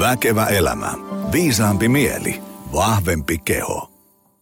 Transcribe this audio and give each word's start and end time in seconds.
Väkevä 0.00 0.46
elämä. 0.46 0.92
Viisaampi 1.32 1.88
mieli. 1.88 2.42
Vahvempi 2.72 3.38
keho. 3.38 3.90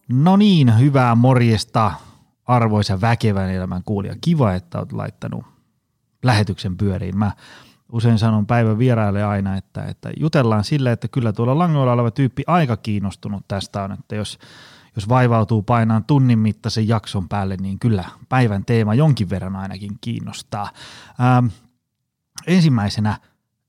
No 0.09 0.37
niin, 0.37 0.79
hyvää 0.79 1.15
morjesta 1.15 1.91
arvoisa 2.45 3.01
väkevän 3.01 3.49
elämän 3.49 3.83
kuulija. 3.85 4.15
Kiva, 4.21 4.53
että 4.53 4.79
olet 4.79 4.91
laittanut 4.91 5.45
lähetyksen 6.23 6.77
pyöriin. 6.77 7.17
Mä 7.17 7.31
usein 7.91 8.19
sanon 8.19 8.45
päivän 8.47 8.79
vieraille 8.79 9.23
aina, 9.23 9.57
että, 9.57 9.83
että 9.83 10.09
jutellaan 10.17 10.63
sille, 10.63 10.91
että 10.91 11.07
kyllä 11.07 11.33
tuolla 11.33 11.57
langoilla 11.57 11.93
oleva 11.93 12.11
tyyppi 12.11 12.43
aika 12.47 12.77
kiinnostunut 12.77 13.47
tästä 13.47 13.83
on, 13.83 13.91
että 13.91 14.15
jos, 14.15 14.39
jos 14.95 15.09
vaivautuu 15.09 15.61
painaan 15.61 16.03
tunnin 16.03 16.39
mittaisen 16.39 16.87
jakson 16.87 17.29
päälle, 17.29 17.55
niin 17.55 17.79
kyllä 17.79 18.03
päivän 18.29 18.65
teema 18.65 18.93
jonkin 18.93 19.29
verran 19.29 19.55
ainakin 19.55 19.91
kiinnostaa. 20.01 20.69
Ähm, 21.19 21.45
ensimmäisenä 22.47 23.17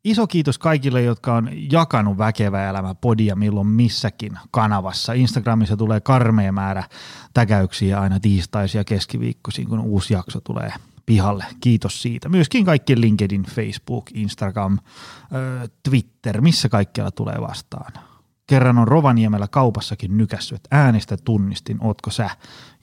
iso 0.04 0.26
kiitos 0.26 0.58
kaikille, 0.58 1.02
jotka 1.02 1.34
on 1.34 1.48
jakanut 1.72 2.18
Väkevä 2.18 2.68
elämä 2.68 2.94
podia 2.94 3.36
milloin 3.36 3.66
missäkin 3.66 4.38
kanavassa. 4.50 5.12
Instagramissa 5.12 5.76
tulee 5.76 6.00
karmea 6.00 6.52
määrä 6.52 6.84
täkäyksiä 7.34 8.00
aina 8.00 8.20
tiistaisin 8.20 8.78
ja 8.78 8.84
keskiviikkoisin, 8.84 9.68
kun 9.68 9.80
uusi 9.80 10.14
jakso 10.14 10.40
tulee 10.40 10.72
pihalle. 11.06 11.44
Kiitos 11.60 12.02
siitä. 12.02 12.28
Myöskin 12.28 12.64
kaikki 12.64 13.00
LinkedIn, 13.00 13.42
Facebook, 13.42 14.10
Instagram, 14.14 14.78
Twitter, 15.82 16.40
missä 16.40 16.68
kaikkialla 16.68 17.10
tulee 17.10 17.40
vastaan. 17.40 17.92
Kerran 18.46 18.78
on 18.78 18.88
Rovaniemellä 18.88 19.48
kaupassakin 19.48 20.16
nykässyt, 20.16 20.56
että 20.56 20.68
äänestä 20.76 21.16
tunnistin, 21.16 21.78
ootko 21.80 22.10
sä 22.10 22.30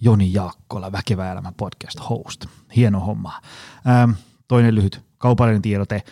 Joni 0.02 0.34
Jaakkola, 0.34 0.92
Väkevä 0.92 1.32
elämä 1.32 1.52
podcast 1.58 2.00
host. 2.10 2.46
Hieno 2.76 3.00
homma. 3.00 3.42
toinen 4.48 4.76
lyhyt 4.76 5.02
kaupallinen 5.18 5.62
tiedote. 5.62 6.04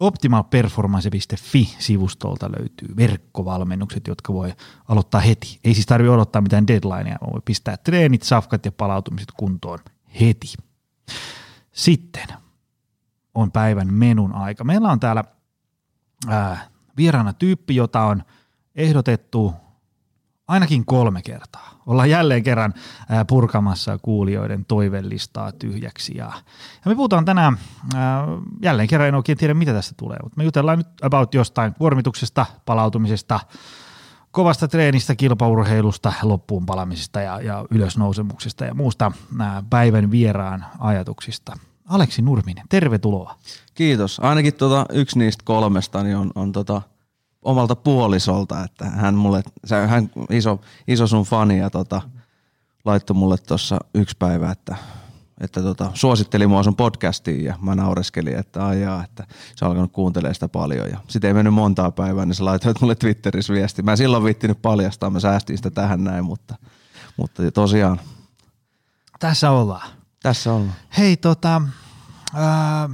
Optimalperformance.fi-sivustolta 0.00 2.50
löytyy 2.58 2.96
verkkovalmennukset, 2.96 4.06
jotka 4.06 4.32
voi 4.32 4.52
aloittaa 4.88 5.20
heti. 5.20 5.60
Ei 5.64 5.74
siis 5.74 5.86
tarvitse 5.86 6.10
odottaa 6.10 6.42
mitään 6.42 6.66
deadlinea, 6.66 7.18
voi 7.32 7.40
pistää 7.44 7.76
treenit, 7.76 8.22
safkat 8.22 8.64
ja 8.64 8.72
palautumiset 8.72 9.28
kuntoon 9.36 9.78
heti. 10.20 10.54
Sitten 11.72 12.26
on 13.34 13.52
päivän 13.52 13.94
menun 13.94 14.32
aika. 14.32 14.64
Meillä 14.64 14.90
on 14.90 15.00
täällä 15.00 15.24
ää, 16.28 16.68
vieraana 16.96 17.32
tyyppi, 17.32 17.76
jota 17.76 18.02
on 18.02 18.22
ehdotettu 18.74 19.54
ainakin 20.48 20.84
kolme 20.84 21.22
kertaa. 21.22 21.70
Ollaan 21.86 22.10
jälleen 22.10 22.42
kerran 22.42 22.74
purkamassa 23.26 23.98
kuulijoiden 24.02 24.64
toivellistaa 24.64 25.52
tyhjäksi. 25.52 26.16
Ja, 26.16 26.24
ja 26.84 26.88
me 26.88 26.94
puhutaan 26.94 27.24
tänään, 27.24 27.58
ää, 27.94 28.24
jälleen 28.62 28.88
kerran 28.88 29.08
en 29.08 29.14
oikein 29.14 29.38
tiedä 29.38 29.54
mitä 29.54 29.72
tästä 29.72 29.94
tulee, 29.96 30.18
mutta 30.22 30.36
me 30.36 30.44
jutellaan 30.44 30.78
nyt 30.78 30.86
about 31.02 31.34
jostain 31.34 31.74
kuormituksesta, 31.74 32.46
palautumisesta, 32.66 33.40
kovasta 34.30 34.68
treenistä, 34.68 35.14
kilpaurheilusta, 35.14 36.12
loppuun 36.22 36.66
palamisesta 36.66 37.20
ja, 37.20 37.40
ja 37.40 37.64
ylösnousemuksesta 37.70 38.64
ja 38.64 38.74
muusta 38.74 39.12
ää, 39.38 39.62
päivän 39.70 40.10
vieraan 40.10 40.64
ajatuksista. 40.78 41.56
Aleksi 41.88 42.22
Nurminen, 42.22 42.64
tervetuloa. 42.68 43.34
Kiitos. 43.74 44.20
Ainakin 44.20 44.54
tota, 44.54 44.86
yksi 44.92 45.18
niistä 45.18 45.42
kolmesta 45.44 46.02
niin 46.02 46.16
on, 46.16 46.30
on 46.34 46.52
tota, 46.52 46.82
omalta 47.48 47.76
puolisolta, 47.76 48.64
että 48.64 48.84
hän 48.84 49.14
mulle, 49.14 49.42
hän 49.88 50.10
iso, 50.30 50.60
iso 50.88 51.06
sun 51.06 51.24
fani 51.24 51.58
ja 51.58 51.70
tota, 51.70 52.02
laittoi 52.84 53.16
mulle 53.16 53.38
tuossa 53.38 53.78
yksi 53.94 54.16
päivä, 54.18 54.50
että, 54.50 54.76
että 55.40 55.62
tota, 55.62 55.90
suositteli 55.94 56.46
mua 56.46 56.62
sun 56.62 56.76
podcastiin 56.76 57.44
ja 57.44 57.54
mä 57.60 57.74
naureskelin, 57.74 58.36
että 58.36 58.66
ajaa, 58.66 59.04
että 59.04 59.26
se 59.56 59.64
on 59.64 59.70
alkanut 59.70 59.92
kuuntelemaan 59.92 60.34
sitä 60.34 60.48
paljon 60.48 60.90
ja 60.90 60.98
sitten 61.08 61.28
ei 61.28 61.34
mennyt 61.34 61.54
montaa 61.54 61.90
päivää, 61.90 62.26
niin 62.26 62.34
se 62.34 62.42
laitoi 62.42 62.74
mulle 62.80 62.94
Twitterissä 62.94 63.52
viesti. 63.52 63.82
Mä 63.82 63.90
en 63.90 63.96
silloin 63.96 64.24
viittinyt 64.24 64.62
paljastaa, 64.62 65.10
mä 65.10 65.20
säästin 65.20 65.56
sitä 65.56 65.70
tähän 65.70 66.04
näin, 66.04 66.24
mutta, 66.24 66.54
mutta 67.16 67.50
tosiaan. 67.50 68.00
Tässä 69.18 69.50
ollaan. 69.50 69.88
Tässä 70.22 70.52
ollaan. 70.52 70.74
Hei 70.98 71.16
tota, 71.16 71.62
ää, 72.34 72.88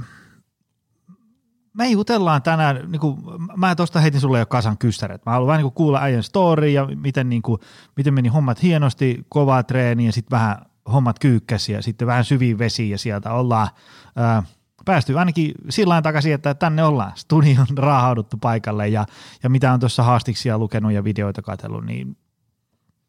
me 1.75 1.87
jutellaan 1.87 2.41
tänään, 2.41 2.91
niin 2.91 2.99
kuin, 2.99 3.17
mä 3.55 3.75
tuosta 3.75 3.99
heitin 3.99 4.21
sulle 4.21 4.39
jo 4.39 4.45
kasan 4.45 4.77
kyssäret. 4.77 5.25
Mä 5.25 5.31
haluan 5.31 5.47
vähän 5.47 5.63
niin 5.63 5.73
kuulla 5.73 6.01
äijän 6.01 6.23
story 6.23 6.69
ja 6.69 6.87
miten, 6.95 7.29
niin 7.29 7.41
kuin, 7.41 7.61
miten 7.95 8.13
meni 8.13 8.29
hommat 8.29 8.63
hienosti, 8.63 9.25
kovaa 9.29 9.63
treeni 9.63 10.05
ja 10.05 10.11
sitten 10.11 10.37
vähän 10.37 10.57
hommat 10.91 11.19
kyykkäsi 11.19 11.73
ja 11.73 11.81
sitten 11.81 12.07
vähän 12.07 12.25
syviin 12.25 12.57
vesiin 12.57 12.89
ja 12.89 12.97
sieltä 12.97 13.33
ollaan 13.33 13.67
ää, 14.15 14.43
päästy 14.85 15.19
ainakin 15.19 15.51
sillä 15.69 16.01
takaisin, 16.01 16.33
että 16.33 16.53
tänne 16.53 16.83
ollaan 16.83 17.11
studion 17.15 17.67
raahauduttu 17.77 18.37
paikalle 18.37 18.87
ja, 18.87 19.05
ja 19.43 19.49
mitä 19.49 19.73
on 19.73 19.79
tuossa 19.79 20.03
haastiksia 20.03 20.57
lukenut 20.57 20.91
ja 20.91 21.03
videoita 21.03 21.41
katsellut, 21.41 21.85
niin 21.85 22.17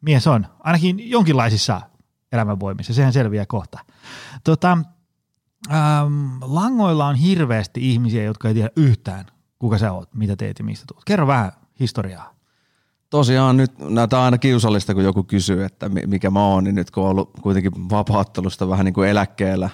mies 0.00 0.26
on 0.26 0.46
ainakin 0.60 1.10
jonkinlaisissa 1.10 1.80
elämänvoimissa, 2.32 2.94
sehän 2.94 3.12
selviää 3.12 3.46
kohta. 3.48 3.78
Tota, 4.44 4.78
ähm, 5.70 6.36
langoilla 6.40 7.06
on 7.06 7.14
hirveästi 7.14 7.90
ihmisiä, 7.92 8.24
jotka 8.24 8.48
ei 8.48 8.54
tiedä 8.54 8.70
yhtään, 8.76 9.26
kuka 9.58 9.78
sä 9.78 9.92
oot, 9.92 10.14
mitä 10.14 10.36
teet 10.36 10.58
ja 10.58 10.64
mistä 10.64 10.84
tulet. 10.88 11.04
Kerro 11.04 11.26
vähän 11.26 11.52
historiaa. 11.80 12.34
Tosiaan 13.10 13.56
nyt 13.56 13.78
näitä 13.78 14.22
aina 14.22 14.38
kiusallista, 14.38 14.94
kun 14.94 15.04
joku 15.04 15.24
kysyy, 15.24 15.64
että 15.64 15.88
mikä 15.88 16.30
mä 16.30 16.46
oon, 16.46 16.64
niin 16.64 16.74
nyt 16.74 16.90
kun 16.90 17.04
on 17.04 17.10
ollut 17.10 17.30
kuitenkin 17.42 17.90
vapaattelusta 17.90 18.68
vähän 18.68 18.84
niin 18.84 18.94
kuin 18.94 19.08
eläkkeellä, 19.08 19.70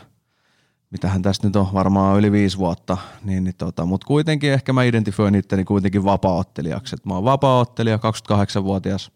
mitähän 0.90 1.22
tästä 1.22 1.46
nyt 1.46 1.56
on 1.56 1.68
varmaan 1.72 2.18
yli 2.18 2.32
viisi 2.32 2.58
vuotta, 2.58 2.98
niin, 3.24 3.44
niin 3.44 3.54
tota, 3.58 3.84
mutta 3.84 4.06
kuitenkin 4.06 4.52
ehkä 4.52 4.72
mä 4.72 4.82
identifioin 4.82 5.34
itteni 5.34 5.64
kuitenkin 5.64 6.04
vapaaottelijaksi. 6.04 6.96
mä 7.04 7.14
oon 7.14 7.24
vapaaottelija, 7.24 7.96
28-vuotias 7.96 9.12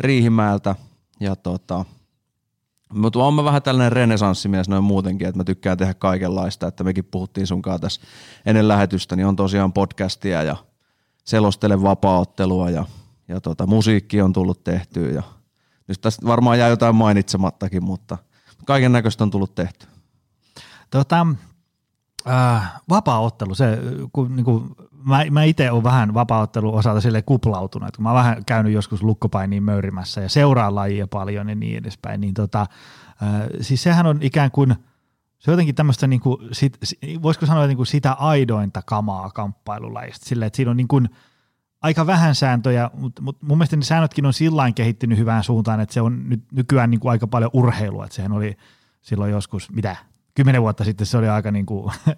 Riihimäeltä 0.00 0.74
ja 1.20 1.36
tota, 1.36 1.84
mutta 2.92 3.18
on 3.18 3.34
mä 3.34 3.44
vähän 3.44 3.62
tällainen 3.62 3.92
renesanssimies 3.92 4.68
noin 4.68 4.84
muutenkin, 4.84 5.28
että 5.28 5.38
mä 5.38 5.44
tykkään 5.44 5.78
tehdä 5.78 5.94
kaikenlaista, 5.94 6.66
että 6.66 6.84
mekin 6.84 7.04
puhuttiin 7.04 7.46
sunkaan 7.46 7.80
tässä 7.80 8.00
ennen 8.46 8.68
lähetystä, 8.68 9.16
niin 9.16 9.26
on 9.26 9.36
tosiaan 9.36 9.72
podcastia 9.72 10.42
ja 10.42 10.56
selostelen 11.24 11.82
vapaaottelua 11.82 12.70
ja, 12.70 12.84
ja 13.28 13.40
tota, 13.40 13.66
musiikki 13.66 14.22
on 14.22 14.32
tullut 14.32 14.64
tehtyä 14.64 15.08
ja 15.08 15.22
nyt 15.88 16.00
tästä 16.00 16.26
varmaan 16.26 16.58
jää 16.58 16.68
jotain 16.68 16.94
mainitsemattakin, 16.94 17.84
mutta 17.84 18.18
kaiken 18.66 18.92
näköistä 18.92 19.24
on 19.24 19.30
tullut 19.30 19.54
tehty. 19.54 19.86
Tota, 20.90 21.26
äh, 22.28 22.72
vapaaottelu, 22.88 23.54
se, 23.54 23.78
kun, 24.12 24.36
niin 24.36 24.44
kuin, 24.44 24.76
mä, 25.04 25.24
mä 25.30 25.44
itse 25.44 25.70
olen 25.70 25.84
vähän 25.84 26.14
vapaaottelun 26.14 26.74
osalta 26.74 27.00
sille 27.00 27.22
kuplautunut, 27.22 27.88
että 27.88 27.96
kun 27.96 28.02
mä 28.02 28.08
oon 28.08 28.18
vähän 28.18 28.44
käynyt 28.44 28.72
joskus 28.72 29.02
lukkopainiin 29.02 29.62
möyrimässä 29.62 30.20
ja 30.20 30.28
seuraan 30.28 30.74
lajia 30.74 31.06
paljon 31.06 31.48
ja 31.48 31.54
niin 31.54 31.78
edespäin, 31.78 32.20
niin 32.20 32.34
tota, 32.34 32.60
äh, 32.60 32.68
siis 33.60 33.82
sehän 33.82 34.06
on 34.06 34.18
ikään 34.20 34.50
kuin, 34.50 34.74
se 35.38 35.50
on 35.50 35.52
jotenkin 35.52 35.74
tämmöistä, 35.74 36.06
niin 36.06 36.20
kuin, 36.20 36.38
sit, 36.52 36.78
voisiko 37.22 37.46
sanoa 37.46 37.66
niin 37.66 37.76
kuin 37.76 37.86
sitä 37.86 38.12
aidointa 38.12 38.82
kamaa 38.86 39.30
kamppailulajista, 39.30 40.26
sillä 40.26 40.46
että 40.46 40.56
siinä 40.56 40.70
on 40.70 40.76
niin 40.76 40.88
kuin, 40.88 41.08
aika 41.82 42.06
vähän 42.06 42.34
sääntöjä, 42.34 42.90
mutta, 42.94 43.22
mutta 43.22 43.46
mun 43.46 43.58
mielestä 43.58 43.76
ne 43.76 43.82
säännötkin 43.82 44.26
on 44.26 44.32
sillä 44.32 44.72
kehittynyt 44.72 45.18
hyvään 45.18 45.44
suuntaan, 45.44 45.80
että 45.80 45.92
se 45.92 46.00
on 46.00 46.28
nyt 46.28 46.44
nykyään 46.52 46.90
niin 46.90 47.00
kuin 47.00 47.10
aika 47.10 47.26
paljon 47.26 47.50
urheilua, 47.52 48.04
että 48.04 48.16
sehän 48.16 48.32
oli 48.32 48.56
silloin 49.00 49.32
joskus, 49.32 49.72
mitä, 49.72 49.96
kymmenen 50.34 50.62
vuotta 50.62 50.84
sitten 50.84 51.06
se 51.06 51.18
oli 51.18 51.28
aika, 51.28 51.50
niin 51.50 51.66
kuin, 51.66 51.92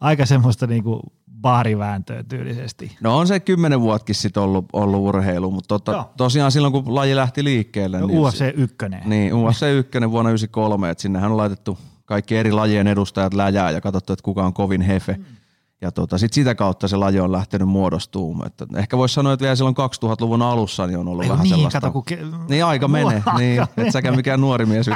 aika 0.00 0.26
semmoista 0.26 0.66
niin 0.66 0.84
kuin 0.84 1.00
baarivääntöä 1.44 2.22
tyylisesti. 2.22 2.96
No 3.00 3.18
on 3.18 3.26
se 3.26 3.40
kymmenen 3.40 3.80
vuottakin 3.80 4.14
sitten 4.14 4.42
ollut, 4.42 4.66
ollut 4.72 5.00
urheilu, 5.00 5.50
mutta 5.50 5.68
totta, 5.68 6.06
tosiaan 6.16 6.52
silloin 6.52 6.72
kun 6.72 6.94
laji 6.94 7.16
lähti 7.16 7.44
liikkeelle. 7.44 8.00
No, 8.00 8.06
niin 8.06 8.18
UFC 8.18 8.52
1. 8.56 8.76
Niin, 9.04 9.34
UFC 9.34 9.62
1 9.62 9.90
vuonna 10.12 10.30
1993, 10.30 10.90
että 10.90 11.02
sinnehän 11.02 11.30
on 11.30 11.36
laitettu 11.36 11.78
kaikki 12.04 12.36
eri 12.36 12.52
lajien 12.52 12.86
edustajat 12.86 13.34
läjää 13.34 13.70
ja 13.70 13.80
katsottu, 13.80 14.12
että 14.12 14.22
kuka 14.22 14.46
on 14.46 14.52
kovin 14.52 14.80
hefe. 14.80 15.12
Mm. 15.12 15.24
Ja 15.80 15.92
tota, 15.92 16.18
sit 16.18 16.32
sitä 16.32 16.54
kautta 16.54 16.88
se 16.88 16.96
laji 16.96 17.20
on 17.20 17.32
lähtenyt 17.32 17.68
muodostumaan. 17.68 18.46
Että 18.46 18.66
ehkä 18.76 18.98
voisi 18.98 19.14
sanoa, 19.14 19.32
että 19.32 19.42
vielä 19.42 19.56
silloin 19.56 19.76
2000-luvun 19.76 20.42
alussa 20.42 20.86
niin 20.86 20.98
on 20.98 21.08
ollut 21.08 21.24
Ei, 21.24 21.30
vähän 21.30 21.42
niin, 21.42 21.54
sellaista. 21.54 21.80
Kato, 21.80 21.92
kun 21.92 22.04
ke- 22.12 22.48
niin 22.48 22.64
aika 22.64 22.88
menee, 22.88 23.22
niin, 23.38 23.62
et 23.76 23.92
säkään 23.92 24.16
mikään 24.16 24.40
nuori 24.40 24.66
mies 24.66 24.86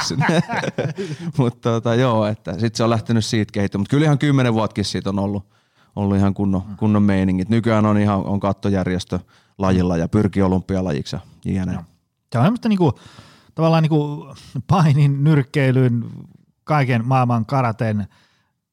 Mutta 1.38 1.70
tota, 1.70 1.94
joo, 1.94 2.26
että 2.26 2.52
sitten 2.52 2.74
se 2.74 2.84
on 2.84 2.90
lähtenyt 2.90 3.24
siitä 3.24 3.52
kehittymään. 3.52 3.82
Mutta 3.82 3.90
kyllä 3.90 4.04
ihan 4.04 4.18
kymmenen 4.18 4.54
vuottakin 4.54 4.84
siitä 4.84 5.10
on 5.10 5.18
ollut, 5.18 5.57
ollut 5.98 6.16
ihan 6.16 6.34
kunnon, 6.34 6.62
kunnon 6.76 7.02
meiningit. 7.02 7.48
Nykyään 7.48 7.86
on 7.86 7.98
ihan 7.98 8.26
on 8.26 8.40
kattojärjestö 8.40 9.18
lajilla 9.58 9.96
ja 9.96 10.08
pyrkii 10.08 10.42
olympialajiksi 10.42 11.16
ja 11.16 11.52
jne. 11.52 11.78
Se 12.32 12.38
on 12.38 12.44
semmoista 12.44 12.68
niinku, 12.68 12.98
tavallaan 13.54 13.82
niinku 13.82 14.28
painin, 14.66 15.24
nyrkkeilyn, 15.24 16.04
kaiken 16.64 17.06
maailman 17.06 17.46
karaten– 17.46 18.06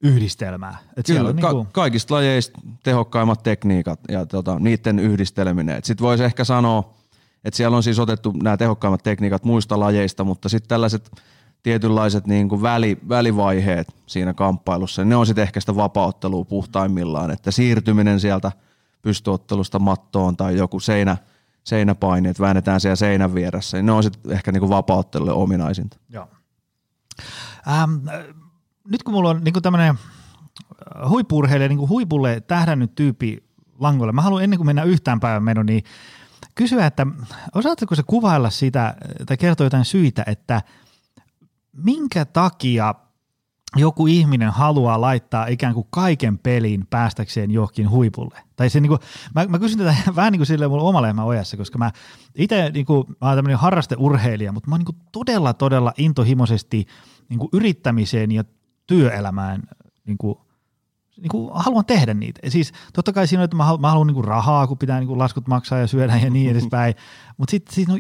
yhdistelmää. 0.06 0.77
Et 0.98 1.06
Kyllä, 1.06 1.30
on 1.30 1.36
ka- 1.36 1.51
niinku... 1.51 1.68
kaikista 1.72 2.13
lajeista 2.13 2.60
tehokkaimmat 2.83 3.44
tekniikat 3.44 4.00
ja 4.10 4.25
tota, 4.25 4.60
niiden 4.60 5.00
yhdisteleminen. 5.00 5.83
Sitten 5.83 6.06
voisi 6.06 6.24
ehkä 6.24 6.44
sanoa, 6.44 6.94
että 7.44 7.57
siellä 7.57 7.78
on 7.78 7.83
siis 7.83 8.00
otettu 8.00 8.31
nämä 8.44 8.57
tehokkaimmat 8.57 9.04
tekniikat 9.04 9.44
muista 9.44 9.80
lajeista, 9.80 10.24
mutta 10.24 10.50
sitten 10.50 10.69
tällaiset 10.69 11.12
tietynlaiset 11.66 12.28
niin 12.28 12.50
kuin 12.50 12.62
väli, 12.62 12.98
välivaiheet 13.10 13.96
siinä 14.06 14.34
kamppailussa, 14.34 15.02
niin 15.02 15.10
ne 15.10 15.16
on 15.16 15.26
sitten 15.26 15.42
ehkä 15.42 15.60
sitä 15.60 15.76
vapauttelua 15.76 16.46
puhtaimmillaan, 16.46 17.32
että 17.32 17.52
siirtyminen 17.52 18.20
sieltä 18.20 18.52
pystyottelusta 19.02 19.80
mattoon 19.80 20.38
tai 20.38 20.58
joku 20.58 20.80
seinä, 20.80 21.18
seinäpaini, 21.64 22.30
että 22.30 22.44
väännetään 22.44 22.82
siellä 22.82 22.96
seinän 22.96 23.36
vieressä. 23.36 23.82
Ne 23.82 23.92
on 23.92 24.04
sitten 24.04 24.32
ehkä 24.32 24.52
niin 24.52 24.60
kuin 24.60 24.70
vapauttelulle 24.70 25.32
ominaisinta. 25.32 25.98
Joo. 26.10 26.28
Ähm, 27.68 27.94
nyt 28.92 29.04
kun 29.04 29.14
mulla 29.14 29.30
on 29.30 29.44
niin 29.44 29.62
tämmöinen 29.62 29.96
huippurheilija, 31.10 31.70
niin 31.70 31.90
huipulle 31.90 32.42
tähdännyt 32.42 32.96
tyyppi 32.96 33.44
langolle, 33.80 34.12
mä 34.12 34.22
haluan 34.22 34.44
ennen 34.44 34.60
kuin 34.60 34.68
mennään 34.68 34.88
yhtään 34.88 35.20
päivän 35.20 35.44
menon, 35.44 35.66
niin 35.66 35.84
kysyä, 36.56 36.86
että 36.86 37.08
osaatko 37.56 37.96
se 37.96 38.04
kuvailla 38.04 38.50
sitä 38.50 38.96
tai 39.26 39.38
kertoa 39.38 39.66
jotain 39.66 39.86
syitä, 39.86 40.24
että 40.28 40.62
minkä 41.75 42.25
takia 42.25 42.95
joku 43.75 44.07
ihminen 44.07 44.50
haluaa 44.50 45.01
laittaa 45.01 45.48
ikään 45.48 45.74
kuin 45.74 45.88
kaiken 45.89 46.38
pelin 46.38 46.88
päästäkseen 46.89 47.51
johonkin 47.51 47.89
huipulle. 47.89 48.39
Tai 48.56 48.69
se, 48.69 48.80
niin 48.80 48.89
kuin, 48.89 49.00
mä, 49.36 49.45
mä 49.45 49.60
kysyn 49.60 49.80
tätä 49.80 49.95
vähän 50.16 50.31
niin 50.31 50.39
kuin 50.39 50.48
silleen 50.48 50.72
mulla 50.72 50.83
oma 50.83 51.01
lehmä 51.01 51.24
ojassa, 51.24 51.57
koska 51.57 51.77
mä 51.77 51.92
itse 52.36 52.69
niin 52.69 52.86
kuin, 52.86 53.07
mä 53.22 53.27
olen 53.27 53.38
tämmöinen 53.38 53.60
harrasteurheilija, 53.60 54.51
mutta 54.51 54.69
mä 54.69 54.74
oon 54.74 54.80
niin 54.80 54.86
kuin 54.86 54.98
todella, 55.12 55.54
todella 55.54 55.94
intohimoisesti 55.98 56.86
niin 57.30 57.39
kuin 57.39 57.50
yrittämiseen 57.54 58.31
ja 58.31 58.44
työelämään 58.88 59.63
niin 60.06 60.18
kuin, 60.18 60.36
niin 61.18 61.30
kuin 61.30 61.51
haluan 61.54 61.86
tehdä 61.86 62.13
niitä. 62.13 62.50
Siis 62.50 62.71
totta 62.94 63.13
kai 63.13 63.28
siinä 63.28 63.42
on, 63.42 63.45
että 63.45 63.57
mä 63.57 63.66
haluan, 63.66 63.81
mä 63.81 63.89
haluan 63.89 64.07
niin 64.07 64.16
kuin 64.16 64.25
rahaa, 64.25 64.68
kun 64.68 64.78
pitää 64.78 65.00
niin 65.00 65.07
kuin 65.07 65.19
laskut 65.19 65.48
maksaa 65.48 65.80
ja 65.80 65.88
syödä 65.88 66.18
ja 66.18 66.30
niin 66.30 66.51
edespäin, 66.51 66.95
mutta 67.38 67.51
sitten 67.51 67.75
siinä 67.75 67.94
on 67.94 68.00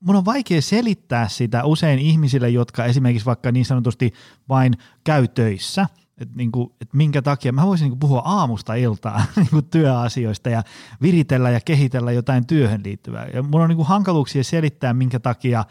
mun 0.00 0.16
on 0.16 0.24
vaikea 0.24 0.62
selittää 0.62 1.28
sitä 1.28 1.64
usein 1.64 1.98
ihmisille, 1.98 2.48
jotka 2.48 2.84
esimerkiksi 2.84 3.26
vaikka 3.26 3.52
niin 3.52 3.64
sanotusti 3.64 4.12
vain 4.48 4.74
käy 5.04 5.28
töissä, 5.28 5.86
että 6.18 6.36
niinku, 6.36 6.76
et 6.80 6.94
minkä 6.94 7.22
takia 7.22 7.52
mä 7.52 7.66
voisin 7.66 7.84
niinku 7.84 7.96
puhua 7.96 8.22
aamusta 8.24 8.74
iltaan 8.74 9.24
niinku 9.36 9.62
työasioista 9.62 10.50
ja 10.50 10.62
viritellä 11.02 11.50
ja 11.50 11.60
kehitellä 11.60 12.12
jotain 12.12 12.46
työhön 12.46 12.80
liittyvää. 12.84 13.26
Ja 13.34 13.42
mun 13.42 13.60
on 13.60 13.68
niinku 13.68 13.84
hankaluuksia 13.84 14.44
selittää, 14.44 14.94
minkä 14.94 15.20
takia 15.20 15.64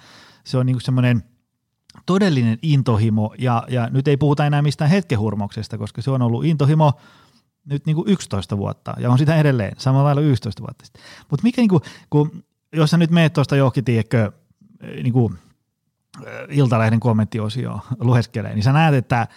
se 0.43 0.57
on 0.57 0.65
niinku 0.65 0.79
semmoinen 0.79 1.23
todellinen 2.05 2.57
intohimo, 2.61 3.35
ja, 3.37 3.63
ja 3.69 3.89
nyt 3.91 4.07
ei 4.07 4.17
puhuta 4.17 4.45
enää 4.45 4.61
mistään 4.61 4.89
hetkehurmoksesta, 4.89 5.77
koska 5.77 6.01
se 6.01 6.11
on 6.11 6.21
ollut 6.21 6.45
intohimo 6.45 6.93
nyt 7.65 7.85
niinku 7.85 8.03
11 8.07 8.57
vuotta, 8.57 8.93
ja 8.99 9.09
on 9.09 9.17
sitä 9.17 9.35
edelleen, 9.35 9.75
samalla 9.77 10.03
lailla 10.03 10.21
11 10.21 10.61
vuotta 10.61 10.85
sitten. 10.85 11.03
Mutta 11.29 11.43
mikä, 11.43 11.61
niinku, 11.61 11.81
kun 12.09 12.43
jos 12.73 12.91
sä 12.91 12.97
nyt 12.97 13.11
meet 13.11 13.33
tuosta 13.33 13.55
johonkin, 13.55 13.85
tiedätkö, 13.85 14.31
niin 15.03 15.13
kuin 15.13 15.37
Iltalehden 16.49 16.99
kommenttiosioon 16.99 17.81
lueskelee, 17.99 18.53
niin 18.53 18.63
sä 18.63 18.73
näet, 18.73 18.95
että 18.95 19.27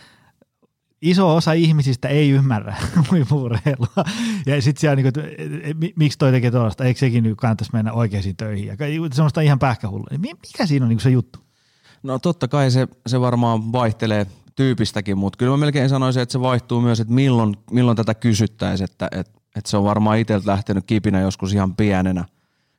iso 1.02 1.37
osa 1.37 1.52
ihmisistä 1.52 2.08
ei 2.08 2.31
ymmärrä 2.31 2.76
huippuurheilua. 3.11 4.05
Ja 4.46 4.62
sitten 4.62 4.81
siellä, 4.81 4.96
niin 4.96 5.12
kuin, 5.12 5.25
että 5.62 5.93
miksi 5.96 6.19
toi 6.19 6.32
tekee 6.32 6.50
tuollaista, 6.50 6.84
eikö 6.84 7.00
sekin 7.00 7.25
nyt 7.25 7.37
kannattaisi 7.37 7.73
mennä 7.73 7.93
oikeisiin 7.93 8.37
töihin. 8.37 8.67
Ja 8.67 8.76
semmoista 9.12 9.40
ihan 9.40 9.58
pähkähullua. 9.58 10.06
Mikä 10.19 10.67
siinä 10.67 10.84
on 10.84 10.88
niin 10.88 11.00
se 11.00 11.11
juttu? 11.11 11.38
No 12.02 12.19
totta 12.19 12.49
kai 12.49 12.70
se, 12.70 12.88
se 13.06 13.20
varmaan 13.20 13.73
vaihtelee 13.73 14.26
tyypistäkin, 14.56 15.19
mutta 15.19 15.37
kyllä 15.37 15.50
mä 15.50 15.56
melkein 15.56 15.88
sanoisin, 15.88 16.23
että 16.23 16.32
se 16.32 16.40
vaihtuu 16.40 16.81
myös, 16.81 17.00
että 17.00 17.12
milloin, 17.14 17.56
milloin 17.70 17.96
tätä 17.96 18.14
kysyttäisiin, 18.14 18.90
että, 18.90 19.08
että, 19.12 19.32
että 19.56 19.70
se 19.70 19.76
on 19.76 19.84
varmaan 19.84 20.19
itseltä 20.19 20.50
lähtenyt 20.50 20.84
kipinä 20.87 21.20
joskus 21.20 21.52
ihan 21.55 21.76
pienenä– 21.76 22.25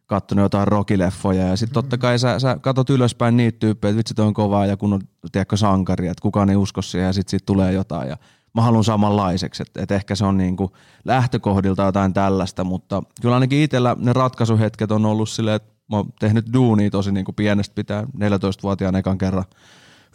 katsonut 0.06 0.44
jotain 0.44 0.68
rockileffoja 0.68 1.48
ja 1.48 1.58
sitten 1.58 1.74
totta 1.74 1.98
kai 1.98 2.20
sä, 2.20 2.40
sä 2.40 2.58
katot 2.62 2.90
ylöspäin 2.90 3.38
niitä 3.38 3.60
tyyppejä, 3.60 3.90
että 3.90 3.98
vitsi 3.98 4.14
toi 4.14 4.26
on 4.26 4.34
kovaa 4.34 4.66
ja 4.66 4.78
kun 4.78 4.94
on 4.94 5.02
tiedätkö, 5.32 5.58
sankari, 5.58 6.08
että 6.08 6.22
kukaan 6.22 6.50
ei 6.50 6.56
usko 6.56 6.82
siihen 6.82 7.06
ja 7.08 7.14
sitten 7.14 7.32
siitä 7.32 7.46
tulee 7.46 7.74
jotain 7.74 8.10
ja 8.10 8.18
mä 8.54 8.62
haluan 8.62 8.84
samanlaiseksi, 8.84 9.64
että 9.64 9.84
et 9.84 9.92
ehkä 9.92 10.16
se 10.16 10.26
on 10.26 10.38
niinku 10.38 10.72
lähtökohdilta 11.06 11.84
jotain 11.84 12.14
tällaista, 12.14 12.64
mutta 12.64 13.04
kyllä 13.22 13.36
ainakin 13.36 13.62
itsellä 13.62 13.96
ne 14.00 14.14
ratkaisuhetket 14.14 14.92
on 14.92 15.06
ollut 15.06 15.30
silleen, 15.30 15.56
että 15.56 15.74
mä 15.90 15.98
oon 15.98 16.14
tehnyt 16.20 16.54
duunia 16.54 16.90
tosi 16.90 17.12
niinku 17.12 17.34
pienestä 17.34 17.76
pitää 17.76 18.04
14-vuotiaan 18.04 18.96
ekan 18.96 19.18
kerran 19.18 19.46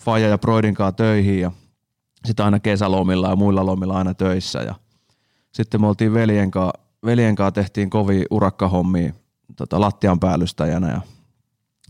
Faja 0.01 0.29
ja 0.29 0.39
Broidin 0.39 0.75
kanssa 0.75 0.93
töihin 0.93 1.41
ja 1.41 1.53
sitten 2.25 2.45
aina 2.45 2.61
kesälomilla 2.61 3.29
ja 3.29 3.37
muilla 3.37 3.67
lomilla 3.67 3.99
aina 3.99 4.15
töissä 4.15 4.59
ja 4.59 4.75
sitten 5.53 5.81
me 5.81 5.87
oltiin 5.87 6.15
veljen 6.15 6.51
kanssa, 6.51 6.81
veljen 7.05 7.35
kanssa 7.35 7.53
tehtiin 7.53 7.91
kovia 7.91 8.25
urakkahommia 8.31 9.13
tota, 9.59 9.81
lattian 9.81 10.21
päällystäjänä 10.21 10.91
ja 10.91 11.01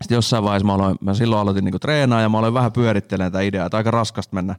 sitten 0.03 0.17
jossain 0.17 0.44
vaiheessa 0.44 0.67
mä, 0.67 0.75
aloin, 0.75 0.97
mä 1.00 1.15
silloin 1.15 1.41
aloitin 1.41 1.65
niinku 1.65 1.79
treenaa 1.79 2.20
ja 2.20 2.29
mä 2.29 2.38
aloin 2.38 2.55
vähän 2.55 2.73
pyörittelemään 2.73 3.32
tätä 3.32 3.43
ideaa, 3.43 3.67
että 3.67 3.76
aika 3.76 3.91
raskasta 3.91 4.35
mennä, 4.35 4.56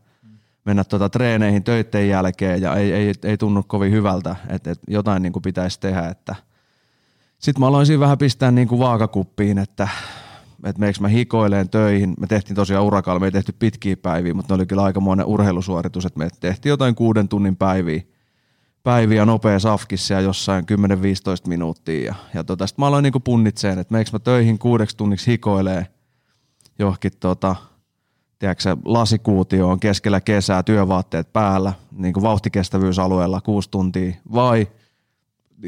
mennä 0.65 0.83
tota 0.83 1.09
treeneihin 1.09 1.63
töiden 1.63 2.09
jälkeen 2.09 2.61
ja 2.61 2.75
ei, 2.75 2.91
ei, 2.93 3.13
ei 3.23 3.37
tunnu 3.37 3.63
kovin 3.63 3.91
hyvältä, 3.91 4.35
että, 4.49 4.71
että 4.71 4.83
jotain 4.87 5.21
niinku 5.21 5.41
pitäisi 5.41 5.79
tehdä. 5.79 6.07
Että. 6.07 6.35
Sitten 7.39 7.59
mä 7.59 7.67
aloin 7.67 7.85
siinä 7.85 7.99
vähän 7.99 8.17
pistää 8.17 8.51
niinku 8.51 8.79
vaakakuppiin, 8.79 9.57
että, 9.57 9.87
että 10.63 10.79
meikö 10.79 10.99
mä 11.01 11.07
hikoileen 11.07 11.69
töihin. 11.69 12.13
Me 12.19 12.27
tehtiin 12.27 12.55
tosiaan 12.55 12.85
urakalla, 12.85 13.19
me 13.19 13.27
ei 13.27 13.31
tehty 13.31 13.51
pitkiä 13.59 13.97
päiviä, 13.97 14.33
mutta 14.33 14.53
ne 14.53 14.55
oli 14.55 14.65
kyllä 14.65 14.83
aikamoinen 14.83 15.25
urheilusuoritus, 15.25 16.05
että 16.05 16.19
me 16.19 16.27
tehtiin 16.39 16.69
jotain 16.69 16.95
kuuden 16.95 17.27
tunnin 17.27 17.55
päiviä 17.55 18.01
päiviä 18.83 19.25
nopea 19.25 19.59
safkissa 19.59 20.13
jossain 20.13 20.65
10-15 21.45 21.47
minuuttia. 21.47 22.05
Ja, 22.05 22.15
ja 22.33 22.43
tota, 22.43 22.67
sitten 22.67 22.83
mä 22.83 22.87
aloin 22.87 23.03
niinku 23.03 23.19
punnitseen, 23.19 23.79
että 23.79 23.93
meikö 23.93 24.09
mä 24.13 24.19
töihin 24.19 24.59
kuudeksi 24.59 24.97
tunniksi 24.97 25.31
hikoilee 25.31 25.87
johonkin 26.79 27.11
tota, 27.19 27.55
tiedätkö, 28.39 28.77
lasikuutioon 28.85 29.79
keskellä 29.79 30.21
kesää, 30.21 30.63
työvaatteet 30.63 31.33
päällä, 31.33 31.73
niin 31.91 32.13
kuin 32.13 32.23
vauhtikestävyysalueella 32.23 33.41
kuusi 33.41 33.69
tuntia, 33.69 34.13
vai 34.33 34.67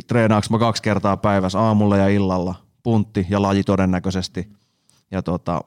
treenaanko 0.07 0.47
mä 0.49 0.59
kaksi 0.59 0.83
kertaa 0.83 1.17
päivässä 1.17 1.59
aamulla 1.59 1.97
ja 1.97 2.07
illalla, 2.07 2.55
puntti 2.83 3.27
ja 3.29 3.41
laji 3.41 3.63
todennäköisesti, 3.63 4.49
ja 5.11 5.21
tota, 5.21 5.61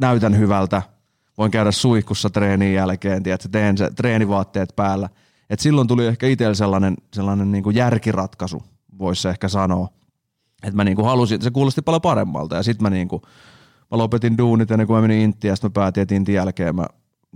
näytän 0.00 0.38
hyvältä, 0.38 0.82
voin 1.38 1.50
käydä 1.50 1.70
suihkussa 1.70 2.30
treenin 2.30 2.74
jälkeen, 2.74 3.22
tiedätkö, 3.22 3.48
teen 3.48 3.78
se 3.78 3.90
treenivaatteet 3.90 4.76
päällä– 4.76 5.08
et 5.50 5.60
silloin 5.60 5.88
tuli 5.88 6.06
ehkä 6.06 6.26
itsellä 6.26 6.54
sellainen, 6.54 6.96
sellainen 7.14 7.52
niin 7.52 7.64
kuin 7.64 7.76
järkiratkaisu, 7.76 8.62
voisi 8.98 9.28
ehkä 9.28 9.48
sanoa. 9.48 9.88
Että 10.62 10.76
mä 10.76 10.84
niin 10.84 10.96
kuin 10.96 11.06
halusin, 11.06 11.42
se 11.42 11.50
kuulosti 11.50 11.82
paljon 11.82 12.02
paremmalta 12.02 12.56
ja 12.56 12.62
sitten 12.62 12.82
mä, 12.82 12.90
niin 12.90 13.08
kuin, 13.08 13.22
mä 13.90 13.98
lopetin 13.98 14.38
duunit 14.38 14.70
ennen 14.70 14.86
kuin 14.86 14.96
mä 14.96 15.00
menin 15.00 15.20
Intiin 15.20 15.48
ja 15.48 15.56
sitten 15.56 15.70
mä 15.70 15.72
päätin, 15.72 16.02
että 16.02 16.14
Intin 16.14 16.34
jälkeen 16.34 16.76
mä 16.76 16.86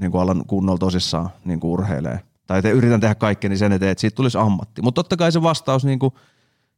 niin 0.01 0.11
kuin 0.11 0.23
alan 0.23 0.45
kunnolla 0.47 0.79
tosissaan 0.79 1.29
niin 1.45 1.61
kuin 1.61 1.71
urheilee. 1.71 2.21
Tai 2.47 2.63
te, 2.63 2.71
yritän 2.71 3.01
tehdä 3.01 3.15
kaikkeni 3.15 3.57
sen 3.57 3.73
eteen, 3.73 3.93
että 3.93 4.01
siitä 4.01 4.15
tulisi 4.15 4.39
ammatti. 4.39 4.83
Mutta 4.83 5.03
totta 5.03 5.17
kai 5.17 5.33
se 5.33 5.43
vastaus 5.43 5.85
niin 5.85 5.99
kuin, 5.99 6.15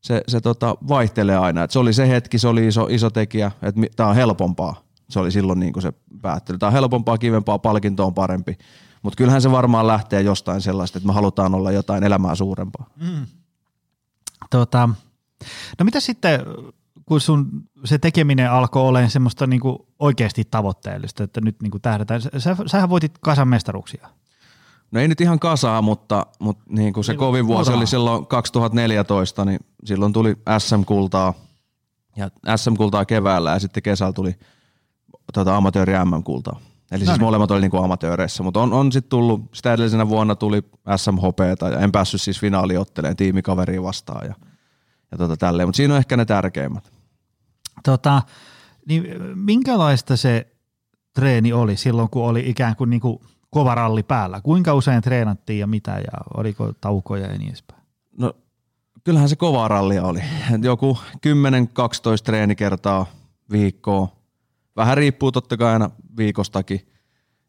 se, 0.00 0.22
se 0.28 0.40
tota, 0.40 0.76
vaihtelee 0.88 1.36
aina. 1.36 1.62
Et 1.62 1.70
se 1.70 1.78
oli 1.78 1.92
se 1.92 2.08
hetki, 2.08 2.38
se 2.38 2.48
oli 2.48 2.66
iso, 2.66 2.86
iso 2.90 3.10
tekijä, 3.10 3.50
että 3.62 3.80
tämä 3.96 4.08
on 4.08 4.14
helpompaa. 4.14 4.74
Se 5.10 5.18
oli 5.18 5.30
silloin 5.30 5.60
niin 5.60 5.72
kuin 5.72 5.82
se 5.82 5.92
päättely. 6.22 6.58
Tämä 6.58 6.68
on 6.68 6.72
helpompaa, 6.72 7.18
kivempaa, 7.18 7.58
palkinto 7.58 8.06
on 8.06 8.14
parempi. 8.14 8.58
Mutta 9.02 9.16
kyllähän 9.16 9.42
se 9.42 9.50
varmaan 9.50 9.86
lähtee 9.86 10.22
jostain 10.22 10.60
sellaista, 10.60 10.98
että 10.98 11.06
me 11.06 11.12
halutaan 11.12 11.54
olla 11.54 11.72
jotain 11.72 12.04
elämää 12.04 12.34
suurempaa. 12.34 12.86
Mm. 12.96 13.26
Tota, 14.50 14.88
no 15.78 15.84
mitä 15.84 16.00
sitten, 16.00 16.40
kun 17.06 17.20
sun 17.20 17.48
se 17.84 17.98
tekeminen 17.98 18.50
alkoi 18.50 18.82
olemaan 18.82 19.10
semmoista 19.10 19.46
niinku 19.46 19.86
oikeasti 19.98 20.44
tavoitteellista, 20.50 21.24
että 21.24 21.40
nyt 21.40 21.56
niinku 21.62 21.78
tähdätään, 21.78 22.22
sä, 22.22 22.56
sähän 22.66 22.90
voitit 22.90 23.18
kasan 23.20 23.48
mestaruksia. 23.48 24.08
No 24.90 25.00
ei 25.00 25.08
nyt 25.08 25.20
ihan 25.20 25.38
kasaa, 25.38 25.82
mutta, 25.82 26.26
mutta 26.38 26.64
niin 26.68 26.92
kuin 26.92 27.04
se 27.04 27.12
niin, 27.12 27.18
kovin 27.18 27.46
vuosi 27.46 27.72
oli 27.72 27.86
silloin 27.86 28.26
2014, 28.26 29.44
niin 29.44 29.60
silloin 29.84 30.12
tuli 30.12 30.36
SM-kultaa 30.58 31.34
ja 32.16 32.56
SM-kultaa 32.56 33.04
keväällä 33.04 33.50
ja 33.50 33.58
sitten 33.58 33.82
kesällä 33.82 34.12
tuli 34.12 34.34
tota, 35.32 35.56
amatööri 35.56 35.92
MM-kultaa. 36.04 36.60
Eli 36.90 37.00
no 37.00 37.06
siis 37.06 37.18
niin. 37.18 37.20
molemmat 37.20 37.50
oli 37.50 37.60
niinku 37.60 37.76
amatööreissä, 37.76 38.42
mutta 38.42 38.60
on, 38.60 38.72
on 38.72 38.92
sitten 38.92 39.10
tullut, 39.10 39.42
sitä 39.54 39.72
edellisenä 39.72 40.08
vuonna 40.08 40.34
tuli 40.34 40.62
SMHP, 40.96 41.38
ja 41.72 41.78
en 41.78 41.92
päässyt 41.92 42.22
siis 42.22 42.40
finaaliotteleen 42.40 43.16
tiimikaveriin 43.16 43.82
vastaan 43.82 44.26
ja, 44.26 44.34
ja 45.10 45.18
tota 45.18 45.36
tälleen, 45.36 45.68
mutta 45.68 45.76
siinä 45.76 45.94
on 45.94 45.98
ehkä 45.98 46.16
ne 46.16 46.24
tärkeimmät. 46.24 46.92
Tota, 47.84 48.22
niin 48.88 49.06
minkälaista 49.34 50.16
se 50.16 50.46
treeni 51.14 51.52
oli 51.52 51.76
silloin, 51.76 52.10
kun 52.10 52.24
oli 52.24 52.42
ikään 52.46 52.76
kuin, 52.76 52.90
niinku 52.90 53.22
kova 53.50 53.74
ralli 53.74 54.02
päällä? 54.02 54.40
Kuinka 54.40 54.74
usein 54.74 55.02
treenattiin 55.02 55.58
ja 55.58 55.66
mitä 55.66 55.90
ja 55.92 56.18
oliko 56.36 56.72
taukoja 56.80 57.26
ja 57.26 57.38
niin 57.38 57.48
edespäin? 57.48 57.82
No 58.18 58.32
kyllähän 59.04 59.28
se 59.28 59.36
kova 59.36 59.68
rallia 59.68 60.04
oli. 60.04 60.20
Joku 60.62 60.98
10-12 61.14 61.20
treenikertaa 62.24 63.06
viikkoa 63.50 64.15
vähän 64.76 64.96
riippuu 64.96 65.32
totta 65.32 65.56
kai 65.56 65.72
aina 65.72 65.90
viikostakin, 66.16 66.80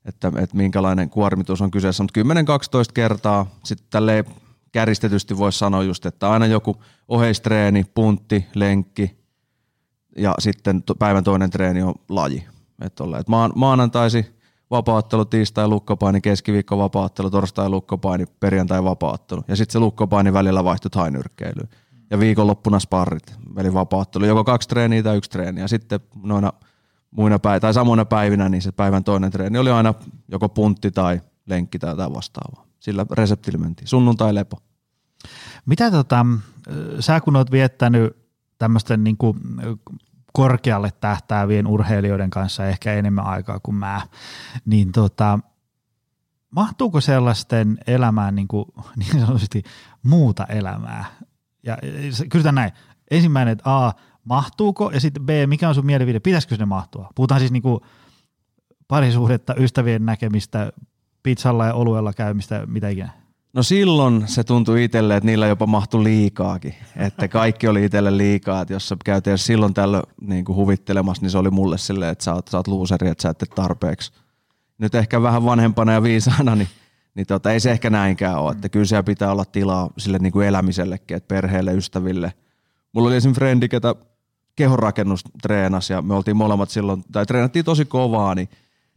että, 0.06 0.32
että 0.36 0.58
minkälainen 0.58 1.10
kuormitus 1.10 1.62
on 1.62 1.72
kyseessä, 1.72 2.04
mutta 2.04 2.22
10-12 2.22 2.24
kertaa 2.94 3.46
sitten 3.64 3.88
tälleen 3.90 4.26
käristetysti 4.72 5.38
voisi 5.38 5.60
sanoa 5.60 5.84
just, 5.84 6.06
että 6.06 6.30
aina 6.30 6.46
joku 6.46 6.76
oheistreeni, 7.08 7.86
puntti, 7.96 8.46
lenkki 8.56 9.18
ja 10.18 10.36
sitten 10.40 10.84
päivän 11.00 11.24
toinen 11.24 11.50
treeni 11.50 11.82
on 11.82 11.94
laji. 12.10 12.48
Että 12.82 13.04
et 13.20 13.28
maan, 13.28 13.52
maanantaisi 13.56 14.26
vapaattelu, 14.72 15.26
tiistai 15.26 15.68
lukkopaini, 15.68 16.22
keskiviikko 16.22 16.78
vapaattelu, 16.78 17.30
torstai 17.30 17.70
lukkopaini, 17.70 18.26
perjantai 18.40 18.84
vapaattelu. 18.84 19.44
Ja 19.48 19.56
sitten 19.56 19.74
se 19.74 19.80
lukkopaini 19.80 20.34
välillä 20.34 20.64
vaihtui 20.64 20.92
hainyrkkeilyyn. 20.96 21.70
ja 22.10 22.20
viikonloppuna 22.20 22.80
sparrit, 22.80 23.36
eli 23.58 23.74
vapaattelu, 23.74 24.26
joko 24.26 24.44
kaksi 24.44 24.70
treeniä 24.70 25.04
tai 25.04 25.18
yksi 25.18 25.30
treeni. 25.30 25.62
Ja 25.62 25.68
sitten 25.68 26.00
noina 26.24 26.54
muina 27.12 27.40
päivinä, 27.40 27.60
tai 27.60 27.74
samoina 27.74 28.06
päivinä, 28.06 28.50
niin 28.50 28.62
se 28.62 28.72
päivän 28.72 29.04
toinen 29.04 29.32
treeni 29.32 29.58
oli 29.58 29.72
aina 29.72 29.94
joko 30.28 30.50
puntti 30.50 30.92
tai 30.92 31.22
lenkki 31.46 31.80
tai 31.80 31.90
jotain 31.90 32.14
vastaavaa. 32.14 32.66
Sillä 32.80 33.06
reseptillä 33.12 33.60
mentiin. 33.60 33.88
Sunnuntai 33.88 34.36
lepo. 34.36 34.58
Mitä 35.66 35.92
tota, 35.92 36.26
sä 37.00 37.22
kun 37.22 37.36
oot 37.36 37.52
viettänyt 37.52 38.18
tämmöisten 38.58 39.04
niin 39.04 39.18
korkealle 40.34 40.92
tähtäävien 41.02 41.68
urheilijoiden 41.68 42.30
kanssa 42.30 42.66
ehkä 42.66 42.94
enemmän 42.94 43.26
aikaa 43.26 43.60
kuin 43.60 43.76
mä, 43.76 44.02
niin 44.66 44.92
tota, 44.92 45.40
mahtuuko 46.50 47.02
sellaisten 47.02 47.78
elämään 47.88 48.36
niin, 48.36 48.48
kuin, 48.48 48.66
niin 49.00 49.20
sanotusti 49.20 49.64
muuta 50.04 50.46
elämää? 50.46 51.06
Ja 51.64 51.78
kysytään 52.30 52.56
näin. 52.56 52.72
Ensimmäinen, 53.12 53.52
että 53.52 53.86
A, 53.86 53.94
mahtuuko, 54.28 54.92
ja 54.94 55.00
sitten 55.00 55.26
B, 55.26 55.30
mikä 55.46 55.70
on 55.70 55.76
sun 55.76 55.86
mielipide, 55.86 56.20
pitäisikö 56.20 56.56
sinne 56.56 56.66
mahtua? 56.66 57.10
Puhutaan 57.16 57.40
siis 57.40 57.52
niin 57.52 57.64
kuin 57.64 57.80
parisuhdetta, 58.88 59.56
ystävien 59.56 60.06
näkemistä, 60.06 60.72
pizzalla 61.24 61.66
ja 61.66 61.74
oluella 61.74 62.14
käymistä, 62.14 62.66
mitä 62.66 62.90
ikinä. 62.90 63.10
No 63.54 63.64
silloin 63.64 64.28
se 64.28 64.44
tuntui 64.44 64.84
itselle, 64.84 65.18
että 65.18 65.26
niillä 65.26 65.48
jopa 65.48 65.66
mahtui 65.66 66.04
liikaakin. 66.04 66.76
Että 66.96 67.28
kaikki 67.28 67.68
oli 67.68 67.86
itselle 67.86 68.18
liikaa, 68.18 68.62
että 68.62 68.74
jos 68.74 68.90
sä 68.90 68.98
käytiin 69.06 69.38
silloin 69.38 69.74
tällöin 69.74 70.04
niin 70.22 70.48
huvittelemassa, 70.48 71.22
niin 71.22 71.32
se 71.32 71.38
oli 71.38 71.50
mulle 71.50 71.78
silleen, 71.78 72.12
että 72.12 72.24
sä 72.24 72.34
oot, 72.34 72.48
sä 72.48 72.58
oot 72.58 72.68
looseri, 72.68 73.08
että 73.08 73.22
sä 73.22 73.30
et 73.30 73.44
tarpeeksi. 73.56 74.12
Nyt 74.78 74.96
ehkä 74.96 75.22
vähän 75.22 75.46
vanhempana 75.46 75.94
ja 75.94 76.04
viisaana, 76.04 76.56
niin, 76.56 76.68
niin 77.16 77.28
tota, 77.28 77.52
ei 77.52 77.60
se 77.60 77.72
ehkä 77.72 77.90
näinkään 77.90 78.40
ole. 78.40 78.52
Että 78.52 78.70
kyllä 78.70 78.86
siellä 78.86 79.04
pitää 79.04 79.32
olla 79.32 79.46
tilaa 79.46 79.90
sille 79.98 80.20
niin 80.20 80.34
kuin 80.34 80.48
elämisellekin, 80.48 81.18
että 81.18 81.28
perheelle, 81.28 81.74
ystäville. 81.74 82.34
Mulla 82.94 83.08
oli 83.08 83.16
esimerkiksi 83.16 83.40
frendi, 83.40 83.70
ketä 83.70 83.96
kehonrakennus 84.58 85.24
treenasi 85.42 85.94
ja 85.94 86.02
me 86.02 86.14
oltiin 86.14 86.38
molemmat 86.38 86.70
silloin, 86.70 87.04
tai 87.12 87.26
treenattiin 87.26 87.66
tosi 87.66 87.86
kovaa, 87.86 88.36
niin, 88.36 88.50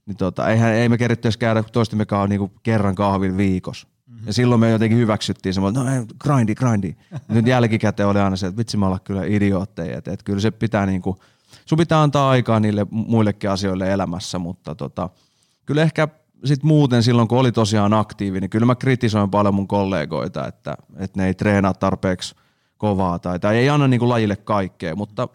niin 0.06 0.16
tota, 0.16 0.48
eihän, 0.48 0.72
ei 0.72 0.88
me 0.88 0.98
keritty 0.98 1.28
edes 1.28 1.36
käydä 1.36 1.62
toistemmekaan 1.62 2.28
niin 2.28 2.52
kerran 2.62 2.94
kahvin 2.94 3.36
viikossa. 3.36 3.88
Mm-hmm. 4.06 4.26
Ja 4.26 4.32
silloin 4.32 4.60
me 4.60 4.70
jotenkin 4.70 4.98
hyväksyttiin 4.98 5.54
semmoinen, 5.54 5.84
no 5.84 5.94
ei, 5.94 6.02
grindi, 6.18 6.54
grindi. 6.54 6.96
Nyt 7.28 7.46
jälkikäteen 7.46 8.08
oli 8.08 8.18
aina 8.18 8.36
se, 8.36 8.46
että 8.46 8.58
vitsi 8.58 8.76
me 8.76 8.86
ollaan 8.86 9.00
kyllä 9.04 9.24
idiootteja, 9.24 9.98
että, 9.98 10.12
että 10.12 10.24
kyllä 10.24 10.40
se 10.40 10.50
pitää 10.50 10.86
niin 10.86 11.02
kuin, 11.02 11.16
sun 11.66 11.78
pitää 11.78 12.02
antaa 12.02 12.30
aikaa 12.30 12.60
niille 12.60 12.86
muillekin 12.90 13.50
asioille 13.50 13.92
elämässä, 13.92 14.38
mutta 14.38 14.74
tota, 14.74 15.08
kyllä 15.66 15.82
ehkä 15.82 16.08
sitten 16.44 16.68
muuten 16.68 17.02
silloin, 17.02 17.28
kun 17.28 17.38
oli 17.38 17.52
tosiaan 17.52 17.94
aktiivinen, 17.94 18.40
niin 18.40 18.50
kyllä 18.50 18.66
mä 18.66 18.74
kritisoin 18.74 19.30
paljon 19.30 19.54
mun 19.54 19.68
kollegoita, 19.68 20.46
että, 20.46 20.76
että 20.96 21.20
ne 21.20 21.26
ei 21.26 21.34
treenaa 21.34 21.74
tarpeeksi 21.74 22.34
kovaa 22.78 23.18
tai, 23.18 23.38
tai 23.38 23.56
ei 23.56 23.68
anna 23.68 23.88
niin 23.88 24.00
kuin 24.00 24.08
lajille 24.08 24.36
kaikkea, 24.36 24.96
mutta 24.96 25.28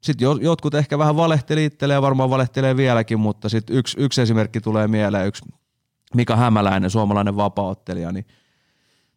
sitten 0.00 0.28
jotkut 0.40 0.74
ehkä 0.74 0.98
vähän 0.98 1.16
valehteli 1.16 1.64
itselleen 1.64 1.96
ja 1.96 2.02
varmaan 2.02 2.30
valehtelee 2.30 2.76
vieläkin, 2.76 3.20
mutta 3.20 3.48
sitten 3.48 3.76
yksi, 3.76 3.96
yksi 4.00 4.22
esimerkki 4.22 4.60
tulee 4.60 4.88
mieleen, 4.88 5.26
yksi 5.26 5.44
Mika 6.14 6.36
Hämäläinen, 6.36 6.90
suomalainen 6.90 7.36
vapauttelija, 7.36 8.12
niin 8.12 8.26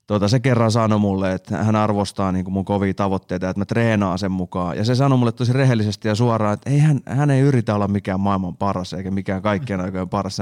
tota, 0.07 0.27
se 0.27 0.39
kerran 0.39 0.71
sanoi 0.71 0.99
mulle, 0.99 1.33
että 1.33 1.63
hän 1.63 1.75
arvostaa 1.75 2.31
niin 2.31 2.45
kuin 2.45 2.53
mun 2.53 2.65
kovia 2.65 2.93
tavoitteita, 2.93 3.49
että 3.49 3.59
mä 3.59 3.65
treenaan 3.65 4.19
sen 4.19 4.31
mukaan. 4.31 4.77
Ja 4.77 4.85
se 4.85 4.95
sanoi 4.95 5.17
mulle 5.17 5.31
tosi 5.31 5.53
rehellisesti 5.53 6.07
ja 6.07 6.15
suoraan, 6.15 6.53
että 6.53 6.69
ei 6.69 6.79
hän, 6.79 6.99
hän 7.05 7.29
ei 7.29 7.41
yritä 7.41 7.75
olla 7.75 7.87
mikään 7.87 8.19
maailman 8.19 8.57
paras 8.57 8.93
eikä 8.93 9.11
mikään 9.11 9.41
kaikkien 9.41 9.81
aikojen 9.81 10.09
paras. 10.09 10.37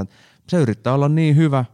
Se 0.47 0.57
yrittää 0.57 0.93
olla 0.93 1.09
niin 1.09 1.35
hyvä, 1.35 1.65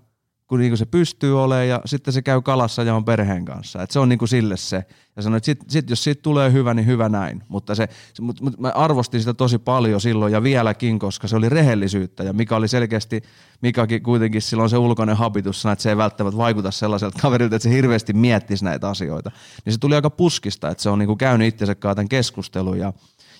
kun 0.55 0.59
niinku 0.59 0.77
se 0.77 0.85
pystyy 0.85 1.43
olemaan 1.43 1.67
ja 1.67 1.81
sitten 1.85 2.13
se 2.13 2.21
käy 2.21 2.41
kalassa 2.41 2.83
ja 2.83 2.95
on 2.95 3.05
perheen 3.05 3.45
kanssa. 3.45 3.81
Et 3.81 3.91
se 3.91 3.99
on 3.99 4.09
niinku 4.09 4.27
sille 4.27 4.57
se. 4.57 4.85
Ja 5.15 5.21
sanoi, 5.21 5.37
että 5.37 5.45
sit, 5.45 5.59
sit, 5.67 5.89
jos 5.89 6.03
siitä 6.03 6.21
tulee 6.21 6.51
hyvä, 6.51 6.73
niin 6.73 6.85
hyvä 6.85 7.09
näin. 7.09 7.43
Mutta 7.47 7.75
se, 7.75 7.89
mut, 8.21 8.41
mut 8.41 8.59
mä 8.59 8.71
arvostin 8.75 9.19
sitä 9.19 9.33
tosi 9.33 9.57
paljon 9.57 10.01
silloin 10.01 10.33
ja 10.33 10.43
vieläkin, 10.43 10.99
koska 10.99 11.27
se 11.27 11.35
oli 11.35 11.49
rehellisyyttä 11.49 12.23
ja 12.23 12.33
mikä 12.33 12.55
oli 12.55 12.67
selkeästi, 12.67 13.23
Mikakin 13.61 14.03
kuitenkin 14.03 14.41
silloin 14.41 14.69
se 14.69 14.77
ulkoinen 14.77 15.17
habitus, 15.17 15.65
että 15.65 15.83
se 15.83 15.89
ei 15.89 15.97
välttämättä 15.97 16.37
vaikuta 16.37 16.71
sellaiselta 16.71 17.19
kaverilta, 17.21 17.55
että 17.55 17.63
se 17.63 17.75
hirveästi 17.75 18.13
miettisi 18.13 18.63
näitä 18.63 18.89
asioita. 18.89 19.31
Niin 19.65 19.73
se 19.73 19.79
tuli 19.79 19.95
aika 19.95 20.09
puskista, 20.09 20.69
että 20.69 20.83
se 20.83 20.89
on 20.89 20.99
niinku 20.99 21.15
käynyt 21.15 21.47
itsensä 21.47 21.75
tämän 21.75 22.09
keskustelun 22.09 22.79
ja, 22.79 22.93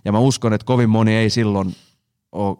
ja 0.05 0.11
mä 0.11 0.19
uskon, 0.19 0.53
että 0.53 0.65
kovin 0.65 0.89
moni 0.89 1.15
ei 1.15 1.29
silloin 1.29 1.75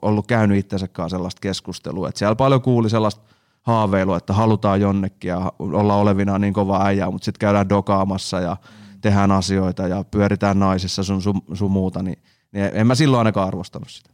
ollut 0.02 0.28
käynyt 0.28 0.58
itsensä 0.58 0.88
sellaista 1.10 1.40
keskustelua. 1.42 2.10
Että 2.10 2.20
siellä 2.20 2.36
paljon 2.36 2.62
kuuli 2.62 2.90
sellaista 2.90 3.35
haaveilu, 3.66 4.14
että 4.14 4.34
halutaan 4.34 4.82
jonnekin 4.82 5.30
ja 5.30 5.52
olla 5.60 5.96
olevina 5.96 6.40
niin 6.40 6.54
kova 6.54 6.86
äijä, 6.86 7.12
mutta 7.12 7.26
sitten 7.26 7.40
käydään 7.40 7.70
dokaamassa 7.70 8.40
ja 8.40 8.58
tehdään 9.02 9.32
asioita 9.32 9.88
ja 9.88 10.04
pyöritään 10.04 10.60
naisissa 10.60 11.04
sun, 11.04 11.22
sun, 11.22 11.42
sun 11.54 11.72
muuta, 11.72 12.04
niin, 12.04 12.24
niin 12.52 12.70
en 12.74 12.88
mä 12.88 12.96
silloin 12.96 13.20
ainakaan 13.20 13.48
arvostanut 13.48 13.90
sitä. 13.90 14.10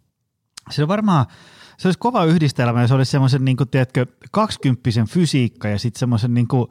Se 0.69 0.81
on 0.81 0.87
varmaan, 0.87 1.25
se 1.77 1.87
olisi 1.87 1.99
kova 1.99 2.25
yhdistelmä, 2.25 2.87
se 2.87 2.93
olisi 2.93 3.11
semmoisen 3.11 3.45
niin 3.45 3.57
kuin, 3.57 3.69
tiedätkö, 3.69 4.05
kaksikymppisen 4.31 5.07
fysiikka 5.07 5.67
ja 5.67 5.79
sitten 5.79 5.99
semmoisen 5.99 6.33
niin 6.33 6.47
kuin, 6.47 6.67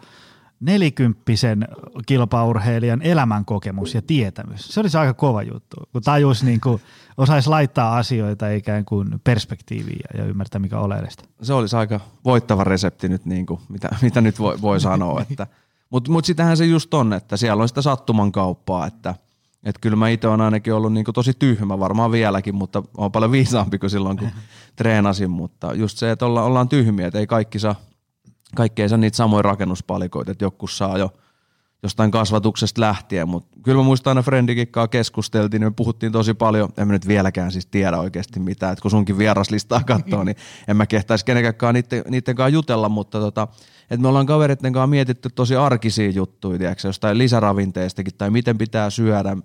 nelikymppisen 0.60 1.68
kilpaurheilijan 2.06 3.02
elämänkokemus 3.02 3.94
ja 3.94 4.02
tietämys. 4.02 4.68
Se 4.68 4.80
olisi 4.80 4.96
aika 4.96 5.14
kova 5.14 5.42
juttu, 5.42 5.76
kun 5.92 6.02
tajus 6.02 6.42
niin 6.44 6.60
kuin, 6.60 6.80
osaisi 7.16 7.48
laittaa 7.48 7.96
asioita 7.96 8.50
ikään 8.50 8.84
kuin 8.84 9.20
perspektiiviin 9.24 10.00
ja 10.18 10.24
ymmärtää, 10.24 10.58
mikä 10.58 10.78
on 10.78 10.84
oleellista. 10.84 11.24
Se 11.42 11.52
olisi 11.52 11.76
aika 11.76 12.00
voittava 12.24 12.64
resepti 12.64 13.08
nyt, 13.08 13.24
niin 13.24 13.46
kuin, 13.46 13.60
mitä, 13.68 13.88
mitä 14.02 14.20
nyt 14.20 14.38
voi, 14.38 14.58
voi 14.62 14.80
sanoa. 14.80 15.20
Että, 15.30 15.46
mutta 15.90 16.10
mut 16.12 16.24
sitähän 16.24 16.56
se 16.56 16.64
just 16.64 16.94
on, 16.94 17.12
että 17.12 17.36
siellä 17.36 17.62
on 17.62 17.68
sitä 17.68 17.82
sattuman 17.82 18.32
kauppaa, 18.32 18.86
että 18.86 19.14
et 19.64 19.78
kyllä 19.80 19.96
mä 19.96 20.08
itse 20.08 20.28
olen 20.28 20.40
ainakin 20.40 20.74
ollut 20.74 20.92
niin 20.92 21.04
tosi 21.14 21.32
tyhmä, 21.38 21.78
varmaan 21.78 22.12
vieläkin, 22.12 22.54
mutta 22.54 22.82
on 22.96 23.12
paljon 23.12 23.32
viisaampi 23.32 23.78
kuin 23.78 23.90
silloin, 23.90 24.18
kun 24.18 24.30
treenasin. 24.76 25.30
Mutta 25.30 25.74
just 25.74 25.98
se, 25.98 26.10
että 26.10 26.26
olla, 26.26 26.42
ollaan 26.42 26.68
tyhmiä, 26.68 27.06
että 27.06 27.18
ei 27.18 27.26
kaikki 27.26 27.58
saa 27.58 27.74
saa 28.88 28.99
niitä 28.99 29.16
samoja 29.16 29.42
rakennuspalikoita, 29.42 30.33
että 30.33 30.45
joku 30.45 30.66
saa 30.66 30.99
jo 30.99 31.11
jostain 31.83 32.11
kasvatuksesta 32.11 32.80
lähtien, 32.80 33.28
mutta 33.28 33.59
kyllä 33.62 33.78
mä 33.78 33.83
muistan 33.83 34.11
aina 34.11 34.23
Frendikikkaa 34.23 34.88
keskusteltiin, 34.88 35.61
niin 35.61 35.73
me 35.73 35.75
puhuttiin 35.76 36.12
tosi 36.12 36.35
paljon, 36.35 36.69
en 36.76 36.87
mä 36.87 36.92
nyt 36.92 37.09
vieläkään 37.09 37.52
siis 37.52 37.66
tiedä 37.66 37.99
oikeasti 37.99 38.40
mitään, 38.40 38.73
että 38.73 38.83
kun 38.83 38.90
sunkin 38.90 39.19
vieraslistaa 39.19 39.85
katsoo, 39.87 40.25
niin 40.25 40.37
en 40.69 40.76
mä 40.76 40.87
kehtaisi 40.87 41.25
kenenkään 41.25 41.75
niiden, 41.75 42.02
niiden 42.09 42.37
kanssa 42.37 42.54
jutella, 42.54 42.88
mutta 42.88 43.21
tota, 43.21 43.49
että 43.83 44.02
me 44.02 44.09
ollaan 44.09 44.26
kavereiden 44.26 44.73
kanssa 44.73 44.87
mietitty 44.87 45.28
tosi 45.35 45.57
arkisia 45.57 46.11
juttuja, 46.11 46.59
tiedätkö, 46.59 46.88
jostain 46.88 47.19
lisäravinteistakin, 47.19 48.14
tai 48.19 48.30
miten 48.30 48.59
pitää 48.59 48.90
syödä 48.90 49.37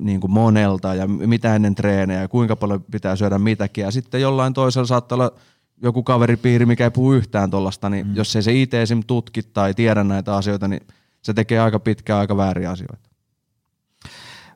niin 0.00 0.20
kuin 0.20 0.30
monelta, 0.30 0.94
ja 0.94 1.08
mitä 1.08 1.54
ennen 1.54 1.74
treenejä, 1.74 2.20
ja 2.20 2.28
kuinka 2.28 2.56
paljon 2.56 2.84
pitää 2.90 3.16
syödä 3.16 3.38
mitäkin, 3.38 3.82
ja 3.82 3.90
sitten 3.90 4.20
jollain 4.20 4.52
toisella 4.52 4.86
saattaa 4.86 5.16
olla 5.16 5.32
joku 5.82 6.02
kaveripiiri, 6.02 6.66
mikä 6.66 6.84
ei 6.84 6.90
puhu 6.90 7.12
yhtään 7.12 7.50
tuollaista, 7.50 7.90
niin 7.90 8.06
mm. 8.06 8.16
jos 8.16 8.36
ei 8.36 8.42
se 8.42 8.52
itse 8.52 8.82
esim. 8.82 9.00
tutki 9.06 9.42
tai 9.42 9.74
tiedä 9.74 10.04
näitä 10.04 10.36
asioita, 10.36 10.68
niin 10.68 10.86
se 11.22 11.34
tekee 11.34 11.60
aika 11.60 11.80
pitkään 11.80 12.20
aika 12.20 12.36
vääriä 12.36 12.70
asioita. 12.70 13.08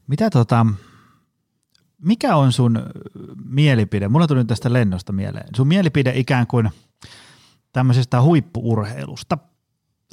Mitä 0.07 0.31
tota, 0.31 0.67
mikä 2.03 2.37
on 2.37 2.53
sun 2.53 2.83
mielipide? 3.45 4.09
Mulla 4.09 4.27
tuli 4.27 4.39
nyt 4.39 4.47
tästä 4.47 4.73
lennosta 4.73 5.13
mieleen. 5.13 5.49
Sun 5.57 5.69
mielipide 5.69 6.13
ikään 6.15 6.47
kuin 6.47 6.71
tämmöisestä 7.73 8.23
huippuurheilusta. 8.23 9.39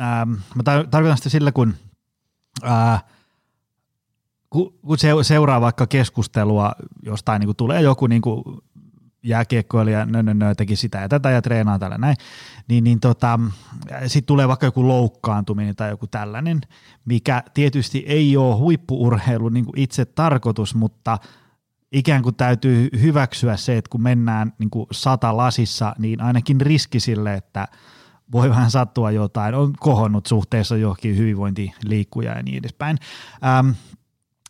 Ähm, 0.01 0.32
mä 0.32 0.63
tarkoitan 0.63 1.17
sitä 1.17 1.29
sillä, 1.29 1.51
kun, 1.51 1.74
äh, 2.65 3.03
kun, 4.50 4.74
kun 4.86 4.98
se, 4.98 5.10
seuraa 5.22 5.62
vaikka 5.62 5.88
keskustelua 5.88 6.72
jostain, 7.03 7.39
niin 7.39 7.48
kuin 7.48 7.58
tulee 7.58 7.82
joku 7.82 8.08
niin 8.08 8.22
kuin 8.22 8.43
jääkiekkoilija 9.24 10.06
nö, 10.06 10.24
nö, 10.24 10.34
nö, 10.34 10.56
teki 10.56 10.75
sitä 10.75 10.98
ja 10.98 11.10
tätä 11.10 11.30
ja 11.30 11.42
treenaa 11.42 11.80
tällä 11.80 11.98
näin, 11.98 12.15
niin, 12.68 12.84
niin 12.84 13.00
tota, 13.00 13.39
sitten 14.08 14.27
tulee 14.27 14.48
vaikka 14.48 14.65
joku 14.65 14.88
loukkaantuminen 14.88 15.75
tai 15.75 15.89
joku 15.89 16.08
tällainen, 16.08 16.62
mikä 17.06 17.44
tietysti 17.53 18.03
ei 18.08 18.38
ole 18.38 18.56
huippuurheilu 18.56 19.50
niin 19.50 19.65
kuin 19.65 19.80
itse 19.80 20.06
tarkoitus, 20.06 20.75
mutta 20.75 21.18
ikään 21.92 22.24
kuin 22.24 22.36
täytyy 22.36 22.89
hyväksyä 23.01 23.58
se, 23.58 23.77
että 23.77 23.89
kun 23.89 24.03
mennään 24.03 24.53
niin 24.60 24.70
kuin 24.70 24.88
sata 24.92 25.38
lasissa, 25.38 25.96
niin 26.00 26.22
ainakin 26.22 26.62
riski 26.62 27.00
sille, 27.00 27.34
että 27.34 27.68
voi 28.32 28.50
vähän 28.50 28.72
sattua 28.72 29.12
jotain, 29.12 29.56
on 29.56 29.74
kohonnut 29.80 30.25
suhteessa 30.25 30.77
johonkin 30.77 31.18
hyvinvointiliikkuja 31.18 32.32
ja 32.32 32.44
niin 32.44 32.58
edespäin. 32.58 32.98
Ähm, 33.46 33.70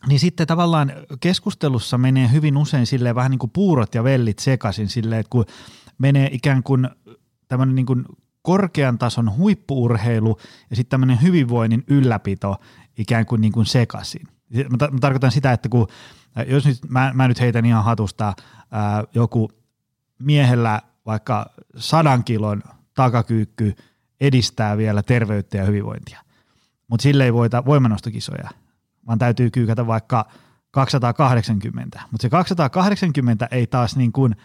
niin 0.08 0.20
sitten 0.20 0.48
tavallaan 0.48 0.92
keskustelussa 1.20 1.98
menee 1.98 2.32
hyvin 2.32 2.58
usein 2.58 2.86
silleen 2.86 3.16
vähän 3.16 3.32
niin 3.32 3.40
kuin 3.40 3.52
puurot 3.52 3.96
ja 3.96 4.04
vellit 4.04 4.40
sekaisin 4.40 4.90
silleen, 4.90 5.20
että 5.20 5.30
kun 5.30 5.46
menee 5.98 6.30
ikään 6.32 6.64
kuin 6.64 6.90
tämmöinen 7.48 7.76
niin 7.76 7.86
kuin 7.86 8.06
korkean 8.42 8.98
tason 8.98 9.36
huippuurheilu 9.38 10.38
ja 10.70 10.76
sitten 10.76 10.90
tämmöinen 10.90 11.22
hyvinvoinnin 11.22 11.84
ylläpito 11.88 12.56
ikään 12.98 13.26
kuin, 13.26 13.42
niin 13.42 13.52
kuin 13.52 13.66
sekaisin. 13.66 14.28
Mä, 14.70 14.88
mä 14.92 15.00
tarkoitan 15.00 15.32
sitä, 15.32 15.52
että 15.52 15.70
kun, 15.70 15.88
jos 16.48 16.66
nyt, 16.66 16.78
mä, 16.90 17.12
mä 17.14 17.28
nyt 17.28 17.40
heitän 17.40 17.66
ihan 17.66 17.84
hatusta 17.84 18.34
ää, 18.72 19.04
joku 19.16 19.52
miehellä 20.20 20.82
vaikka 21.06 21.46
sadan 21.78 22.24
kilon 22.24 22.64
takakyykky 22.94 23.76
edistää 24.22 24.78
vielä 24.78 25.04
terveyttä 25.04 25.58
ja 25.58 25.66
hyvinvointia, 25.66 26.20
mutta 26.88 27.04
sille 27.04 27.24
ei 27.24 27.34
voita 27.34 27.66
voimanostokisoja– 27.66 28.50
vaan 29.08 29.20
täytyy 29.20 29.52
kyykätä 29.52 29.88
vaikka 29.88 30.26
280. 30.72 32.02
Mutta 32.12 32.22
se 32.22 32.30
280 32.30 33.48
ei 33.52 33.68
taas 33.68 33.96
niin 33.96 34.12
kuin 34.12 34.36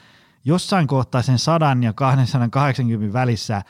jossain 0.44 0.86
kohtaa 0.86 1.22
sen 1.22 1.38
100 1.38 1.76
ja 1.80 1.92
280 1.92 3.12
välissä 3.12 3.62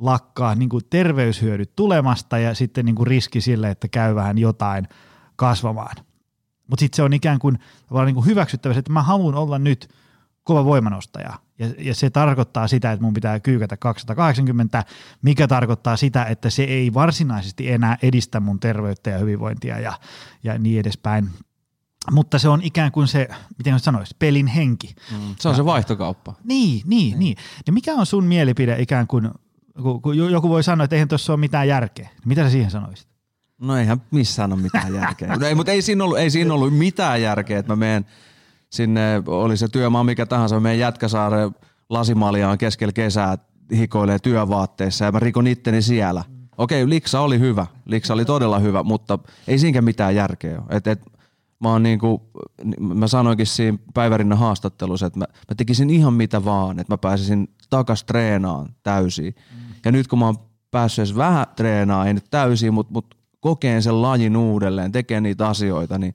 lakkaa 0.00 0.54
niin 0.54 0.68
kuin 0.68 0.82
terveyshyödyt 0.90 1.76
tulemasta 1.76 2.38
ja 2.38 2.54
sitten 2.54 2.84
niin 2.84 2.94
kuin 2.94 3.06
riski 3.06 3.40
sille, 3.40 3.70
että 3.70 3.88
käy 3.88 4.14
vähän 4.14 4.38
jotain 4.38 4.88
kasvamaan. 5.36 5.96
Mutta 6.66 6.80
sitten 6.80 6.96
se 6.96 7.02
on 7.02 7.12
ikään 7.12 7.38
kuin, 7.38 7.58
niin 8.04 8.14
kuin 8.14 8.26
hyväksyttävä, 8.26 8.74
että 8.78 8.92
mä 8.92 9.02
haluan 9.02 9.34
olla 9.34 9.58
nyt 9.58 9.88
kova 10.44 10.64
voimanostaja. 10.64 11.45
Ja, 11.58 11.66
ja 11.78 11.94
se 11.94 12.10
tarkoittaa 12.10 12.68
sitä, 12.68 12.92
että 12.92 13.04
mun 13.04 13.14
pitää 13.14 13.40
kyykätä 13.40 13.76
280, 13.76 14.84
mikä 15.22 15.48
tarkoittaa 15.48 15.96
sitä, 15.96 16.24
että 16.24 16.50
se 16.50 16.62
ei 16.62 16.94
varsinaisesti 16.94 17.70
enää 17.70 17.96
edistä 18.02 18.40
mun 18.40 18.60
terveyttä 18.60 19.10
ja 19.10 19.18
hyvinvointia 19.18 19.78
ja, 19.78 19.92
ja 20.44 20.58
niin 20.58 20.80
edespäin. 20.80 21.30
Mutta 22.10 22.38
se 22.38 22.48
on 22.48 22.62
ikään 22.62 22.92
kuin 22.92 23.08
se, 23.08 23.28
miten 23.58 23.80
sanoisi, 23.80 24.16
pelin 24.18 24.46
henki. 24.46 24.94
Mm, 25.10 25.34
se 25.38 25.48
on 25.48 25.52
ja, 25.52 25.56
se 25.56 25.64
vaihtokauppa. 25.64 26.34
Niin, 26.44 26.82
niin, 26.84 27.18
niin. 27.18 27.36
Ja 27.66 27.72
mikä 27.72 27.94
on 27.94 28.06
sun 28.06 28.24
mielipide 28.24 28.76
ikään 28.78 29.06
kuin, 29.06 29.30
kun, 29.82 30.02
kun 30.02 30.16
joku 30.16 30.48
voi 30.48 30.62
sanoa, 30.62 30.84
että 30.84 30.96
eihän 30.96 31.08
tuossa 31.08 31.32
ole 31.32 31.40
mitään 31.40 31.68
järkeä. 31.68 32.08
Mitä 32.24 32.44
sä 32.44 32.50
siihen 32.50 32.70
sanoisit? 32.70 33.08
No 33.60 33.76
eihän 33.76 34.02
missään 34.10 34.52
ole 34.52 34.62
mitään 34.62 34.94
järkeä. 34.94 35.36
No 35.36 35.46
ei, 35.46 35.54
mutta 35.54 35.72
ei 35.72 35.82
siinä, 35.82 36.04
ollut, 36.04 36.18
ei 36.18 36.30
siinä 36.30 36.54
ollut 36.54 36.78
mitään 36.78 37.22
järkeä, 37.22 37.58
että 37.58 37.72
mä 37.72 37.76
menen 37.76 38.06
sinne, 38.72 39.22
oli 39.26 39.56
se 39.56 39.68
työmaa 39.68 40.04
mikä 40.04 40.26
tahansa, 40.26 40.54
mä 40.54 40.60
menen 40.60 40.78
Jätkäsaareen 40.78 41.50
lasimaljaan 41.90 42.58
keskellä 42.58 42.92
kesää 42.92 43.38
hikoilee 43.76 44.18
työvaatteissa 44.18 45.04
ja 45.04 45.12
mä 45.12 45.18
rikon 45.18 45.46
itteni 45.46 45.82
siellä. 45.82 46.24
Okei, 46.58 46.82
okay, 46.82 46.90
Liksa 46.90 47.20
oli 47.20 47.38
hyvä. 47.40 47.66
Liksa 47.86 48.14
oli 48.14 48.24
todella 48.24 48.58
hyvä, 48.58 48.82
mutta 48.82 49.18
ei 49.48 49.58
siinäkään 49.58 49.84
mitään 49.84 50.14
järkeä 50.14 50.58
ole. 50.58 50.76
Et, 50.76 50.86
et, 50.86 51.00
mä, 51.60 51.68
oon 51.68 51.82
niinku, 51.82 52.30
mä 52.78 53.06
sanoinkin 53.06 53.46
siinä 53.46 53.78
päivärinnan 53.94 54.38
haastattelussa, 54.38 55.06
että 55.06 55.18
mä, 55.18 55.24
mä 55.30 55.54
tekisin 55.56 55.90
ihan 55.90 56.12
mitä 56.12 56.44
vaan, 56.44 56.78
että 56.78 56.92
mä 56.92 56.98
pääsisin 56.98 57.48
takas 57.70 58.04
treenaan 58.04 58.74
täysin. 58.82 59.34
Mm. 59.36 59.74
Ja 59.84 59.92
nyt 59.92 60.08
kun 60.08 60.18
mä 60.18 60.24
oon 60.24 60.36
päässyt 60.70 61.02
edes 61.02 61.16
vähän 61.16 61.46
treenaa, 61.56 62.06
ei 62.06 62.14
nyt 62.14 62.30
täysin, 62.30 62.74
mutta 62.74 62.92
mut 62.92 63.16
kokeen 63.40 63.82
sen 63.82 64.02
lajin 64.02 64.36
uudelleen, 64.36 64.92
tekee 64.92 65.20
niitä 65.20 65.48
asioita, 65.48 65.98
niin 65.98 66.14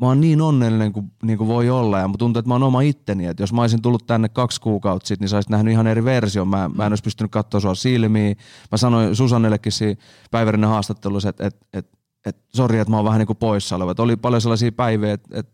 mä 0.00 0.06
oon 0.06 0.20
niin 0.20 0.40
onnellinen 0.40 0.92
kuin, 0.92 1.12
niin 1.22 1.38
kuin 1.38 1.48
voi 1.48 1.70
olla 1.70 1.98
ja 1.98 2.10
tuntuu, 2.18 2.40
että 2.40 2.48
mä 2.48 2.54
oon 2.54 2.62
oma 2.62 2.80
itteni. 2.80 3.26
Että 3.26 3.42
jos 3.42 3.52
mä 3.52 3.60
olisin 3.60 3.82
tullut 3.82 4.06
tänne 4.06 4.28
kaksi 4.28 4.60
kuukautta 4.60 5.08
sitten, 5.08 5.24
niin 5.24 5.28
sä 5.28 5.36
olisit 5.36 5.50
nähnyt 5.50 5.72
ihan 5.72 5.86
eri 5.86 6.04
version. 6.04 6.48
Mä, 6.48 6.70
mä 6.74 6.86
en 6.86 6.92
olisi 6.92 7.02
pystynyt 7.02 7.30
katsoa 7.30 7.60
sua 7.60 7.74
silmiin. 7.74 8.36
Mä 8.72 8.78
sanoin 8.78 9.16
Susannellekin 9.16 9.72
siinä 9.72 10.00
päivärinnan 10.30 10.70
haastattelussa, 10.70 11.28
että, 11.28 11.46
että, 11.46 11.66
että, 11.72 11.98
että 12.26 12.42
sori, 12.54 12.78
että 12.78 12.90
mä 12.90 12.96
oon 12.96 13.04
vähän 13.04 13.18
niin 13.18 13.26
kuin 13.26 13.36
poissa 13.36 13.76
oleva. 13.76 13.90
Että 13.90 14.02
oli 14.02 14.16
paljon 14.16 14.40
sellaisia 14.40 14.72
päiviä, 14.72 15.12
että, 15.12 15.38
että 15.38 15.52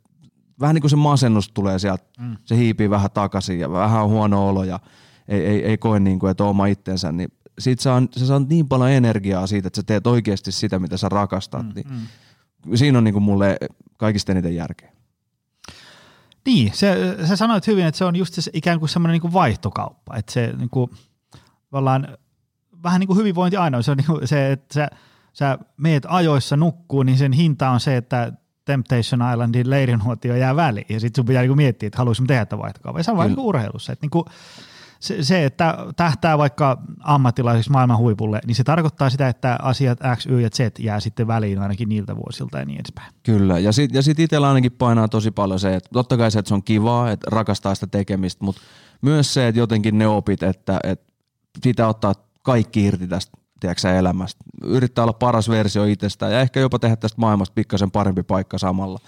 vähän 0.61 0.75
niin 0.75 0.83
kuin 0.83 0.91
se 0.91 0.97
masennus 0.97 1.49
tulee 1.49 1.79
sieltä, 1.79 2.05
mm. 2.21 2.37
se 2.45 2.57
hiipii 2.57 2.91
vähän 2.91 3.11
takaisin 3.11 3.61
ja 3.61 3.73
vähän 3.73 4.03
on 4.03 4.11
huono 4.11 4.49
olo 4.49 4.65
ja 4.65 4.81
ei, 5.29 5.47
ei, 5.47 5.65
ei 5.65 5.79
koe 5.79 6.01
niin 6.01 6.19
kuin, 6.19 6.31
että 6.31 6.45
on 6.45 6.51
oma 6.51 6.67
itsensä, 6.67 7.13
niin 7.13 7.29
siitä 7.59 7.83
saa, 7.83 8.03
sä 8.17 8.27
saat 8.27 8.49
niin 8.49 8.69
paljon 8.69 8.91
energiaa 8.91 9.47
siitä, 9.47 9.67
että 9.67 9.81
sä 9.81 9.83
teet 9.87 10.07
oikeasti 10.07 10.53
sitä, 10.53 10.79
mitä 10.79 10.97
sä 10.97 11.09
rakastat. 11.09 11.67
Mm, 11.67 11.73
niin 11.75 11.87
mm. 11.91 12.01
Siinä 12.75 12.99
on 12.99 13.05
niin 13.05 13.15
kuin 13.15 13.23
mulle 13.23 13.57
kaikista 13.97 14.33
eniten 14.33 14.55
järkeä. 14.55 14.93
Niin, 16.47 16.73
se, 16.75 17.17
sä 17.29 17.37
sanoit 17.37 17.67
hyvin, 17.67 17.87
että 17.87 17.99
se 17.99 18.05
on 18.05 18.17
just 18.17 18.35
se 18.35 18.51
ikään 18.55 18.79
kuin 18.79 18.89
semmoinen 18.89 19.21
niin 19.23 19.33
vaihtokauppa, 19.33 20.17
että 20.17 20.33
se 20.33 20.55
niin 20.59 20.71
kuin, 20.71 20.91
vähän 22.83 23.01
niin 23.01 23.07
kuin 23.07 23.19
hyvinvointi 23.19 23.57
aina 23.57 23.83
se 23.83 23.91
on 23.91 23.97
niin 23.97 24.07
kuin 24.07 24.29
se, 24.29 24.53
että 24.53 24.75
sä, 24.75 24.89
sä 25.33 25.59
meet 25.77 26.07
ajoissa 26.09 26.57
nukkuu, 26.57 27.03
niin 27.03 27.19
sen 27.19 27.33
hinta 27.33 27.71
on 27.71 27.81
se, 27.81 27.97
että 27.97 28.33
Temptation 28.65 29.33
Islandin 29.33 29.71
leirinuotio 29.71 30.37
jää 30.37 30.57
väliin, 30.57 30.87
ja 30.89 31.01
sitten 31.01 31.23
sun 31.23 31.27
pitää 31.27 31.43
niin 31.43 31.57
miettiä, 31.57 31.87
että 31.87 31.99
haluaisinko 31.99 32.27
tehdä 32.29 32.45
tätä 32.47 32.59
vaihtokauppaa. 32.59 33.01
Ja 33.01 33.05
se 33.05 33.11
on 33.11 33.17
vain 33.17 33.29
niin 33.29 33.39
urheilussa, 33.39 33.93
että 33.93 34.05
niin 34.05 34.11
kuin, 34.11 34.25
se, 35.01 35.25
se, 35.25 35.45
että 35.45 35.79
tähtää 35.97 36.39
vaikka 36.39 36.83
ammattilaiseksi 37.01 37.71
maailman 37.71 37.99
huipulle, 37.99 38.41
niin 38.47 38.55
se 38.55 38.65
tarkoittaa 38.65 39.11
sitä, 39.11 39.29
että 39.29 39.59
asiat 39.63 39.99
X, 40.17 40.27
Y 40.27 40.41
ja 40.41 40.51
Z 40.51 40.79
jää 40.79 41.01
sitten 41.01 41.27
väliin 41.27 41.59
ainakin 41.59 41.89
niiltä 41.89 42.17
vuosilta 42.17 42.59
ja 42.59 42.65
niin 42.65 42.81
edespäin. 42.81 43.13
Kyllä, 43.23 43.59
ja 43.59 43.73
sitten 43.73 43.99
ja 43.99 44.03
sit 44.03 44.19
itsellä 44.19 44.49
ainakin 44.49 44.73
painaa 44.73 45.09
tosi 45.09 45.31
paljon 45.31 45.61
se, 45.61 45.75
että 45.75 45.91
totta 45.93 46.17
kai 46.17 46.31
se, 46.31 46.39
että 46.39 46.49
se 46.49 46.55
on 46.55 46.63
kivaa, 46.63 47.11
että 47.11 47.31
rakastaa 47.31 47.75
sitä 47.75 47.87
tekemistä, 47.87 48.45
mutta 48.45 48.61
myös 49.03 49.35
se, 49.35 49.49
että 49.49 49.59
jotenkin 49.59 49.99
ne 49.99 50.07
opit, 50.07 50.43
että, 50.43 50.81
että 50.85 51.13
pitää 51.63 51.89
ottaa 51.89 52.15
kaikki 52.43 52.85
irti 52.85 53.09
tästä 53.09 53.39
tiedätkö, 53.61 53.99
elämästä. 53.99 54.45
Yrittää 54.65 55.05
olla 55.05 55.13
paras 55.13 55.49
versio 55.49 55.85
itsestään 55.85 56.33
ja 56.33 56.41
ehkä 56.41 56.61
jopa 56.61 56.79
tehdä 56.79 56.97
tästä 56.97 57.21
maailmasta 57.21 57.55
pikkasen 57.55 57.91
parempi 57.91 58.23
paikka 58.23 58.59
samalla 58.59 58.99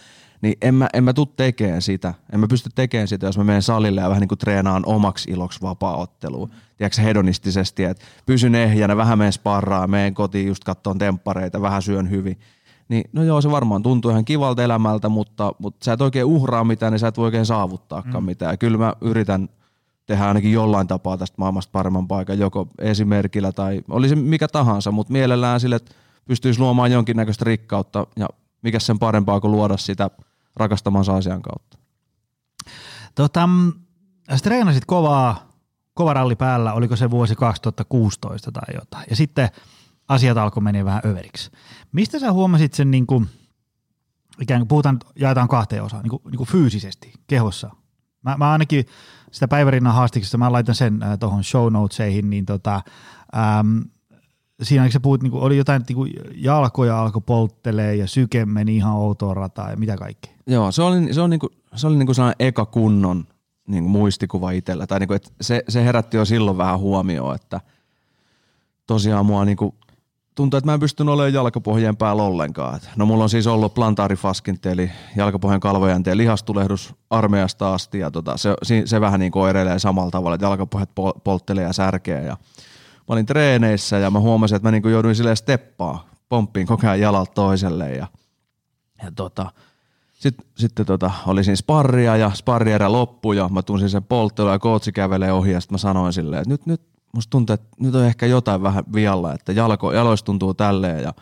niin 0.43 0.55
en 0.63 0.75
mä, 0.75 0.89
en 0.93 1.05
mä 1.05 1.13
tuu 1.13 1.27
tekemään 1.27 1.83
sitä. 1.83 2.15
En 2.33 2.41
mä 2.41 2.47
pysty 2.47 2.71
tekemään 2.75 3.09
sitä, 3.09 3.27
jos 3.27 3.39
mä 3.39 3.45
menen 3.45 3.63
salille 3.63 4.01
ja 4.01 4.09
vähän 4.09 4.21
niin 4.21 4.29
kuin 4.29 4.39
treenaan 4.39 4.83
omaksi 4.87 5.31
iloksi 5.31 5.63
vapaa-otteluun. 5.63 6.51
Tiedätkö 6.77 7.03
hedonistisesti, 7.03 7.85
että 7.85 8.05
pysyn 8.27 8.55
ehjänä, 8.55 8.97
vähän 8.97 9.19
menen 9.19 9.33
sparraa, 9.33 9.87
menen 9.87 10.15
kotiin 10.15 10.47
just 10.47 10.65
kattoon 10.65 10.99
temppareita, 10.99 11.63
vähän 11.63 11.83
syön 11.83 12.11
hyvin. 12.11 12.39
Niin 12.89 13.05
no 13.13 13.23
joo, 13.23 13.41
se 13.41 13.51
varmaan 13.51 13.83
tuntuu 13.83 14.11
ihan 14.11 14.25
kivalta 14.25 14.65
elämältä, 14.65 15.09
mutta, 15.09 15.53
mutta 15.59 15.85
sä 15.85 15.93
et 15.93 16.01
oikein 16.01 16.25
uhraa 16.25 16.65
mitään, 16.65 16.93
niin 16.93 17.01
sä 17.01 17.09
et 17.09 17.17
voi 17.17 17.25
oikein 17.25 17.47
saavuttaakaan 17.47 18.25
mm. 18.25 18.27
mitään. 18.27 18.53
Ja 18.53 18.57
kyllä 18.57 18.79
mä 18.79 18.93
yritän 19.01 19.49
tehdä 20.07 20.29
ainakin 20.29 20.53
jollain 20.53 20.87
tapaa 20.87 21.19
tästä 21.19 21.35
maailmasta 21.39 21.73
paremman 21.73 22.09
paikan, 22.09 22.39
joko 22.39 22.69
esimerkillä 22.79 23.53
tai 23.53 23.83
olisi 23.91 24.17
mikä 24.17 24.49
tahansa, 24.49 24.93
mutta 24.93 25.13
mielellään 25.13 25.61
sille, 25.61 25.77
että 25.77 25.95
pystyisi 26.25 26.61
luomaan 26.61 26.93
jonkinnäköistä 26.93 27.45
rikkautta 27.45 28.07
ja 28.17 28.29
mikä 28.63 28.79
sen 28.79 28.99
parempaa 28.99 29.41
kuin 29.41 29.53
luoda 29.53 29.77
sitä– 29.77 30.11
rakastamansa 30.59 31.17
asian 31.17 31.43
kautta. 31.43 31.79
Tota, 33.15 33.49
sä 34.31 34.43
treenasit 34.43 34.85
kovaa, 34.85 35.53
kova 35.95 36.15
ralli 36.15 36.37
päällä, 36.37 36.73
oliko 36.73 36.97
se 36.97 37.11
vuosi 37.11 37.35
2016 37.35 38.53
tai 38.53 38.75
jotain, 38.75 39.05
ja 39.11 39.17
sitten 39.17 39.49
asiat 40.09 40.39
alkoi 40.39 40.63
mennä 40.63 40.85
vähän 40.85 41.03
överiksi. 41.07 41.51
Mistä 41.93 42.19
sä 42.19 42.33
huomasit 42.33 42.75
sen, 42.75 42.91
niin 42.91 43.07
kuin, 43.07 43.29
ikään 44.41 44.61
kuin 44.61 44.69
puhutaan, 44.69 44.99
jaetaan 45.17 45.49
kahteen 45.49 45.83
osaan, 45.83 46.03
niin 46.03 46.11
kuin, 46.11 46.23
niin 46.25 46.37
kuin 46.37 46.49
fyysisesti, 46.49 47.13
kehossa? 47.27 47.71
Mä, 48.25 48.37
mä 48.39 48.53
ainakin 48.53 48.85
sitä 49.33 49.49
päivärinnan 49.49 49.95
haastiksesta, 49.95 50.39
mä 50.39 50.53
laitan 50.53 50.75
sen 50.75 51.03
äh, 51.03 51.19
tuohon 51.19 51.45
show 51.45 51.73
notesihin, 51.73 52.31
niin 52.31 52.47
tota, 52.47 52.83
ähm, 53.37 53.79
siinä 54.63 54.91
sä 54.91 55.01
puhut, 55.01 55.23
niin 55.23 55.31
kuin, 55.31 55.43
oli 55.43 55.57
jotain, 55.57 55.83
niin 55.89 55.97
kuin 55.97 56.13
jalkoja 56.35 57.01
alkoi 57.01 57.23
polttelee 57.27 57.95
ja 57.95 58.07
syke 58.07 58.47
meni 58.47 58.77
ihan 58.77 58.95
outoon 58.95 59.37
rataan 59.37 59.71
ja 59.71 59.77
mitä 59.77 59.97
kaikkea. 59.97 60.33
Joo, 60.47 60.73
se 60.73 60.83
oli, 60.83 61.15
se 61.15 61.21
on 61.21 61.31
niin 61.31 61.41
kuin, 61.41 61.53
se 61.75 61.87
oli 61.87 61.97
niin 61.97 62.07
kuin 62.07 62.15
sellainen 62.15 62.47
eka 62.49 62.67
kunnon 62.67 63.25
niin 63.69 63.85
kuin 63.85 63.91
muistikuva 63.91 64.51
itsellä. 64.51 64.87
Tai 64.87 65.01
niin 65.01 65.09
kuin, 65.09 65.17
että 65.17 65.31
se, 65.41 65.65
se 65.69 65.85
herätti 65.85 66.17
jo 66.17 66.25
silloin 66.25 66.59
vähän 66.59 66.79
huomioon, 66.79 67.35
että 67.35 67.61
tosiaan 68.87 69.27
mua 69.27 69.45
niin 69.45 69.57
kuin, 69.57 69.75
tuntuu, 70.35 70.59
että 70.59 70.67
mä 70.67 70.75
en 70.75 70.81
pystynyt 70.81 71.13
olemaan 71.13 71.33
jalkapohjien 71.33 71.97
päällä 71.97 72.23
ollenkaan. 72.23 72.81
no 72.97 73.07
mulla 73.07 73.25
on 73.25 73.31
siis 73.31 73.47
ollut 73.47 73.75
plantaarifaskinti, 73.75 74.69
eli 74.69 74.91
jalkapohjan 75.17 75.61
kalvojänteen 75.61 76.17
lihastulehdus 76.17 76.95
armeijasta 77.11 77.75
asti, 77.75 77.99
ja 77.99 78.11
tota, 78.11 78.37
se, 78.37 78.83
se, 78.85 79.01
vähän 79.01 79.21
niin 79.21 79.33
kuin 79.33 79.43
oireilee 79.43 79.79
samalla 79.79 80.11
tavalla, 80.11 80.35
että 80.35 80.47
jalkapohjat 80.47 80.91
polttelee 81.25 81.65
ja 81.65 81.73
särkee, 81.73 82.25
ja 82.25 82.37
mä 83.09 83.13
olin 83.13 83.27
treeneissä 83.27 83.99
ja 83.99 84.11
mä 84.11 84.21
huomasin, 84.21 84.57
että 84.57 84.69
mä 84.69 84.71
niin 84.71 84.93
jouduin 84.93 85.17
silleen 85.17 85.37
steppaa, 85.37 86.09
pomppiin 86.29 86.67
koko 86.67 86.87
ajan 86.87 87.01
jalalta 87.01 87.33
toiselle 87.33 87.91
ja, 87.93 88.07
ja 89.03 89.13
tota, 89.17 89.53
sitten, 90.15 90.47
sitten 90.57 90.87
tota, 90.87 91.11
oli 91.27 91.45
siinä 91.45 91.57
sparria 91.57 92.17
ja 92.17 92.31
sparri 92.35 92.73
erä 92.73 92.93
loppui 92.93 93.37
ja 93.37 93.49
mä 93.49 93.63
tunsin 93.63 93.91
sen 93.91 94.05
polttelun 94.05 94.53
ja 94.53 94.59
kootsi 94.59 94.93
kävelee 94.93 95.33
ohi 95.33 95.53
ja 95.53 95.61
sitten 95.61 95.75
mä 95.75 95.79
sanoin 95.79 96.13
silleen, 96.13 96.43
että 96.43 96.51
nyt, 96.51 96.67
nyt 96.67 96.83
musta 97.15 97.31
tuntuu, 97.31 97.55
että 97.55 97.69
nyt 97.81 97.95
on 97.95 98.05
ehkä 98.05 98.27
jotain 98.27 98.63
vähän 98.63 98.85
vialla, 98.93 99.35
että 99.35 99.53
jalko, 99.53 99.93
jaloista 99.93 100.27
tuntuu 100.27 100.55
tälleen 100.55 101.03
ja 101.03 101.15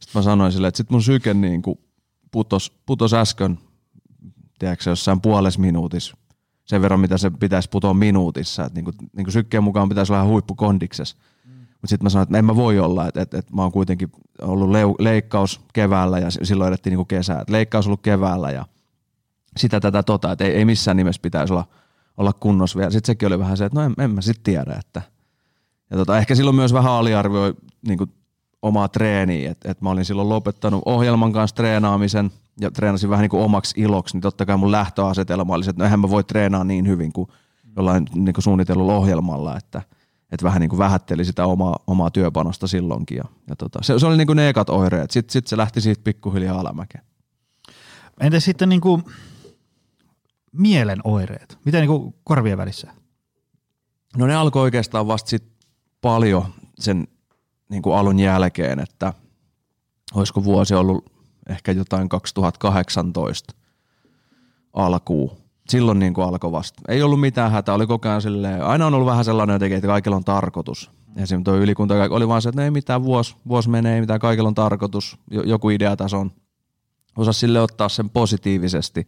sitten 0.00 0.18
mä 0.18 0.22
sanoin 0.22 0.52
silleen, 0.52 0.68
että 0.68 0.76
sitten 0.76 0.94
mun 0.94 1.02
syke 1.02 1.34
niin 1.34 1.62
putos, 2.30 2.72
putos 2.86 3.14
äsken, 3.14 3.58
tiedätkö 4.58 4.90
jossain 4.90 5.20
puolessa 5.20 5.60
minuutissa 5.60 6.16
sen 6.68 6.82
verran, 6.82 7.00
mitä 7.00 7.18
se 7.18 7.30
pitäisi 7.30 7.70
putoa 7.70 7.94
minuutissa. 7.94 8.64
Että 8.64 8.74
niin 8.74 8.84
kuin, 8.84 8.96
niin 9.16 9.24
kuin 9.24 9.32
sykkeen 9.32 9.64
mukaan 9.64 9.88
pitäisi 9.88 10.12
olla 10.12 10.24
huippukondiksessa. 10.24 11.16
Mutta 11.46 11.86
sitten 11.86 12.04
mä 12.04 12.10
sanoin, 12.10 12.22
että 12.22 12.38
en 12.38 12.44
mä 12.44 12.56
voi 12.56 12.78
olla, 12.78 13.08
että, 13.08 13.22
että, 13.22 13.38
että 13.38 13.54
mä 13.54 13.62
oon 13.62 13.72
kuitenkin 13.72 14.12
ollut 14.42 14.70
leu, 14.70 14.96
leikkaus 14.98 15.60
keväällä 15.72 16.18
ja 16.18 16.30
silloin 16.30 16.68
edettiin 16.68 16.96
niin 16.96 17.06
kesää. 17.06 17.40
Että 17.40 17.52
leikkaus 17.52 17.86
ollut 17.86 18.02
keväällä 18.02 18.50
ja 18.50 18.64
sitä 19.56 19.80
tätä 19.80 20.02
tota, 20.02 20.32
että 20.32 20.44
ei, 20.44 20.52
ei 20.52 20.64
missään 20.64 20.96
nimessä 20.96 21.22
pitäisi 21.22 21.52
olla, 21.52 21.64
olla 22.16 22.32
kunnossa 22.32 22.78
vielä. 22.78 22.90
Sitten 22.90 23.06
sekin 23.06 23.26
oli 23.26 23.38
vähän 23.38 23.56
se, 23.56 23.64
että 23.64 23.78
no 23.78 23.84
en, 23.84 23.94
en 23.98 24.10
mä 24.10 24.20
sitten 24.20 24.44
tiedä. 24.44 24.76
Että. 24.78 25.02
Ja 25.90 25.96
tota, 25.96 26.18
ehkä 26.18 26.34
silloin 26.34 26.56
myös 26.56 26.72
vähän 26.72 26.92
aliarvioi 26.92 27.54
niin 27.86 27.98
kuin 27.98 28.12
omaa 28.62 28.88
treeniä, 28.88 29.50
että, 29.50 29.70
että 29.70 29.84
mä 29.84 29.90
olin 29.90 30.04
silloin 30.04 30.28
lopettanut 30.28 30.82
ohjelman 30.86 31.32
kanssa 31.32 31.56
treenaamisen– 31.56 32.30
ja 32.60 32.70
treenasin 32.70 33.10
vähän 33.10 33.22
niin 33.22 33.30
kuin 33.30 33.42
omaksi 33.42 33.80
iloksi, 33.80 34.16
niin 34.16 34.22
totta 34.22 34.46
kai 34.46 34.56
mun 34.56 34.72
lähtöasetelma 34.72 35.54
oli 35.54 35.64
se, 35.64 35.70
että 35.70 35.82
no 35.82 35.84
eihän 35.84 36.00
mä 36.00 36.10
voi 36.10 36.24
treenaa 36.24 36.64
niin 36.64 36.86
hyvin 36.86 37.12
kuin 37.12 37.28
jollain 37.76 38.06
niin 38.14 38.34
kuin 38.34 38.44
suunnitellulla 38.44 38.96
ohjelmalla, 38.96 39.56
että, 39.56 39.82
että 40.32 40.44
vähän 40.44 40.60
niin 40.60 40.70
kuin 40.70 40.78
vähätteli 40.78 41.24
sitä 41.24 41.46
omaa, 41.46 41.78
omaa 41.86 42.10
työpanosta 42.10 42.66
silloinkin. 42.66 43.16
Ja, 43.16 43.24
ja 43.48 43.56
tota, 43.56 43.78
se, 43.82 43.98
se, 43.98 44.06
oli 44.06 44.16
niin 44.16 44.26
kuin 44.26 44.36
ne 44.36 44.48
ekat 44.48 44.70
oireet. 44.70 45.10
Sitten 45.10 45.32
sit 45.32 45.46
se 45.46 45.56
lähti 45.56 45.80
siitä 45.80 46.00
pikkuhiljaa 46.04 46.60
alamäkeen. 46.60 47.04
Entä 48.20 48.40
sitten 48.40 48.68
niin 48.68 48.80
kuin 48.80 49.04
mielen 50.52 51.00
oireet? 51.04 51.58
Miten 51.64 51.80
niin 51.80 51.88
kuin 52.00 52.14
korvien 52.24 52.58
välissä? 52.58 52.92
No 54.16 54.26
ne 54.26 54.34
alkoi 54.34 54.62
oikeastaan 54.62 55.06
vasta 55.06 55.30
sit 55.30 55.44
paljon 56.00 56.44
sen 56.78 57.08
niin 57.70 57.82
kuin 57.82 57.96
alun 57.96 58.20
jälkeen, 58.20 58.80
että 58.80 59.12
olisiko 60.14 60.44
vuosi 60.44 60.74
ollut 60.74 61.17
ehkä 61.48 61.72
jotain 61.72 62.08
2018 62.08 63.54
alkuun. 64.72 65.30
Silloin 65.68 65.98
niin 65.98 66.14
kuin 66.14 66.28
alkoi 66.28 66.52
vasta. 66.52 66.82
Ei 66.88 67.02
ollut 67.02 67.20
mitään 67.20 67.50
hätää, 67.50 67.74
oli 67.74 67.86
koko 67.86 68.08
ajan 68.08 68.22
silleen, 68.22 68.64
aina 68.64 68.86
on 68.86 68.94
ollut 68.94 69.08
vähän 69.08 69.24
sellainen 69.24 69.54
jotenkin, 69.54 69.76
että 69.76 69.88
kaikilla 69.88 70.16
on 70.16 70.24
tarkoitus. 70.24 70.90
Esimerkiksi 71.16 71.44
tuo 71.44 71.56
ylikunta 71.56 71.94
oli 72.10 72.28
vaan 72.28 72.42
se, 72.42 72.48
että 72.48 72.60
no 72.60 72.64
ei 72.64 72.70
mitään, 72.70 73.04
vuosi, 73.04 73.36
vuosi 73.48 73.68
menee, 73.68 73.94
ei 73.94 74.00
mitään, 74.00 74.20
kaikilla 74.20 74.48
on 74.48 74.54
tarkoitus, 74.54 75.18
joku 75.30 75.70
ideatason. 75.70 76.32
Osa 77.16 77.32
sille 77.32 77.60
ottaa 77.60 77.88
sen 77.88 78.10
positiivisesti. 78.10 79.00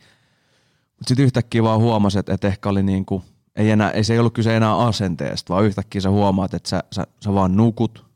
Mutta 1.01 1.09
sitten 1.09 1.25
yhtäkkiä 1.25 1.63
vaan 1.63 1.81
huomasi, 1.81 2.19
että, 2.19 2.35
että 2.35 2.49
ehkä 2.49 2.69
oli 2.69 2.83
niin 2.83 3.05
kuin, 3.05 3.23
ei, 3.57 3.71
enää, 3.71 3.91
ei 3.91 4.05
se 4.05 4.13
ei 4.13 4.19
ollut 4.19 4.35
kyse 4.35 4.57
enää 4.57 4.77
asenteesta, 4.77 5.55
vaan 5.55 5.65
yhtäkkiä 5.65 6.01
sä 6.01 6.11
huomaat, 6.11 6.55
että 6.55 6.69
sä, 6.69 6.85
sä, 6.93 7.07
sä 7.25 7.35
vaan 7.35 7.57
nukut, 7.57 8.07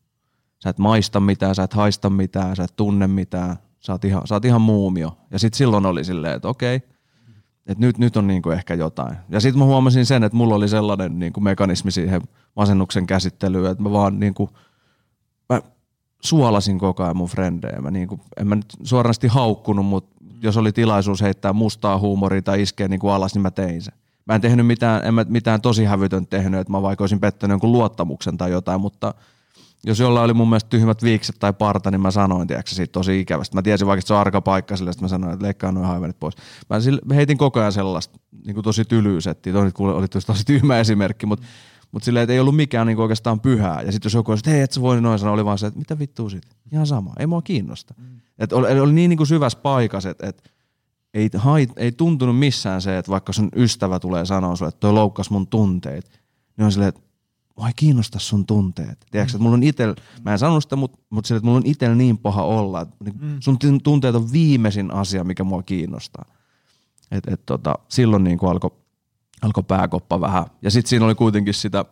sä 0.62 0.70
et 0.70 0.78
maista 0.78 1.20
mitään, 1.20 1.54
sä 1.54 1.62
et 1.62 1.72
haista 1.72 2.10
mitään, 2.10 2.56
sä 2.56 2.64
et 2.64 2.76
tunne 2.76 3.06
mitään, 3.06 3.56
sä 3.84 3.92
oot 3.92 4.04
ihan, 4.04 4.26
sä 4.26 4.34
oot 4.34 4.44
ihan 4.44 4.60
muumio. 4.60 5.18
Ja 5.30 5.38
sitten 5.38 5.58
silloin 5.58 5.86
oli 5.86 6.04
silleen, 6.04 6.36
että 6.36 6.48
okei, 6.48 6.76
että 7.66 7.80
nyt, 7.80 7.98
nyt 7.98 8.16
on 8.16 8.26
niinku 8.26 8.50
ehkä 8.50 8.74
jotain. 8.74 9.16
Ja 9.28 9.40
sitten 9.40 9.58
mä 9.58 9.64
huomasin 9.64 10.06
sen, 10.06 10.24
että 10.24 10.36
mulla 10.36 10.54
oli 10.54 10.68
sellainen 10.68 11.18
niinku 11.18 11.40
mekanismi 11.40 11.90
siihen 11.90 12.22
masennuksen 12.56 13.06
käsittelyyn, 13.06 13.70
että 13.70 13.82
mä 13.82 13.92
vaan 13.92 14.20
niinku, 14.20 14.50
mä 15.48 15.60
suolasin 16.20 16.78
koko 16.78 17.02
ajan 17.02 17.16
mun 17.16 17.28
frendejä. 17.28 17.80
Mä 17.80 17.90
niinku, 17.90 18.20
en 18.36 18.46
mä 18.46 18.54
nyt 18.54 18.76
suorasti 18.82 19.28
haukkunut, 19.28 19.86
mutta 19.86 20.14
jos 20.42 20.56
oli 20.56 20.72
tilaisuus 20.72 21.22
heittää 21.22 21.52
mustaa 21.52 21.98
huumoria 21.98 22.42
tai 22.42 22.62
iskeä 22.62 22.88
niinku 22.88 23.08
alas, 23.08 23.34
niin 23.34 23.42
mä 23.42 23.50
tein 23.50 23.82
sen. 23.82 23.94
Mä 24.26 24.34
en 24.34 24.40
tehnyt 24.40 24.66
mitään, 24.66 25.04
en 25.04 25.14
mä 25.14 25.24
mitään 25.28 25.60
tosi 25.60 25.84
hävytön 25.84 26.26
tehnyt, 26.26 26.60
että 26.60 26.72
mä 26.72 26.82
vaikka 26.82 27.02
olisin 27.02 27.20
pettänyt 27.20 27.52
jonkun 27.52 27.72
luottamuksen 27.72 28.36
tai 28.36 28.50
jotain, 28.50 28.80
mutta– 28.80 29.14
jos 29.84 30.00
jollain 30.00 30.24
oli 30.24 30.34
mun 30.34 30.48
mielestä 30.48 30.70
tyhmät 30.70 31.02
viikset 31.02 31.36
tai 31.38 31.52
parta, 31.52 31.90
niin 31.90 32.00
mä 32.00 32.10
sanoin, 32.10 32.48
tiedätkö, 32.48 32.70
siitä 32.70 32.92
tosi 32.92 33.20
ikävästi. 33.20 33.54
Mä 33.54 33.62
tiesin 33.62 33.86
vaikka, 33.86 33.98
että 33.98 34.08
se 34.08 34.14
on 34.14 34.20
arka 34.20 34.40
paikka 34.40 34.76
sille, 34.76 34.90
että 34.90 35.04
mä 35.04 35.08
sanoin, 35.08 35.32
että 35.32 35.44
leikkaa 35.44 35.72
noin 35.72 35.86
haivenit 35.86 36.20
pois. 36.20 36.34
Mä 37.04 37.14
heitin 37.14 37.38
koko 37.38 37.60
ajan 37.60 37.72
sellaista 37.72 38.18
niin 38.46 38.54
kuin 38.54 38.64
tosi 38.64 38.84
tylyysettiä. 38.84 39.52
Toi 39.52 39.64
nyt 39.64 39.74
oli 39.78 40.08
tosi 40.08 40.44
tyhmä 40.46 40.78
esimerkki, 40.78 41.26
mutta 41.26 41.46
mutta 41.94 42.04
silleen, 42.04 42.22
että 42.22 42.32
ei 42.32 42.40
ollut 42.40 42.56
mikään 42.56 42.86
niin 42.86 42.98
oikeastaan 42.98 43.40
pyhää. 43.40 43.82
Ja 43.82 43.92
sitten 43.92 44.06
jos 44.06 44.14
joku 44.14 44.32
olisi, 44.32 44.40
että 44.40 44.50
hei, 44.50 44.60
et 44.60 44.72
sä 44.72 44.80
voi 44.80 45.00
noin 45.00 45.18
sanoa, 45.18 45.34
oli 45.34 45.44
vaan 45.44 45.58
se, 45.58 45.66
että 45.66 45.78
mitä 45.78 45.98
vittua 45.98 46.30
sit? 46.30 46.42
Ihan 46.72 46.86
sama, 46.86 47.12
ei 47.18 47.26
mua 47.26 47.42
kiinnosta. 47.42 47.94
Mm. 47.98 48.20
Et 48.38 48.52
oli, 48.52 48.80
oli 48.80 48.92
niin, 48.92 49.08
niin 49.08 49.16
kuin 49.16 49.26
syvässä 49.26 49.58
paikassa, 49.62 50.10
että, 50.10 50.26
että 50.26 50.50
ei, 51.14 51.30
hait, 51.36 51.70
ei 51.76 51.92
tuntunut 51.92 52.38
missään 52.38 52.82
se, 52.82 52.98
että 52.98 53.10
vaikka 53.10 53.32
sun 53.32 53.48
ystävä 53.56 54.00
tulee 54.00 54.26
sanoa 54.26 54.56
sulle, 54.56 54.68
että 54.68 54.80
toi 54.80 54.92
loukkas 54.92 55.30
mun 55.30 55.46
tunteet, 55.46 56.22
niin 56.56 56.64
on 56.64 56.72
silleen, 56.72 56.88
että 56.88 57.00
mua 57.56 57.66
ei 57.66 57.72
kiinnosta 57.76 58.18
sun 58.18 58.46
tunteet. 58.46 59.06
Tiedätkö, 59.10 59.30
että 59.30 59.42
mulla 59.42 59.54
on 59.54 59.62
itel, 59.62 59.94
mä 60.24 60.32
en 60.32 60.38
sanonut 60.38 60.62
sitä, 60.62 60.76
mutta, 60.76 60.98
mutta 61.10 61.28
sille, 61.28 61.36
että 61.36 61.46
mulla 61.46 61.58
on 61.58 61.66
itel 61.66 61.94
niin 61.94 62.18
paha 62.18 62.42
olla, 62.42 62.80
että 62.80 62.96
niin 63.04 63.14
mm. 63.20 63.36
sun 63.40 63.58
tunteet 63.82 64.14
on 64.14 64.32
viimeisin 64.32 64.90
asia, 64.90 65.24
mikä 65.24 65.44
mua 65.44 65.62
kiinnostaa. 65.62 66.24
Et, 67.10 67.28
et 67.28 67.46
tota, 67.46 67.74
silloin 67.88 68.24
niin 68.24 68.38
alkoi 68.42 68.70
alko 69.42 69.62
pääkoppa 69.62 70.20
vähän. 70.20 70.44
Ja 70.62 70.70
sitten 70.70 70.88
siinä 70.88 71.04
oli 71.04 71.14
kuitenkin 71.14 71.54
sitä, 71.54 71.84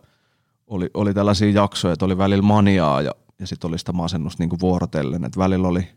oli, 0.67 0.89
oli 0.93 1.13
tällaisia 1.13 1.51
jaksoja, 1.51 1.93
että 1.93 2.05
oli 2.05 2.17
välillä 2.17 2.41
maniaa 2.41 3.01
ja, 3.01 3.11
ja 3.39 3.47
sitten 3.47 3.67
oli 3.67 3.79
sitä 3.79 3.91
masennusta 3.91 4.43
niin 4.43 4.59
vuorotellen. 4.59 5.25
Että 5.25 5.39
välillä 5.39 5.67
oli, 5.67 5.87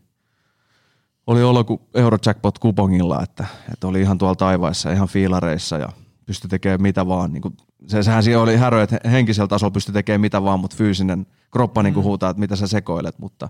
oli 1.26 1.42
olo 1.42 1.64
kuin 1.64 1.80
Eurojackpot 1.94 2.58
kupongilla, 2.58 3.22
että, 3.22 3.46
että 3.72 3.86
oli 3.86 4.00
ihan 4.00 4.18
tuolla 4.18 4.34
taivaissa, 4.34 4.92
ihan 4.92 5.08
fiilareissa 5.08 5.78
ja 5.78 5.88
pystyi 6.26 6.48
tekemään 6.48 6.82
mitä 6.82 7.06
vaan. 7.08 7.32
Niin 7.32 7.42
kuin, 7.42 7.56
se, 7.86 8.02
sehän 8.02 8.22
siinä 8.22 8.40
oli 8.40 8.56
härö, 8.56 8.82
että 8.82 9.10
henkisellä 9.10 9.48
tasolla 9.48 9.70
pystyi 9.70 9.92
tekemään 9.92 10.20
mitä 10.20 10.42
vaan, 10.42 10.60
mutta 10.60 10.76
fyysinen 10.76 11.26
kroppa 11.52 11.82
niin 11.82 11.94
kuin 11.94 12.04
mm. 12.04 12.06
huutaa, 12.06 12.30
että 12.30 12.40
mitä 12.40 12.56
sä 12.56 12.66
sekoilet, 12.66 13.18
mutta, 13.18 13.48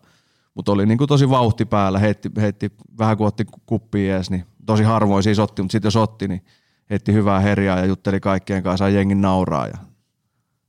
mutta 0.55 0.73
oli 0.73 0.87
niin 0.87 0.99
kuin 0.99 1.09
tosi 1.09 1.31
vauhti 1.31 1.65
päällä, 1.65 1.99
heitti, 1.99 2.31
heitti 2.37 2.73
vähän 2.99 3.17
kuin 3.17 3.29
otti 3.29 3.47
kuppia 3.67 4.17
ees, 4.17 4.31
niin 4.31 4.45
tosi 4.67 4.83
harvoin 4.83 5.23
siis 5.23 5.39
otti, 5.39 5.63
mutta 5.63 5.73
sitten 5.73 5.87
jos 5.87 5.97
otti, 5.97 6.29
niin 6.29 6.45
heitti 6.91 7.13
hyvää 7.13 7.41
herjaa 7.41 7.79
ja 7.79 7.87
jutteli 7.87 8.21
kaikkien 8.21 8.63
kanssa, 8.63 8.85
sai 8.85 8.95
jengin 8.95 9.21
nauraa 9.21 9.67
ja 9.67 9.79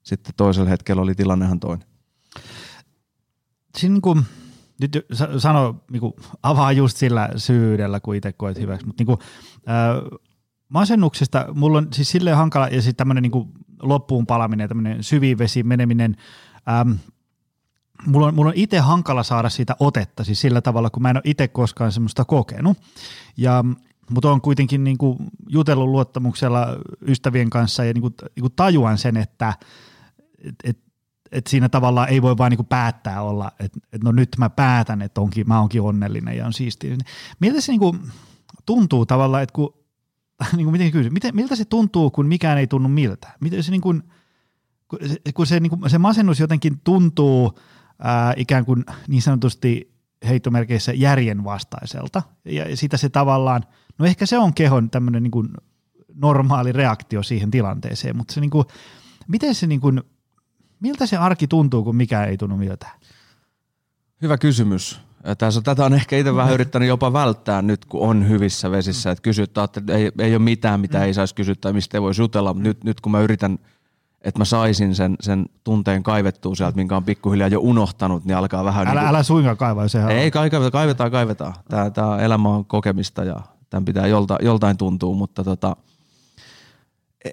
sitten 0.03 0.33
toisella 0.37 0.69
hetkellä 0.69 1.01
oli 1.01 1.15
tilannehan 1.15 1.59
toinen. 1.59 1.87
Siinä 3.77 3.93
niin 3.93 4.01
kuin, 4.01 4.25
nyt 4.81 5.05
sano, 5.37 5.75
niin 5.91 5.99
kuin, 5.99 6.13
avaa 6.43 6.71
just 6.71 6.97
sillä 6.97 7.29
syydellä, 7.35 7.99
kun 7.99 8.15
itse 8.15 8.33
koet 8.33 8.59
hyväksi, 8.59 8.85
mutta 8.85 9.01
niin 9.01 9.05
kuin, 9.07 9.19
äh, 9.69 10.19
masennuksesta 10.69 11.45
mulla 11.53 11.77
on 11.77 11.87
siis 11.93 12.11
silleen 12.11 12.37
hankala, 12.37 12.67
ja 12.67 12.81
sitten 12.81 12.95
tämmöinen 12.95 13.21
niin 13.21 13.53
loppuun 13.81 14.25
palaminen, 14.25 14.67
tämmöinen 14.67 15.03
syvivesi 15.03 15.63
meneminen, 15.63 16.15
äm, 16.81 16.97
mulla 18.05 18.27
on, 18.27 18.35
mulla 18.35 18.49
on 18.49 18.57
itse 18.57 18.79
hankala 18.79 19.23
saada 19.23 19.49
siitä 19.49 19.75
otetta, 19.79 20.23
siis 20.23 20.41
sillä 20.41 20.61
tavalla, 20.61 20.89
kun 20.89 21.01
mä 21.01 21.09
en 21.09 21.17
ole 21.17 21.21
itse 21.25 21.47
koskaan 21.47 21.91
semmoista 21.91 22.25
kokenut. 22.25 22.77
Ja 23.37 23.63
mutta 24.09 24.31
on 24.31 24.41
kuitenkin 24.41 24.83
niin 24.83 24.97
kuin 24.97 25.17
jutellut 25.49 25.89
luottamuksella 25.89 26.67
ystävien 27.07 27.49
kanssa 27.49 27.85
ja 27.85 27.93
niin 27.93 28.01
kuin, 28.01 28.13
niin 28.35 28.41
kuin 28.41 28.53
tajuan 28.55 28.97
sen, 28.97 29.17
että 29.17 29.53
et, 30.43 30.55
et, 30.63 30.79
et 31.31 31.47
siinä 31.47 31.69
tavallaan 31.69 32.09
ei 32.09 32.21
voi 32.21 32.37
vain 32.37 32.49
niin 32.49 32.57
kuin 32.57 32.67
päättää 32.67 33.21
olla, 33.21 33.51
että 33.59 33.79
et 33.93 34.03
no 34.03 34.11
nyt 34.11 34.29
mä 34.37 34.49
päätän, 34.49 35.01
että 35.01 35.21
onkin, 35.21 35.47
mä 35.47 35.61
onkin 35.61 35.81
onnellinen 35.81 36.37
ja 36.37 36.45
on 36.45 36.53
siistiä. 36.53 36.97
Miltä 37.39 37.61
se 37.61 37.71
niin 37.71 37.79
kuin 37.79 37.99
tuntuu 38.65 39.05
tavallaan, 39.05 39.43
että 39.43 39.53
kun 39.53 39.73
niin 40.55 40.65
kuin 40.65 40.71
miten 40.71 40.91
kysyä, 40.91 41.09
miten, 41.09 41.35
miltä 41.35 41.55
se 41.55 41.65
tuntuu, 41.65 42.09
kun 42.09 42.27
mikään 42.27 42.57
ei 42.57 42.67
tunnu 42.67 42.89
miltä? 42.89 43.27
Miten 43.39 43.63
se, 43.63 43.71
niin 43.71 43.81
kuin, 43.81 44.03
kun 45.33 45.47
se, 45.47 45.59
niin 45.59 45.69
kuin, 45.69 45.89
se 45.89 45.97
masennus 45.97 46.39
jotenkin 46.39 46.81
tuntuu 46.83 47.59
ää, 47.99 48.33
ikään 48.37 48.65
kuin 48.65 48.85
niin 49.07 49.21
sanotusti 49.21 49.93
heittomerkeissä 50.27 50.93
järjenvastaiselta, 50.93 52.21
ja 52.45 52.77
sitä 52.77 52.97
se 52.97 53.09
tavallaan, 53.09 53.63
no 53.97 54.05
ehkä 54.05 54.25
se 54.25 54.37
on 54.37 54.53
kehon 54.53 54.89
tämmöinen 54.89 55.23
niin 55.23 55.31
kuin 55.31 55.49
normaali 56.15 56.71
reaktio 56.71 57.23
siihen 57.23 57.51
tilanteeseen, 57.51 58.17
mutta 58.17 58.33
se 58.33 58.41
niin 58.41 58.49
kuin, 58.49 58.65
miten 59.27 59.55
se 59.55 59.67
niin 59.67 59.81
kuin, 59.81 60.01
miltä 60.79 61.05
se 61.05 61.17
arki 61.17 61.47
tuntuu, 61.47 61.83
kun 61.83 61.95
mikään 61.95 62.29
ei 62.29 62.37
tunnu 62.37 62.57
miltään? 62.57 62.99
Hyvä 64.21 64.37
kysymys. 64.37 65.06
Tässä, 65.37 65.61
tätä 65.61 65.85
on 65.85 65.93
ehkä 65.93 66.17
itse 66.17 66.35
vähän 66.35 66.53
yrittänyt 66.53 66.87
jopa 66.87 67.13
välttää 67.13 67.61
nyt, 67.61 67.85
kun 67.85 68.09
on 68.09 68.29
hyvissä 68.29 68.71
vesissä, 68.71 69.11
että 69.11 69.21
kysyttää, 69.21 69.63
että 69.63 69.81
ei, 69.89 70.11
ei 70.19 70.35
ole 70.35 70.43
mitään, 70.43 70.79
mitä 70.79 71.03
ei 71.03 71.13
saisi 71.13 71.35
kysyttää, 71.35 71.73
mistä 71.73 71.97
ei 71.97 72.01
voisi 72.01 72.21
jutella, 72.21 72.53
mutta 72.53 72.67
nyt, 72.67 72.83
nyt 72.83 73.01
kun 73.01 73.11
mä 73.11 73.19
yritän, 73.19 73.59
että 74.21 74.39
mä 74.39 74.45
saisin 74.45 74.95
sen, 74.95 75.15
sen 75.19 75.45
tunteen 75.63 76.03
kaivettua 76.03 76.55
sieltä, 76.55 76.75
minkä 76.75 76.97
on 76.97 77.03
pikkuhiljaa 77.03 77.47
jo 77.47 77.59
unohtanut, 77.59 78.25
niin 78.25 78.37
alkaa 78.37 78.63
vähän... 78.63 78.87
Älä, 78.87 78.93
niin 78.93 78.99
kuin, 78.99 79.09
älä 79.09 79.23
suinkaan 79.23 79.57
kaivaa, 79.57 79.87
se 79.87 80.03
Ei, 80.03 80.31
kaivetaan, 80.31 80.71
kaivetaan, 80.71 81.11
kaivetaan. 81.11 81.53
Tämä, 81.69 81.89
tämä 81.89 82.17
elämä 82.17 82.49
on 82.49 82.65
kokemista 82.65 83.23
ja 83.23 83.35
tämän 83.69 83.85
pitää 83.85 84.07
jolta, 84.07 84.37
joltain 84.41 84.77
tuntua, 84.77 85.15
mutta 85.15 85.43
tota, 85.43 85.75
e, 87.25 87.29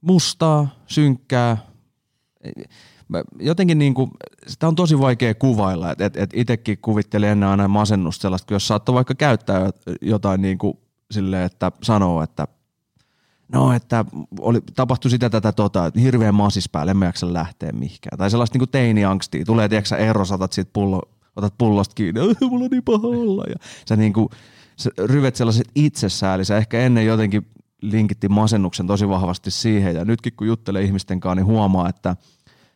mustaa, 0.00 0.68
synkkää, 0.86 1.56
jotenkin 3.40 3.78
niin 3.78 3.94
kuin, 3.94 4.10
sitä 4.46 4.68
on 4.68 4.74
tosi 4.74 4.98
vaikea 4.98 5.34
kuvailla, 5.34 5.92
että 5.92 6.04
et, 6.04 6.16
et 6.16 6.30
itsekin 6.34 6.78
kuvittelin 6.78 7.28
ennen 7.28 7.48
aina 7.48 7.68
masennusta 7.68 8.22
sellaista, 8.22 8.54
jos 8.54 8.68
saattoi 8.68 8.94
vaikka 8.94 9.14
käyttää 9.14 9.70
jotain 10.02 10.42
niin 10.42 10.58
kuin 10.58 10.78
silleen, 11.10 11.42
että 11.42 11.72
sanoo, 11.82 12.22
että 12.22 12.48
no, 13.52 13.72
että 13.72 14.04
oli, 14.40 14.60
tapahtui 14.76 15.10
sitä 15.10 15.30
tätä 15.30 15.52
tota, 15.52 15.86
että 15.86 16.00
hirveän 16.00 16.34
masis 16.34 16.68
päälle, 16.68 16.90
en 16.90 16.96
mä 16.96 17.04
jaksa 17.04 17.32
lähteä 17.32 17.72
mihinkään. 17.72 18.18
Tai 18.18 18.30
sellaista 18.30 18.58
niin 18.58 18.68
teini-angstia, 18.68 19.44
tulee 19.44 19.68
tiedätkö 19.68 19.96
ero, 19.96 20.24
saatat 20.24 20.52
siitä 20.52 20.70
pullo, 20.72 21.02
otat 21.36 21.54
pullosta 21.58 21.94
kiinni, 21.94 22.20
mulla 22.40 22.64
on 22.64 22.70
niin 22.70 22.84
paha 22.84 23.08
olla. 23.08 23.44
Ja 23.48 23.54
sä 23.88 23.96
niin 23.96 24.12
kuin, 24.12 24.28
sä 24.76 24.90
ryvet 24.98 25.36
sellaiset 25.36 25.68
itsessään, 25.74 26.34
eli 26.34 26.44
sä 26.44 26.56
ehkä 26.56 26.80
ennen 26.80 27.06
jotenkin 27.06 27.46
linkitti 27.82 28.28
masennuksen 28.28 28.86
tosi 28.86 29.08
vahvasti 29.08 29.50
siihen, 29.50 29.94
ja 29.94 30.04
nytkin 30.04 30.32
kun 30.36 30.46
juttelee 30.46 30.82
ihmisten 30.82 31.20
kanssa, 31.20 31.34
niin 31.34 31.46
huomaa, 31.46 31.88
että– 31.88 32.16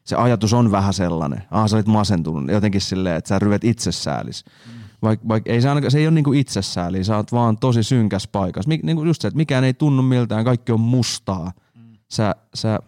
se 0.05 0.17
ajatus 0.17 0.53
on 0.53 0.71
vähän 0.71 0.95
sellainen. 0.95 1.43
Ah, 1.51 1.69
sä 1.69 1.77
olit 1.77 1.87
masentunut. 1.87 2.51
Jotenkin 2.51 2.81
silleen, 2.81 3.17
että 3.17 3.29
sä 3.29 3.39
ryvet 3.39 3.65
itsesäälis. 3.65 4.45
Mm. 4.45 4.81
Vaikka 5.03 5.29
vaik, 5.29 5.47
ei 5.47 5.63
se, 5.63 5.69
ainakaan, 5.69 5.91
se 5.91 5.99
ei 5.99 6.07
ole 6.07 6.15
niinku 6.15 6.33
itsesääli, 6.33 7.05
sä 7.05 7.17
oot 7.17 7.33
vaan 7.33 7.59
tosi 7.59 7.83
synkäs 7.83 8.29
paikassa. 8.29 8.69
Mik, 8.69 8.83
niinku 8.83 9.05
just 9.05 9.23
se, 9.23 9.29
että 9.29 9.37
mikään 9.37 9.65
ei 9.65 9.75
tunnu 9.75 10.03
miltään, 10.03 10.45
kaikki 10.45 10.73
on 10.73 10.81
mustaa. 10.81 11.53
Mm. 11.75 11.83
Sä, 12.11 12.35
sä, 12.55 12.79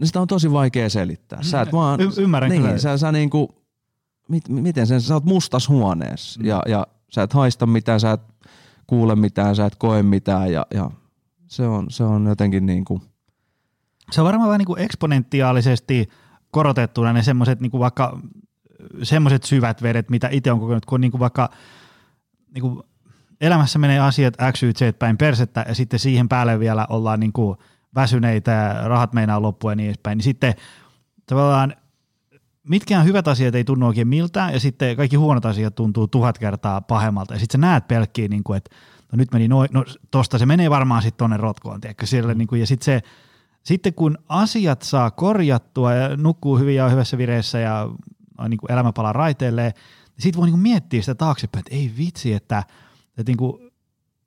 no 0.00 0.06
sitä 0.06 0.20
on 0.20 0.26
tosi 0.26 0.52
vaikea 0.52 0.90
selittää. 0.90 1.42
Sä 1.42 1.60
et 1.60 1.72
vaan, 1.72 2.00
y- 2.00 2.22
ymmärrän 2.22 2.50
niin, 2.50 2.62
kyllä. 2.62 2.78
Sä, 2.78 2.98
sä 2.98 3.12
niinku, 3.12 3.54
mit, 4.28 4.48
miten 4.48 4.86
sen, 4.86 5.00
sä 5.00 5.14
oot 5.14 5.24
mustas 5.24 5.68
huoneessa 5.68 6.40
mm. 6.40 6.46
ja, 6.46 6.62
ja 6.68 6.86
sä 7.10 7.22
et 7.22 7.32
haista 7.32 7.66
mitään, 7.66 8.00
sä 8.00 8.12
et 8.12 8.20
kuule 8.86 9.14
mitään, 9.14 9.56
sä 9.56 9.66
et 9.66 9.76
koe 9.76 10.02
mitään 10.02 10.52
ja, 10.52 10.66
ja 10.74 10.90
se, 11.46 11.66
on, 11.66 11.86
se 11.90 12.04
on 12.04 12.26
jotenkin 12.26 12.66
niin 12.66 12.84
kuin– 12.84 13.02
se 14.10 14.20
on 14.20 14.24
varmaan 14.24 14.48
vähän 14.48 14.58
niin 14.58 14.66
kuin 14.66 14.80
eksponentiaalisesti 14.80 16.08
korotettuna 16.50 17.12
ne 17.12 17.22
semmoiset 17.22 17.60
niin 17.60 17.72
vaikka 17.72 18.18
semmoiset 19.02 19.42
syvät 19.42 19.82
vedet, 19.82 20.10
mitä 20.10 20.28
itse 20.32 20.52
on 20.52 20.60
kokenut, 20.60 20.86
kun 20.86 21.00
niin 21.00 21.10
kuin 21.10 21.20
vaikka 21.20 21.50
niin 22.54 22.62
kuin 22.62 22.82
elämässä 23.40 23.78
menee 23.78 24.00
asiat 24.00 24.34
X, 24.52 24.62
Y, 24.62 24.72
Z 24.72 24.98
päin 24.98 25.16
persettä 25.16 25.64
ja 25.68 25.74
sitten 25.74 25.98
siihen 25.98 26.28
päälle 26.28 26.60
vielä 26.60 26.86
ollaan 26.90 27.20
niin 27.20 27.32
kuin 27.32 27.58
väsyneitä 27.94 28.50
ja 28.50 28.88
rahat 28.88 29.12
meinaa 29.12 29.42
loppua 29.42 29.72
ja 29.72 29.76
niin 29.76 29.86
edespäin, 29.86 30.18
niin 30.18 30.24
sitten 30.24 30.54
tavallaan 31.26 31.74
mitkään 32.68 33.04
hyvät 33.04 33.28
asiat 33.28 33.54
ei 33.54 33.64
tunnu 33.64 33.86
oikein 33.86 34.08
miltään 34.08 34.52
ja 34.52 34.60
sitten 34.60 34.96
kaikki 34.96 35.16
huonot 35.16 35.46
asiat 35.46 35.74
tuntuu 35.74 36.08
tuhat 36.08 36.38
kertaa 36.38 36.80
pahemmalta. 36.80 37.34
Ja 37.34 37.40
sitten 37.40 37.60
sä 37.60 37.66
näet 37.66 37.88
pelkkiä, 37.88 38.28
niin 38.28 38.44
kuin, 38.44 38.56
että 38.56 38.76
no 39.12 39.16
nyt 39.16 39.32
meni 39.32 39.48
noin, 39.48 39.68
no 39.72 39.84
tosta 40.10 40.38
se 40.38 40.46
menee 40.46 40.70
varmaan 40.70 41.02
sitten 41.02 41.18
tonne 41.18 41.36
rotkoon, 41.36 41.80
tiedätkö, 41.80 42.06
siellä, 42.06 42.34
niin 42.34 42.48
kuin, 42.48 42.60
ja 42.60 42.66
sitten 42.66 42.84
se, 42.84 43.02
sitten 43.66 43.94
kun 43.94 44.18
asiat 44.28 44.82
saa 44.82 45.10
korjattua 45.10 45.94
ja 45.94 46.16
nukkuu 46.16 46.58
hyvin 46.58 46.76
ja 46.76 46.84
on 46.84 46.92
hyvässä 46.92 47.18
vireessä 47.18 47.58
ja 47.58 47.88
niin 48.48 48.58
kuin 48.58 48.72
elämä 48.72 48.92
palaa 48.92 49.12
raiteilleen, 49.12 49.72
niin 49.72 50.22
sitten 50.22 50.38
voi 50.38 50.46
niin 50.46 50.52
kuin 50.52 50.62
miettiä 50.62 51.00
sitä 51.00 51.14
taaksepäin, 51.14 51.60
että 51.60 51.74
ei 51.74 51.92
vitsi, 51.98 52.32
että, 52.32 52.64
että 53.18 53.30
niin 53.30 53.36
kuin, 53.36 53.70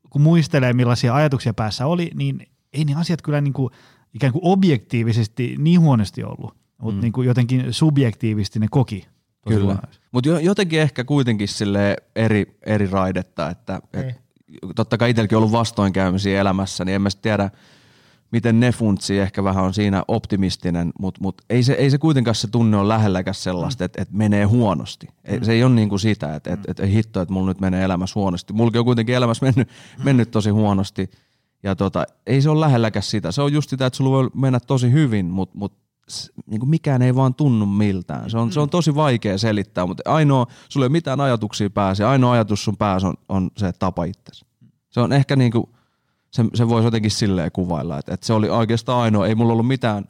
kun 0.09 0.21
muistelee 0.21 0.73
millaisia 0.73 1.15
ajatuksia 1.15 1.53
päässä 1.53 1.85
oli, 1.85 2.11
niin 2.15 2.47
ei 2.73 2.85
ne 2.85 2.95
asiat 2.95 3.21
kyllä 3.21 3.41
niin 3.41 3.53
kuin, 3.53 3.73
ikään 4.13 4.33
kuin 4.33 4.45
objektiivisesti 4.45 5.55
niin 5.59 5.81
huonosti 5.81 6.23
ollut, 6.23 6.57
mutta 6.81 6.95
mm. 6.95 7.01
niin 7.01 7.13
kuin 7.13 7.27
jotenkin 7.27 7.73
subjektiivisesti 7.73 8.59
ne 8.59 8.67
koki. 8.71 9.07
Kyllä, 9.47 9.77
mutta 10.11 10.29
jotenkin 10.29 10.81
ehkä 10.81 11.03
kuitenkin 11.03 11.47
sille 11.47 11.95
eri, 12.15 12.57
eri 12.65 12.87
raidetta, 12.87 13.49
että 13.49 13.81
et, 13.93 14.21
totta 14.75 14.97
kai 14.97 15.09
itselläkin 15.09 15.37
ollut 15.37 15.51
vastoinkäymisiä 15.51 16.41
elämässä, 16.41 16.85
niin 16.85 16.95
en 16.95 17.01
mä 17.01 17.09
tiedä, 17.21 17.49
miten 18.31 18.59
ne 18.59 18.71
funtsii 18.71 19.19
ehkä 19.19 19.43
vähän 19.43 19.63
on 19.63 19.73
siinä 19.73 20.03
optimistinen, 20.07 20.91
mutta 20.99 21.19
mut 21.21 21.41
ei, 21.49 21.63
se, 21.63 21.73
ei 21.73 21.89
se 21.89 21.97
kuitenkaan 21.97 22.35
se 22.35 22.47
tunne 22.47 22.77
ole 22.77 22.87
lähelläkään 22.87 23.35
sellaista, 23.35 23.83
mm. 23.83 23.85
että 23.85 24.01
et 24.01 24.11
menee 24.11 24.43
huonosti. 24.43 25.07
Mm. 25.07 25.43
Se 25.43 25.51
ei 25.51 25.63
ole 25.63 25.75
niin 25.75 25.89
kuin 25.89 25.99
sitä, 25.99 26.35
että 26.35 26.53
et, 26.53 26.59
et, 26.67 26.79
et 26.79 26.91
hitto, 26.91 27.21
että 27.21 27.33
mulla 27.33 27.47
nyt 27.47 27.61
menee 27.61 27.83
elämässä 27.83 28.19
huonosti. 28.19 28.53
Mullakin 28.53 28.79
on 28.79 28.85
kuitenkin 28.85 29.15
elämässä 29.15 29.45
mennyt, 29.45 29.67
mm. 29.67 30.03
mennyt 30.03 30.31
tosi 30.31 30.49
huonosti 30.49 31.09
ja 31.63 31.75
tota, 31.75 32.05
ei 32.27 32.41
se 32.41 32.49
ole 32.49 32.59
lähelläkään 32.59 33.03
sitä. 33.03 33.31
Se 33.31 33.41
on 33.41 33.53
just 33.53 33.69
sitä, 33.69 33.85
että 33.85 33.97
sulla 33.97 34.11
voi 34.11 34.29
mennä 34.35 34.59
tosi 34.59 34.91
hyvin, 34.91 35.25
mutta 35.25 35.57
mut, 35.57 35.73
niin 36.45 36.59
kuin 36.59 36.69
mikään 36.69 37.01
ei 37.01 37.15
vaan 37.15 37.35
tunnu 37.35 37.65
miltään. 37.65 38.29
Se 38.29 38.37
on, 38.37 38.47
mm. 38.47 38.51
se 38.51 38.59
on 38.59 38.69
tosi 38.69 38.95
vaikea 38.95 39.37
selittää, 39.37 39.85
mutta 39.85 40.11
ainoa, 40.11 40.47
sulla 40.69 40.83
ei 40.83 40.87
ole 40.87 40.91
mitään 40.91 41.21
ajatuksia 41.21 41.69
päässä. 41.69 42.09
Ainoa 42.09 42.31
ajatus 42.31 42.63
sun 42.63 42.77
päässä 42.77 43.07
on, 43.07 43.13
on 43.29 43.51
se, 43.57 43.67
että 43.67 43.79
tapa 43.79 44.03
itsesi. 44.03 44.45
Se 44.89 44.99
on 44.99 45.13
ehkä 45.13 45.35
niin 45.35 45.51
kuin, 45.51 45.65
se, 46.31 46.45
se 46.53 46.69
voisi 46.69 46.87
jotenkin 46.87 47.11
silleen 47.11 47.51
kuvailla, 47.51 47.99
että, 47.99 48.13
että 48.13 48.25
se 48.25 48.33
oli 48.33 48.49
oikeastaan 48.49 49.01
ainoa, 49.01 49.27
ei 49.27 49.35
mulla 49.35 49.53
ollut 49.53 49.67
mitään, 49.67 50.05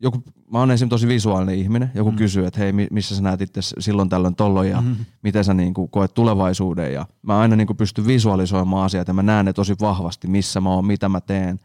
joku, 0.00 0.22
mä 0.52 0.58
oon 0.58 0.70
esimerkiksi 0.70 0.90
tosi 0.90 1.08
visuaalinen 1.08 1.54
ihminen, 1.54 1.90
joku 1.94 2.10
mm. 2.10 2.16
kysyy, 2.16 2.46
että 2.46 2.60
hei, 2.60 2.72
missä 2.72 3.16
sä 3.16 3.22
näet 3.22 3.40
itse 3.40 3.60
silloin 3.62 4.08
tällöin 4.08 4.34
tolloin 4.34 4.70
ja 4.70 4.80
mm-hmm. 4.80 5.04
miten 5.22 5.44
sä 5.44 5.54
niin 5.54 5.74
kuin 5.74 5.90
koet 5.90 6.14
tulevaisuuden 6.14 6.92
ja 6.92 7.06
mä 7.22 7.38
aina 7.38 7.56
niin 7.56 7.66
kuin 7.66 7.76
pystyn 7.76 8.06
visualisoimaan 8.06 8.84
asiat 8.84 9.08
ja 9.08 9.14
mä 9.14 9.22
näen 9.22 9.46
ne 9.46 9.52
tosi 9.52 9.74
vahvasti, 9.80 10.28
missä 10.28 10.60
mä 10.60 10.70
oon, 10.70 10.86
mitä 10.86 11.08
mä 11.08 11.20
teen. 11.20 11.58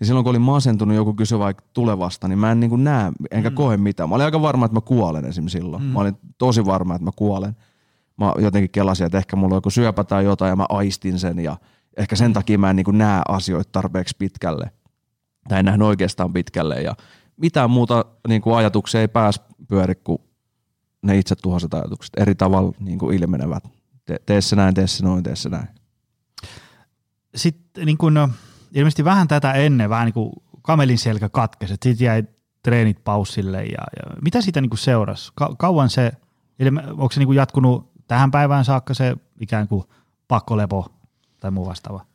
Niin 0.00 0.06
silloin 0.06 0.24
kun 0.24 0.30
olin 0.30 0.42
masentunut, 0.42 0.96
joku 0.96 1.14
kysyi 1.14 1.38
vaikka 1.38 1.64
tulevasta, 1.72 2.28
niin 2.28 2.38
mä 2.38 2.52
en 2.52 2.60
niin 2.60 2.70
kuin 2.70 2.84
näe 2.84 3.12
enkä 3.30 3.50
mm. 3.50 3.54
koe 3.54 3.76
mitään. 3.76 4.08
Mä 4.08 4.14
olin 4.14 4.24
aika 4.24 4.42
varma, 4.42 4.66
että 4.66 4.76
mä 4.76 4.80
kuolen 4.80 5.24
esimerkiksi 5.24 5.58
silloin. 5.58 5.82
Mm. 5.82 5.88
Mä 5.88 6.00
olin 6.00 6.16
tosi 6.38 6.64
varma, 6.64 6.94
että 6.94 7.04
mä 7.04 7.10
kuolen. 7.16 7.56
Mä 8.16 8.32
jotenkin 8.38 8.70
kelasin, 8.70 9.06
että 9.06 9.18
ehkä 9.18 9.36
mulla 9.36 9.54
on 9.54 9.56
joku 9.56 9.70
syöpä 9.70 10.04
tai 10.04 10.24
jotain 10.24 10.50
ja 10.50 10.56
mä 10.56 10.66
aistin 10.68 11.18
sen 11.18 11.38
ja– 11.38 11.56
ehkä 11.96 12.16
sen 12.16 12.32
takia 12.32 12.58
mä 12.58 12.70
en 12.70 12.76
niin 12.76 12.98
näe 12.98 13.22
asioita 13.28 13.72
tarpeeksi 13.72 14.16
pitkälle. 14.18 14.70
Tai 15.48 15.58
en 15.58 15.64
nähnyt 15.64 15.88
oikeastaan 15.88 16.32
pitkälle 16.32 16.82
ja 16.82 16.96
mitään 17.36 17.70
muuta 17.70 18.04
niin 18.28 18.42
kuin 18.42 18.56
ajatuksia 18.56 19.00
ei 19.00 19.08
pääs 19.08 19.40
pyöri 19.68 19.94
kuin 19.94 20.18
ne 21.02 21.18
itse 21.18 21.34
tuhoiset 21.34 21.74
ajatukset. 21.74 22.12
Eri 22.16 22.34
tavalla 22.34 22.72
niin 22.78 22.98
kuin 22.98 23.16
ilmenevät. 23.16 23.64
Te, 24.04 24.20
tee 24.26 24.40
se 24.40 24.56
näin, 24.56 24.74
tee 24.74 24.86
se 24.86 25.04
noin, 25.04 25.22
tee 25.22 25.36
se 25.36 25.48
näin. 25.48 25.68
Sitten 27.34 27.86
niin 27.86 27.98
kuin, 27.98 28.14
no, 28.14 28.28
ilmeisesti 28.72 29.04
vähän 29.04 29.28
tätä 29.28 29.52
ennen, 29.52 29.90
vähän 29.90 30.04
niin 30.04 30.14
kuin 30.14 30.32
kamelin 30.62 30.98
selkä 30.98 31.28
katkesi, 31.28 31.72
sitten 31.72 32.04
jäi 32.06 32.24
treenit 32.62 33.04
paussille 33.04 33.62
ja, 33.62 33.84
ja 33.96 34.16
mitä 34.22 34.40
siitä 34.40 34.60
niin 34.60 34.70
kuin 34.70 34.78
seurasi? 34.78 35.32
Ka- 35.34 35.54
kauan 35.58 35.90
se, 35.90 36.12
onko 36.90 37.10
se 37.10 37.20
niin 37.20 37.26
kuin 37.26 37.36
jatkunut 37.36 37.92
tähän 38.06 38.30
päivään 38.30 38.64
saakka 38.64 38.94
se 38.94 39.16
ikään 39.40 39.68
kuin 39.68 39.84
pakkolepo 40.28 40.86
tai 41.44 41.50
muu 41.50 41.66
vastaava? 41.66 42.06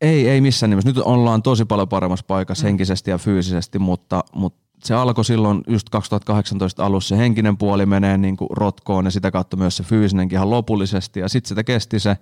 Ei, 0.00 0.28
ei 0.28 0.40
missään 0.40 0.70
nimessä. 0.70 0.90
Nyt 0.90 0.98
ollaan 0.98 1.42
tosi 1.42 1.64
paljon 1.64 1.88
paremmassa 1.88 2.24
paikassa 2.28 2.62
mm. 2.62 2.66
henkisesti 2.66 3.10
ja 3.10 3.18
fyysisesti, 3.18 3.78
mutta, 3.78 4.24
mutta 4.34 4.60
se 4.84 4.94
alkoi 4.94 5.24
silloin 5.24 5.62
just 5.66 5.88
2018 5.88 6.84
alussa. 6.84 7.08
Se 7.08 7.18
henkinen 7.18 7.56
puoli 7.56 7.86
menee 7.86 8.18
niin 8.18 8.36
kuin 8.36 8.48
rotkoon 8.50 9.04
ja 9.04 9.10
sitä 9.10 9.30
kautta 9.30 9.56
myös 9.56 9.76
se 9.76 9.82
fyysinenkin 9.82 10.36
ihan 10.36 10.50
lopullisesti. 10.50 11.20
Ja 11.20 11.28
sitten 11.28 11.48
sitä 11.48 11.64
kesti 11.64 12.00
se, 12.00 12.16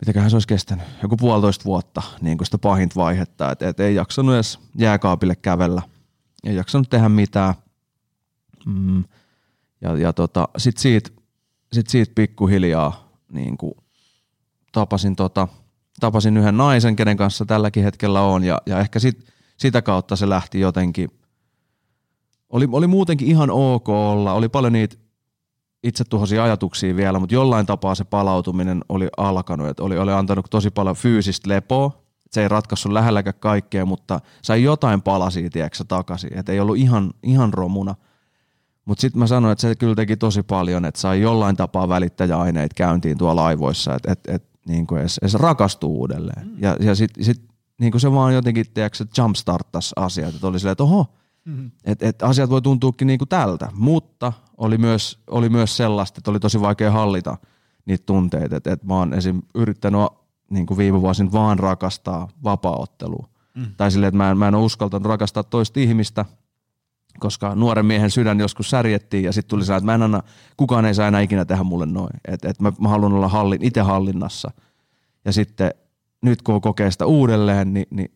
mitäköhän 0.00 0.30
se 0.30 0.36
olisi 0.36 0.48
kestänyt, 0.48 0.86
joku 1.02 1.16
puolitoista 1.16 1.64
vuotta 1.64 2.02
niin 2.20 2.38
kuin 2.38 2.46
sitä 2.46 2.58
pahinta 2.58 3.00
vaihetta. 3.00 3.52
Että 3.52 3.68
et 3.68 3.80
ei 3.80 3.94
jaksanut 3.94 4.34
edes 4.34 4.58
jääkaapille 4.78 5.36
kävellä, 5.36 5.82
ei 6.44 6.56
jaksanut 6.56 6.90
tehdä 6.90 7.08
mitään. 7.08 7.54
Mm. 8.66 9.04
Ja, 9.80 9.96
ja 9.96 10.12
tota, 10.12 10.48
sitten 10.56 10.82
siitä, 10.82 11.10
sit 11.72 11.86
siitä 11.86 12.12
pikkuhiljaa 12.14 13.10
niin 13.32 13.56
kuin 13.56 13.74
tapasin, 14.72 15.16
tota, 15.16 15.48
tapasin 16.00 16.36
yhden 16.36 16.56
naisen, 16.56 16.96
kenen 16.96 17.16
kanssa 17.16 17.46
tälläkin 17.46 17.84
hetkellä 17.84 18.20
on, 18.20 18.44
ja, 18.44 18.58
ja 18.66 18.80
ehkä 18.80 18.98
sit, 18.98 19.26
sitä 19.56 19.82
kautta 19.82 20.16
se 20.16 20.28
lähti 20.28 20.60
jotenkin. 20.60 21.10
Oli, 22.50 22.68
oli 22.72 22.86
muutenkin 22.86 23.28
ihan 23.28 23.50
ok 23.50 23.88
olla, 23.88 24.32
oli 24.32 24.48
paljon 24.48 24.72
niitä 24.72 24.96
itse 25.82 26.04
tuhoisia 26.04 26.44
ajatuksia 26.44 26.96
vielä, 26.96 27.18
mutta 27.18 27.34
jollain 27.34 27.66
tapaa 27.66 27.94
se 27.94 28.04
palautuminen 28.04 28.80
oli 28.88 29.08
alkanut, 29.16 29.68
että 29.68 29.82
oli, 29.82 29.98
oli 29.98 30.12
antanut 30.12 30.46
tosi 30.50 30.70
paljon 30.70 30.96
fyysistä 30.96 31.48
lepoa, 31.48 32.02
se 32.30 32.42
ei 32.42 32.48
ratkaissut 32.48 32.92
lähelläkään 32.92 33.34
kaikkea, 33.40 33.86
mutta 33.86 34.20
sai 34.42 34.62
jotain 34.62 35.02
palasia, 35.02 35.50
tiedätkö, 35.50 35.84
takaisin, 35.88 36.38
että 36.38 36.52
ei 36.52 36.60
ollut 36.60 36.76
ihan, 36.76 37.10
ihan 37.22 37.54
romuna. 37.54 37.94
Mutta 38.84 39.00
sitten 39.00 39.18
mä 39.18 39.26
sanoin, 39.26 39.52
että 39.52 39.62
se 39.62 39.74
kyllä 39.74 39.94
teki 39.94 40.16
tosi 40.16 40.42
paljon, 40.42 40.84
että 40.84 41.00
sai 41.00 41.20
jollain 41.20 41.56
tapaa 41.56 41.88
välittäjäaineita 41.88 42.74
käyntiin 42.74 43.18
tuolla 43.18 43.46
aivoissa, 43.46 43.94
että 43.94 44.12
et, 44.12 44.20
et, 44.28 44.49
niin 44.68 44.86
kuin 44.86 45.00
edes, 45.00 45.18
edes 45.18 45.34
rakastuu 45.34 46.00
uudelleen. 46.00 46.46
Mm. 46.46 46.54
Ja, 46.58 46.76
ja 46.80 46.94
sitten 46.94 47.24
sit, 47.24 47.42
niin 47.80 47.92
kuin 47.92 48.00
se 48.00 48.12
vaan 48.12 48.34
jotenkin, 48.34 48.66
tiedätkö, 48.74 49.04
jumpstarttasi 49.18 49.92
asiat, 49.96 50.34
että 50.34 50.46
oli 50.46 50.58
silleen, 50.58 50.72
että 50.72 50.84
oho, 50.84 51.06
mm-hmm. 51.44 51.70
että 51.84 52.08
et 52.08 52.22
asiat 52.22 52.50
voi 52.50 52.62
tuntuukin 52.62 53.06
niin 53.06 53.18
kuin 53.18 53.28
tältä, 53.28 53.68
mutta 53.74 54.32
oli 54.56 54.78
myös, 54.78 55.18
oli 55.26 55.48
myös 55.48 55.76
sellaista, 55.76 56.18
että 56.18 56.30
oli 56.30 56.40
tosi 56.40 56.60
vaikea 56.60 56.90
hallita 56.90 57.36
niitä 57.84 58.06
tunteita, 58.06 58.56
että 58.56 58.72
et 58.72 58.84
mä 58.84 58.94
oon 58.94 59.14
esim. 59.14 59.42
yrittänyt 59.54 60.00
niin 60.50 60.66
kuin 60.66 60.78
viime 60.78 61.00
vuosin 61.00 61.32
vaan 61.32 61.58
rakastaa 61.58 62.28
vapaaottelua. 62.44 63.28
Mm. 63.54 63.66
Tai 63.76 63.90
silleen, 63.90 64.08
että 64.08 64.16
mä 64.16 64.30
en, 64.30 64.38
mä 64.38 64.48
en 64.48 64.54
ole 64.54 64.64
uskaltanut 64.64 65.06
rakastaa 65.06 65.42
toista 65.42 65.80
ihmistä, 65.80 66.24
koska 67.20 67.54
nuoren 67.54 67.86
miehen 67.86 68.10
sydän 68.10 68.40
joskus 68.40 68.70
särjettiin 68.70 69.24
ja 69.24 69.32
sitten 69.32 69.50
tuli 69.50 69.64
se, 69.64 69.76
että 69.76 69.84
mä 69.84 69.94
en 69.94 70.02
anna, 70.02 70.22
kukaan 70.56 70.84
ei 70.84 70.94
saa 70.94 71.08
enää 71.08 71.20
ikinä 71.20 71.44
tehdä 71.44 71.62
mulle 71.62 71.86
noin. 71.86 72.10
Että 72.28 72.48
et 72.48 72.60
mä, 72.60 72.72
mä 72.80 72.88
haluan 72.88 73.12
olla 73.12 73.28
hallin, 73.28 73.64
itse 73.64 73.80
hallinnassa. 73.80 74.50
Ja 75.24 75.32
sitten 75.32 75.70
nyt 76.22 76.42
kun 76.42 76.60
kokee 76.60 76.90
sitä 76.90 77.06
uudelleen, 77.06 77.74
niin, 77.74 77.86
niin 77.90 78.10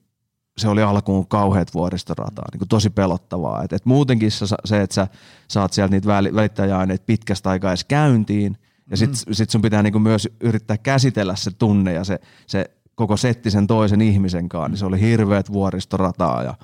se 0.59 0.69
oli 0.69 0.83
alkuun 0.83 1.27
kauheat 1.27 1.75
vuoristorataa, 1.75 2.45
niin 2.53 2.59
kuin 2.59 2.69
tosi 2.69 2.91
pelottavaa. 2.91 3.63
Et, 3.63 3.73
et 3.73 3.85
muutenkin 3.85 4.31
se, 4.65 4.83
että 4.83 4.95
sä 4.95 5.09
saat 5.49 5.73
sieltä 5.73 5.91
niitä 5.91 6.09
välittäjäaineita 6.09 7.05
pitkästä 7.07 7.51
aikaa 7.51 7.71
edes 7.71 7.85
käyntiin, 7.85 8.59
ja 8.91 8.97
sitten 8.97 9.21
mm. 9.27 9.35
sit 9.35 9.51
sun 9.51 9.63
pitää 9.63 9.83
niinku 9.83 9.99
myös 9.99 10.29
yrittää 10.41 10.79
käsitellä 10.79 11.37
se 11.37 11.51
tunne 11.51 11.93
ja 11.93 12.05
se, 12.05 12.21
se 12.47 12.71
koko 12.95 13.17
setti 13.17 13.51
sen 13.51 13.67
toisen 13.67 14.01
ihmisen 14.01 14.49
kanssa, 14.49 14.69
niin 14.69 14.79
se 14.79 14.87
oli 14.87 15.01
hirveät 15.01 15.53
vuoristorataa 15.53 16.43
ja 16.43 16.55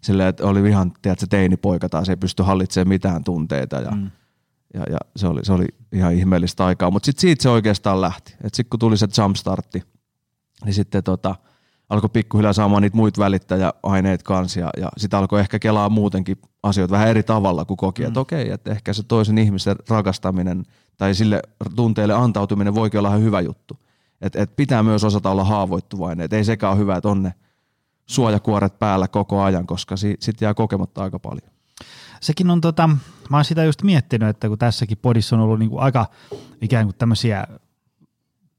silleen, 0.00 0.28
että 0.28 0.46
oli 0.46 0.68
ihan, 0.68 0.92
tiedätkö, 1.02 1.26
teinipoika 1.30 1.88
taas 1.88 2.08
ei 2.08 2.16
pysty 2.16 2.42
hallitsemaan 2.42 2.88
mitään 2.88 3.24
tunteita 3.24 3.76
ja, 3.76 3.90
mm. 3.90 4.10
ja, 4.74 4.82
ja 4.90 4.98
se, 5.16 5.26
oli, 5.26 5.44
se 5.44 5.52
oli 5.52 5.66
ihan 5.92 6.14
ihmeellistä 6.14 6.66
aikaa. 6.66 6.90
Mutta 6.90 7.06
sitten 7.06 7.20
siitä 7.20 7.42
se 7.42 7.48
oikeastaan 7.48 8.00
lähti. 8.00 8.36
Sitten 8.42 8.66
kun 8.70 8.80
tuli 8.80 8.96
se 8.96 9.06
jumpstartti, 9.22 9.82
niin 10.64 10.74
sitten 10.74 11.04
tota, 11.04 11.34
alkoi 11.88 12.10
pikkuhiljaa 12.12 12.52
saamaan 12.52 12.82
niitä 12.82 12.96
muita 12.96 13.20
välittäjäaineita 13.20 14.24
kanssa 14.24 14.60
ja, 14.60 14.70
ja 14.76 14.88
sitten 14.96 15.18
alkoi 15.18 15.40
ehkä 15.40 15.58
kelaa 15.58 15.88
muutenkin 15.88 16.36
asioita 16.62 16.92
vähän 16.92 17.08
eri 17.08 17.22
tavalla 17.22 17.64
kuin 17.64 17.76
koki, 17.76 18.02
mm. 18.02 18.08
että 18.08 18.20
okei, 18.20 18.50
että 18.50 18.70
ehkä 18.70 18.92
se 18.92 19.02
toisen 19.02 19.38
ihmisen 19.38 19.76
rakastaminen 19.88 20.64
tai 20.96 21.14
sille 21.14 21.42
tunteelle 21.76 22.14
antautuminen 22.14 22.74
voikin 22.74 22.98
olla 22.98 23.08
ihan 23.08 23.22
hyvä 23.22 23.40
juttu. 23.40 23.78
Että 24.20 24.42
et 24.42 24.56
pitää 24.56 24.82
myös 24.82 25.04
osata 25.04 25.30
olla 25.30 25.44
haavoittuvainen, 25.44 26.24
että 26.24 26.36
ei 26.36 26.44
sekään 26.44 26.72
ole 26.72 26.80
hyvä, 26.80 26.96
että 26.96 27.08
on 27.08 27.22
ne– 27.22 27.34
suojakuoret 28.08 28.78
päällä 28.78 29.08
koko 29.08 29.42
ajan, 29.42 29.66
koska 29.66 29.96
sitten 29.96 30.24
sit 30.24 30.40
jää 30.40 30.54
kokematta 30.54 31.02
aika 31.02 31.18
paljon. 31.18 31.50
Sekin 32.20 32.50
on, 32.50 32.60
tota, 32.60 32.88
mä 33.30 33.36
oon 33.36 33.44
sitä 33.44 33.64
just 33.64 33.82
miettinyt, 33.82 34.28
että 34.28 34.48
kun 34.48 34.58
tässäkin 34.58 34.98
podissa 35.02 35.36
on 35.36 35.42
ollut 35.42 35.58
niinku 35.58 35.78
aika 35.78 36.06
ikään 36.60 36.86
kuin 36.86 36.96
tämmöisiä, 36.96 37.46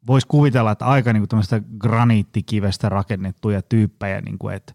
voisi 0.08 0.28
kuvitella, 0.28 0.72
että 0.72 0.86
aika 0.86 1.14
niinku 1.14 1.28
tämmöistä 1.28 1.62
graniittikivestä 1.80 2.90
rakennettuja 2.90 3.62
tyyppejä, 3.62 4.22
niinku, 4.22 4.50
että 4.50 4.74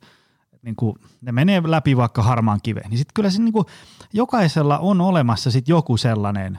niin 0.63 0.77
kuin, 0.77 0.97
ne 1.21 1.33
menee 1.33 1.63
läpi 1.65 1.97
vaikka 1.97 2.23
harmaan 2.23 2.61
kiveen, 2.63 2.91
niin 2.91 2.99
sitten 2.99 3.15
kyllä 3.15 3.31
se 3.31 3.43
niin 3.43 3.53
kuin, 3.53 3.67
jokaisella 4.13 4.79
on 4.79 5.01
olemassa 5.01 5.51
sit 5.51 5.69
joku 5.69 5.97
sellainen 5.97 6.59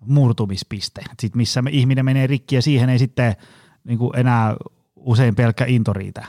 murtumispiste, 0.00 1.02
sit 1.20 1.34
missä 1.34 1.62
me, 1.62 1.70
ihminen 1.70 2.04
menee 2.04 2.26
rikki 2.26 2.54
ja 2.54 2.62
siihen 2.62 2.88
ei 2.88 2.98
sitten 2.98 3.36
niin 3.84 3.98
kuin 3.98 4.18
enää 4.18 4.56
usein 4.96 5.34
pelkkä 5.34 5.64
into 5.64 5.92
riitä, 5.92 6.26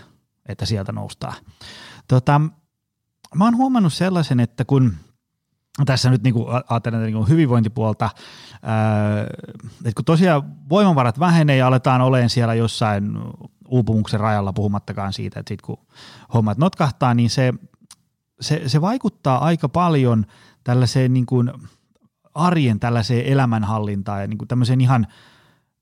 että 0.49 0.65
sieltä 0.65 0.91
noustaan. 0.91 1.35
Tota, 2.07 2.41
mä 3.35 3.43
oon 3.45 3.57
huomannut 3.57 3.93
sellaisen, 3.93 4.39
että 4.39 4.65
kun 4.65 4.95
tässä 5.85 6.09
nyt 6.09 6.23
niin 6.23 6.33
kuin 6.33 6.47
ajattelen 6.69 7.01
niin 7.01 7.13
kuin 7.13 7.29
hyvinvointipuolta, 7.29 8.09
että 9.77 9.95
kun 9.95 10.05
tosiaan 10.05 10.69
voimavarat 10.69 11.19
vähenee 11.19 11.57
ja 11.57 11.67
aletaan 11.67 12.01
olemaan 12.01 12.29
siellä 12.29 12.53
jossain 12.53 13.17
uupumuksen 13.67 14.19
rajalla 14.19 14.53
puhumattakaan 14.53 15.13
siitä, 15.13 15.39
että 15.39 15.49
sit 15.49 15.61
kun 15.61 15.77
hommat 16.33 16.57
notkahtaa, 16.57 17.13
niin 17.13 17.29
se, 17.29 17.53
se, 18.41 18.61
se 18.67 18.81
vaikuttaa 18.81 19.45
aika 19.45 19.69
paljon 19.69 20.25
tällaiseen 20.63 21.13
niin 21.13 21.25
kuin 21.25 21.51
arjen 22.33 22.79
tällaiseen 22.79 23.25
elämänhallintaan 23.25 24.21
ja 24.21 24.27
niin 24.27 24.37
kuin 24.37 24.47
tämmöiseen 24.47 24.81
ihan 24.81 25.07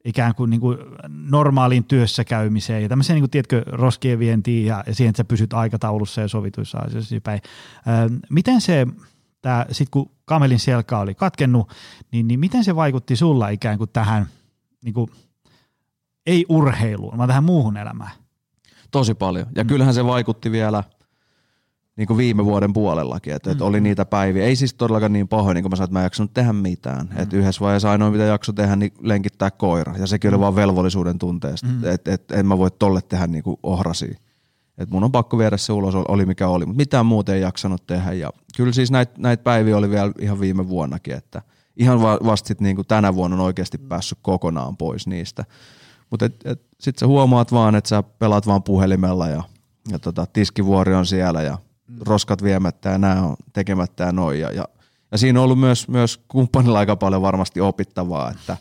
ikään 0.08 0.36
kuin, 0.36 0.50
niin 0.50 0.60
kuin 0.60 0.78
normaaliin 1.10 1.84
työssä 1.84 2.24
käymiseen 2.24 2.84
ja 2.84 2.90
tämmöiseen, 2.90 3.16
niin 3.16 3.22
kuin, 3.22 3.32
tiedätkö, 3.32 3.64
roskien 3.68 4.20
vientiin 4.20 4.66
ja, 4.66 4.84
ja 4.88 4.96
siihen, 4.96 5.10
että 5.10 5.18
sä 5.18 5.26
pysyt 5.26 5.54
aikataulussa 5.54 6.22
ja 6.22 6.28
sovituissa 6.28 6.78
asioissa 6.78 7.16
päin. 7.24 7.42
Ö, 7.78 8.20
miten 8.30 8.62
se, 8.62 8.88
sitten 9.72 9.92
kun 9.92 10.12
kamelin 10.26 10.60
selkä 10.60 11.00
oli 11.00 11.16
katkennut, 11.16 11.74
niin, 12.12 12.28
niin 12.28 12.40
miten 12.40 12.64
se 12.64 12.76
vaikutti 12.76 13.16
sulla 13.16 13.50
ikään 13.50 13.78
kuin 13.78 13.90
tähän 13.90 14.28
niin 14.84 14.94
kuin– 14.94 15.08
ei 16.28 16.46
urheiluun, 16.50 17.18
vaan 17.18 17.30
tähän 17.30 17.44
muuhun 17.44 17.78
elämään. 17.78 18.12
Tosi 18.92 19.14
paljon. 19.14 19.48
Ja 19.56 19.64
mm. 19.64 19.68
kyllähän 19.68 19.94
se 19.94 20.06
vaikutti 20.06 20.52
vielä 20.52 20.84
niin 21.98 22.08
kuin 22.08 22.18
viime 22.18 22.46
vuoden 22.46 22.74
puolellakin, 22.74 23.34
että, 23.34 23.54
mm. 23.54 23.62
oli 23.62 23.82
niitä 23.82 24.06
päiviä. 24.06 24.46
Ei 24.46 24.56
siis 24.56 24.74
todellakaan 24.74 25.14
niin 25.14 25.28
pahoin, 25.28 25.56
niin 25.56 25.64
kuin 25.64 25.72
mä 25.72 25.76
sanoin, 25.76 25.86
että 25.88 25.94
mä 25.94 26.00
en 26.00 26.06
jaksanut 26.06 26.34
tehdä 26.34 26.54
mitään. 26.54 27.10
Mm. 27.12 27.22
Että 27.22 27.38
yhdessä 27.38 27.62
vaiheessa 27.62 27.92
ainoa, 27.92 28.12
mitä 28.12 28.24
jakso 28.24 28.54
tehdä, 28.54 28.76
niin 28.76 28.94
lenkittää 29.02 29.52
koira. 29.52 29.98
Ja 29.98 30.08
sekin 30.08 30.30
oli 30.30 30.38
mm. 30.38 30.42
vaan 30.42 30.56
velvollisuuden 30.56 31.20
tunteesta. 31.20 31.68
Mm. 31.68 31.86
Että 31.86 32.14
et, 32.14 32.32
en 32.32 32.46
mä 32.46 32.58
voi 32.58 32.72
tolle 32.72 33.02
tehdä 33.02 33.28
niin 33.28 33.44
kuin 33.44 33.58
ohrasi. 33.64 34.16
Että 34.78 34.94
mun 34.94 35.04
on 35.04 35.12
pakko 35.12 35.38
viedä 35.38 35.58
se 35.58 35.74
ulos, 35.74 35.96
oli 35.96 36.26
mikä 36.26 36.48
oli. 36.48 36.66
Mutta 36.66 36.78
mitään 36.78 37.06
muuta 37.06 37.34
ei 37.34 37.42
jaksanut 37.42 37.88
tehdä. 37.88 38.14
Ja 38.14 38.30
kyllä 38.58 38.72
siis 38.72 38.92
näitä 38.92 39.14
näit 39.18 39.44
päiviä 39.44 39.78
oli 39.78 39.90
vielä 39.90 40.12
ihan 40.20 40.40
viime 40.40 40.70
vuonnakin, 40.70 41.16
että 41.16 41.42
ihan 41.78 42.02
vasta 42.02 42.48
sitten 42.48 42.66
niin 42.66 42.88
tänä 42.88 43.16
vuonna 43.16 43.36
on 43.36 43.42
oikeasti 43.42 43.78
päässyt 43.78 44.18
kokonaan 44.22 44.78
pois 44.78 45.08
niistä. 45.08 45.46
Mutta 46.10 46.30
sitten 46.80 47.00
sä 47.00 47.08
huomaat 47.08 47.52
vaan, 47.52 47.76
että 47.76 47.88
sä 47.88 48.04
pelaat 48.04 48.48
vaan 48.48 48.64
puhelimella 48.64 49.28
ja, 49.28 49.44
ja 49.92 50.00
tota, 50.00 50.26
tiskivuori 50.26 50.94
on 50.94 51.06
siellä 51.06 51.42
ja. 51.42 51.58
Roskat 52.06 52.44
viemättä 52.44 52.90
ja 52.90 52.98
nämä 52.98 53.22
on 53.22 53.36
tekemättä 53.54 54.04
ja 54.04 54.12
noin. 54.12 54.40
Ja, 54.40 54.52
ja, 54.52 54.66
ja 55.12 55.18
siinä 55.18 55.40
on 55.40 55.44
ollut 55.44 55.60
myös, 55.60 55.88
myös 55.88 56.24
kumppanilla 56.28 56.80
aika 56.80 56.96
paljon 56.96 57.22
varmasti 57.22 57.62
opittavaa, 57.62 58.32
että 58.32 58.58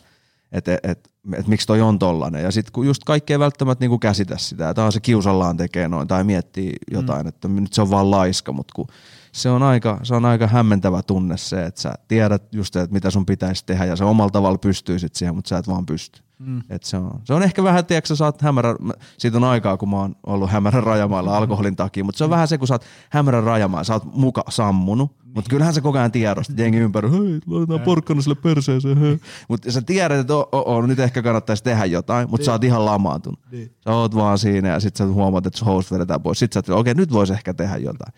et, 0.53 0.69
et, 0.69 0.81
et, 0.85 1.11
et 1.39 1.47
miksi 1.47 1.67
toi 1.67 1.81
on 1.81 1.99
tollanen. 1.99 2.43
Ja 2.43 2.51
sitten 2.51 2.73
kun 2.73 2.87
just 2.87 3.05
kaikki 3.05 3.33
ei 3.33 3.39
välttämättä 3.39 3.83
niinku 3.83 3.99
käsitä 3.99 4.39
sitä, 4.39 4.71
että 4.71 4.91
se 4.91 5.01
kiusallaan 5.01 5.57
tekee 5.57 5.89
noin 5.89 6.09
tai 6.09 6.25
miettii 6.25 6.73
jotain, 6.91 7.23
mm. 7.23 7.29
että 7.29 7.49
nyt 7.49 7.73
se 7.73 7.83
on 7.83 7.91
vaan 7.91 8.11
laiska, 8.11 8.53
mutta 8.53 8.73
kun 8.75 8.87
se 9.33 9.51
on, 9.51 9.63
aika, 9.63 10.01
se 10.03 10.15
on 10.15 10.25
aika 10.25 10.47
hämmentävä 10.47 11.03
tunne 11.03 11.37
se, 11.37 11.65
että 11.65 11.81
sä 11.81 11.95
tiedät 12.09 12.43
just, 12.53 12.77
että 12.77 12.95
mitä 12.95 13.11
sun 13.11 13.27
pitäisi 13.27 13.67
tehdä 13.67 13.85
ja 13.85 13.97
se 13.97 14.05
omalla 14.05 14.31
tavalla 14.31 14.59
pystyisit 14.59 15.15
siihen, 15.15 15.35
mutta 15.35 15.49
sä 15.49 15.59
et 15.59 15.69
vaan 15.69 15.87
pysty. 15.87 16.26
Mm. 16.39 16.63
Et 16.71 16.83
se, 16.83 16.97
on, 16.97 17.21
se 17.25 17.35
on 17.35 17.43
ehkä 17.43 17.63
vähän, 17.63 17.87
tiedätkö, 17.87 18.17
sä 18.17 18.25
oot 18.25 18.43
hämärä, 18.43 18.75
siitä 19.19 19.37
on 19.37 19.45
aikaa, 19.45 19.77
kun 19.77 19.91
mä 19.91 19.97
oon 19.97 20.17
ollut 20.27 20.51
hämärän 20.51 20.83
rajamailla 20.83 21.37
alkoholin 21.37 21.77
takia, 21.77 22.05
mutta 22.05 22.19
se 22.19 22.25
on 22.25 22.31
mm. 22.31 22.33
vähän 22.33 22.49
se, 22.49 22.59
kun 22.59 22.69
sä 22.69 22.75
oot 22.75 22.85
hämärän 23.11 23.45
rajamailla, 23.45 23.85
sä 23.85 23.93
oot 23.93 24.15
muka 24.15 24.45
sammunut, 24.49 25.17
mm. 25.25 25.31
mutta 25.35 25.49
kyllähän 25.49 25.75
se 25.75 25.81
koko 25.81 25.99
ajan 25.99 26.13
tiedostat, 26.13 26.59
jengi 26.59 26.79
ympäri, 26.79 27.11
hei, 27.11 27.41
laitetaan 27.47 27.81
porkkana 27.81 28.23
sille 28.23 28.35
perseeseen. 28.35 29.21
Mutta 29.49 29.73
sä 29.73 29.83
tiedät, 29.83 30.19
että 30.19 30.37
oh, 30.37 30.49
oh, 30.53 30.63
oh, 30.67 30.87
nyt 30.87 30.99
ehkä 30.99 31.23
kannattaisi 31.23 31.65
tehdä 31.65 31.85
jotain, 31.85 32.31
mutta 32.31 32.45
sä 32.45 32.53
oot 32.53 32.65
ihan 32.65 32.85
lamaantunut. 32.85 33.41
Niin. 33.51 33.75
Sä 33.85 33.91
oot 33.91 34.15
vaan 34.15 34.39
siinä 34.39 34.69
ja 34.69 34.81
sit 34.81 34.97
sä 34.97 35.07
huomaat, 35.07 35.47
että 35.47 35.65
host 35.65 35.93
vedetään 35.93 36.23
pois. 36.23 36.39
Sit 36.39 36.53
sä 36.53 36.59
oot, 36.59 36.69
okei, 36.69 36.81
okay, 36.81 36.95
nyt 36.95 37.13
vois 37.13 37.31
ehkä 37.31 37.55
tehdä 37.55 37.77
jotain. 37.77 38.13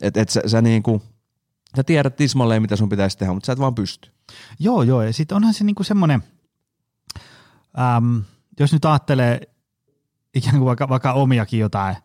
Että 0.00 0.20
et 0.20 0.28
sä, 0.28 0.42
sä 0.46 0.62
niinku, 0.62 1.02
sä 1.76 1.84
tiedät 1.84 2.16
tismalleen, 2.16 2.62
mitä 2.62 2.76
sun 2.76 2.88
pitäisi 2.88 3.18
tehdä, 3.18 3.32
mutta 3.32 3.46
sä 3.46 3.52
et 3.52 3.58
vaan 3.58 3.74
pysty. 3.74 4.10
Joo, 4.58 4.82
joo, 4.82 5.02
ja 5.02 5.12
sitten 5.12 5.36
onhan 5.36 5.54
se 5.54 5.64
niinku 5.64 5.84
semmoinen– 5.84 6.22
äm, 7.78 8.22
jos 8.60 8.72
nyt 8.72 8.84
ajattelee 8.84 9.40
ikään 10.34 10.56
kuin 10.56 10.66
vaikka, 10.66 10.88
vaikka 10.88 11.12
omiakin 11.12 11.60
jotain 11.60 11.96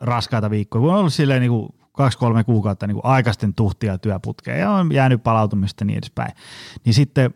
raskaita 0.00 0.50
viikkoja, 0.50 0.80
kun 0.80 0.92
on 0.92 0.98
ollut 0.98 1.14
silleen 1.14 1.40
niin 1.40 1.50
kuin 1.50 1.68
kaksi-kolme 1.92 2.44
kuukautta 2.44 2.86
niin 2.86 2.94
kuin 2.94 3.04
aikaisten 3.04 3.54
tuhtia 3.54 3.98
työputkeen 3.98 4.60
ja 4.60 4.70
on 4.70 4.92
jäänyt 4.92 5.22
palautumista 5.22 5.84
niin 5.84 5.98
edespäin, 5.98 6.32
niin 6.84 6.94
sitten 6.94 7.34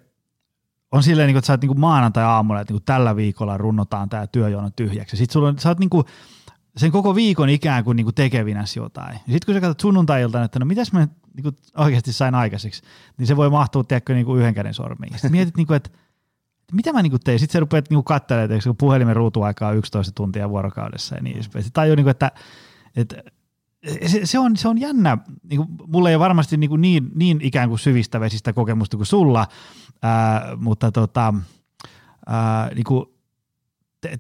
on 0.92 1.02
silleen, 1.02 1.26
niin 1.26 1.34
kuin, 1.34 1.38
että 1.38 1.46
sä 1.46 1.52
oot 1.52 1.62
niin 1.62 1.80
maanantai-aamulla, 1.80 2.60
että 2.60 2.74
niin 2.74 2.82
tällä 2.84 3.16
viikolla 3.16 3.58
runnotaan 3.58 4.08
tämä 4.08 4.26
työjono 4.26 4.70
tyhjäksi. 4.76 5.16
Sitten 5.16 5.32
sulla 5.32 5.48
on, 5.48 5.58
sä 5.58 5.68
oot 5.68 5.78
niin 5.78 5.90
kuin, 5.90 6.04
sen 6.76 6.90
koko 6.92 7.14
viikon 7.14 7.48
ikään 7.48 7.84
kuin, 7.84 7.96
niin 7.96 8.04
kuin 8.04 8.14
tekevinässä 8.14 8.80
jotain. 8.80 9.16
Sitten 9.18 9.46
kun 9.46 9.54
sä 9.54 9.60
katsot 9.60 9.80
sunnuntai 9.80 10.22
että 10.44 10.58
no 10.58 10.66
mitäs 10.66 10.92
mä 10.92 11.08
niin 11.34 11.42
kuin 11.42 11.56
oikeasti 11.76 12.12
sain 12.12 12.34
aikaiseksi, 12.34 12.82
niin 13.18 13.26
se 13.26 13.36
voi 13.36 13.50
mahtua 13.50 13.84
tiedätkö, 13.84 14.14
niin 14.14 14.26
kuin 14.26 14.40
yhden 14.40 14.54
käden 14.54 14.74
sormiin. 14.74 15.12
Sitten 15.12 15.30
mietit, 15.30 15.56
niin 15.56 15.66
kuin, 15.66 15.76
että 15.76 15.90
mitä 16.72 16.92
mä 16.92 17.02
niinku 17.02 17.18
tein? 17.18 17.38
Sitten 17.38 17.52
sä 17.52 17.60
rupeat 17.60 17.90
niinku 17.90 18.02
katselemaan, 18.02 18.52
että 18.52 18.74
puhelimen 18.78 19.16
ruutuaikaa 19.16 19.70
on 19.70 19.76
11 19.76 20.12
tuntia 20.14 20.50
vuorokaudessa 20.50 21.14
ja 21.14 21.22
niin 21.22 21.36
edespäin. 21.36 21.62
Sitten 21.64 21.82
tajuu, 21.82 21.96
niinku, 21.96 22.10
että, 22.10 22.30
että 22.96 23.22
se, 24.06 24.26
se, 24.26 24.38
on, 24.38 24.56
se 24.56 24.68
on 24.68 24.80
jännä. 24.80 25.18
Niin 25.50 25.64
mulla 25.86 26.08
ei 26.08 26.14
ole 26.14 26.22
varmasti 26.22 26.56
niin, 26.56 26.80
niin, 26.80 27.10
niin 27.14 27.40
ikään 27.40 27.68
kuin 27.68 27.78
syvistä 27.78 28.20
vesistä 28.20 28.52
kokemusta 28.52 28.96
kuin 28.96 29.06
sulla, 29.06 29.46
ää, 30.02 30.56
mutta 30.56 30.92
tota, 30.92 31.34
ää, 32.26 32.70
niin 32.74 32.84
kuin, 32.84 33.06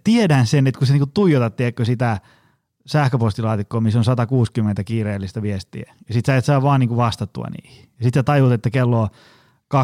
tiedän 0.04 0.46
sen, 0.46 0.66
että 0.66 0.78
kun 0.78 0.86
sä 0.86 0.92
niin 0.92 1.10
tuijotat 1.14 1.56
tiedätkö, 1.56 1.84
sitä 1.84 2.20
sähköpostilaatikkoa, 2.86 3.80
missä 3.80 3.98
on 3.98 4.04
160 4.04 4.84
kiireellistä 4.84 5.42
viestiä, 5.42 5.94
ja 6.08 6.14
sit 6.14 6.26
sä 6.26 6.36
et 6.36 6.44
saa 6.44 6.62
vaan 6.62 6.80
niin 6.80 6.88
kuin 6.88 6.96
vastattua 6.96 7.46
niihin. 7.46 7.88
Ja 7.98 8.04
sit 8.04 8.14
sä 8.14 8.22
tajut, 8.22 8.52
että 8.52 8.70
kello 8.70 9.02
on 9.02 9.08
20.45 9.74 9.78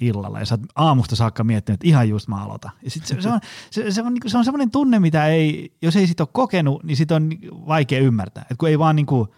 illalla 0.00 0.38
ja 0.38 0.46
sä 0.46 0.54
oot 0.54 0.60
aamusta 0.74 1.16
saakka 1.16 1.44
miettinyt, 1.44 1.76
että 1.76 1.88
ihan 1.88 2.08
just 2.08 2.28
mä 2.28 2.44
aloitan. 2.44 2.70
Ja 2.82 2.90
sit 2.90 3.06
se, 3.06 3.20
se, 3.20 3.28
on, 3.28 3.40
se, 3.70 3.90
se, 3.90 4.02
on, 4.02 4.14
niinku, 4.14 4.28
se 4.28 4.38
on 4.38 4.44
semmoinen 4.44 4.70
tunne, 4.70 4.98
mitä 4.98 5.26
ei, 5.26 5.72
jos 5.82 5.96
ei 5.96 6.06
sit 6.06 6.20
ole 6.20 6.28
kokenut, 6.32 6.84
niin 6.84 6.96
sit 6.96 7.10
on 7.10 7.30
vaikea 7.66 8.00
ymmärtää, 8.00 8.42
että 8.42 8.54
kun 8.58 8.68
ei 8.68 8.78
vaan 8.78 8.96
niin, 8.96 9.06
kuin, 9.06 9.28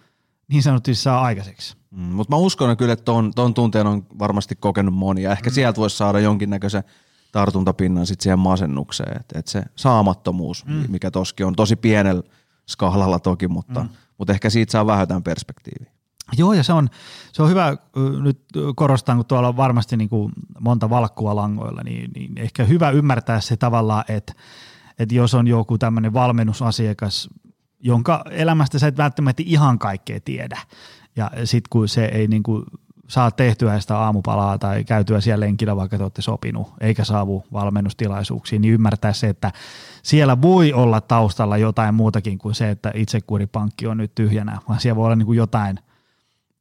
niin 0.47 0.63
sanotusti 0.63 0.95
saa 0.95 1.21
aikaiseksi. 1.21 1.77
Mm, 1.91 2.01
Mutta 2.01 2.35
mä 2.35 2.39
uskon 2.39 2.77
kyllä, 2.77 2.93
että 2.93 3.05
ton, 3.05 3.33
ton 3.33 3.53
tunteen 3.53 3.87
on 3.87 4.05
varmasti 4.19 4.55
kokenut 4.55 4.93
monia. 4.93 5.31
Ehkä 5.31 5.49
mm. 5.49 5.53
sieltä 5.53 5.77
voisi 5.77 5.97
saada 5.97 6.19
jonkinnäköisen 6.19 6.83
tartuntapinnan 7.31 8.07
sit 8.07 8.21
siihen 8.21 8.39
masennukseen. 8.39 9.17
Että 9.19 9.39
et 9.39 9.47
se 9.47 9.63
saamattomuus, 9.75 10.65
mm. 10.65 10.83
mikä 10.87 11.11
toski 11.11 11.43
on 11.43 11.55
tosi 11.55 11.75
pienellä 11.75 12.23
skaalalla 12.67 13.19
toki, 13.19 13.47
mutta, 13.47 13.83
mm. 13.83 13.89
mutta 14.17 14.33
ehkä 14.33 14.49
siitä 14.49 14.71
saa 14.71 14.85
vähän 14.85 15.01
jotain 15.01 15.23
perspektiiviä. 15.23 15.98
Joo, 16.37 16.53
ja 16.53 16.63
se 16.63 16.73
on, 16.73 16.89
se 17.31 17.43
on 17.43 17.49
hyvä 17.49 17.77
nyt 18.21 18.39
korostaa, 18.75 19.15
kun 19.15 19.25
tuolla 19.25 19.47
on 19.47 19.57
varmasti 19.57 19.97
niin 19.97 20.09
kuin 20.09 20.33
monta 20.59 20.89
valkkua 20.89 21.35
langoilla, 21.35 21.81
niin, 21.83 22.11
niin 22.15 22.37
ehkä 22.37 22.63
hyvä 22.63 22.89
ymmärtää 22.89 23.41
se 23.41 23.57
tavallaan, 23.57 24.03
että, 24.07 24.33
että 24.99 25.15
jos 25.15 25.33
on 25.33 25.47
joku 25.47 25.77
tämmöinen 25.77 26.13
valmennusasiakas, 26.13 27.29
jonka 27.79 28.23
elämästä 28.31 28.79
sä 28.79 28.87
et 28.87 28.97
välttämättä 28.97 29.43
ihan 29.45 29.79
kaikkea 29.79 30.19
tiedä, 30.25 30.59
ja 31.15 31.31
sitten 31.43 31.69
kun 31.69 31.87
se 31.87 32.05
ei 32.05 32.27
niin 32.27 32.43
kuin 32.43 32.63
saa 33.07 33.31
tehtyä 33.31 33.79
sitä 33.79 33.97
aamupalaa 33.97 34.57
tai 34.57 34.83
käytyä 34.83 35.21
siellä 35.21 35.45
lenkillä, 35.45 35.75
vaikka 35.75 35.97
te 35.97 36.03
olette 36.03 36.21
sopinut, 36.21 36.67
eikä 36.81 37.03
saavu 37.03 37.43
valmennustilaisuuksiin, 37.53 38.61
niin 38.61 38.73
ymmärtää 38.73 39.13
se, 39.13 39.29
että 39.29 39.51
siellä 40.03 40.41
voi 40.41 40.73
olla 40.73 41.01
taustalla 41.01 41.57
jotain 41.57 41.95
muutakin 41.95 42.37
kuin 42.37 42.55
se, 42.55 42.69
että 42.69 42.91
itsekuripankki 42.95 43.87
on 43.87 43.97
nyt 43.97 44.15
tyhjänä, 44.15 44.57
vaan 44.69 44.79
siellä 44.79 44.95
voi 44.95 45.05
olla 45.05 45.15
niin 45.15 45.25
kuin 45.25 45.37
jotain– 45.37 45.79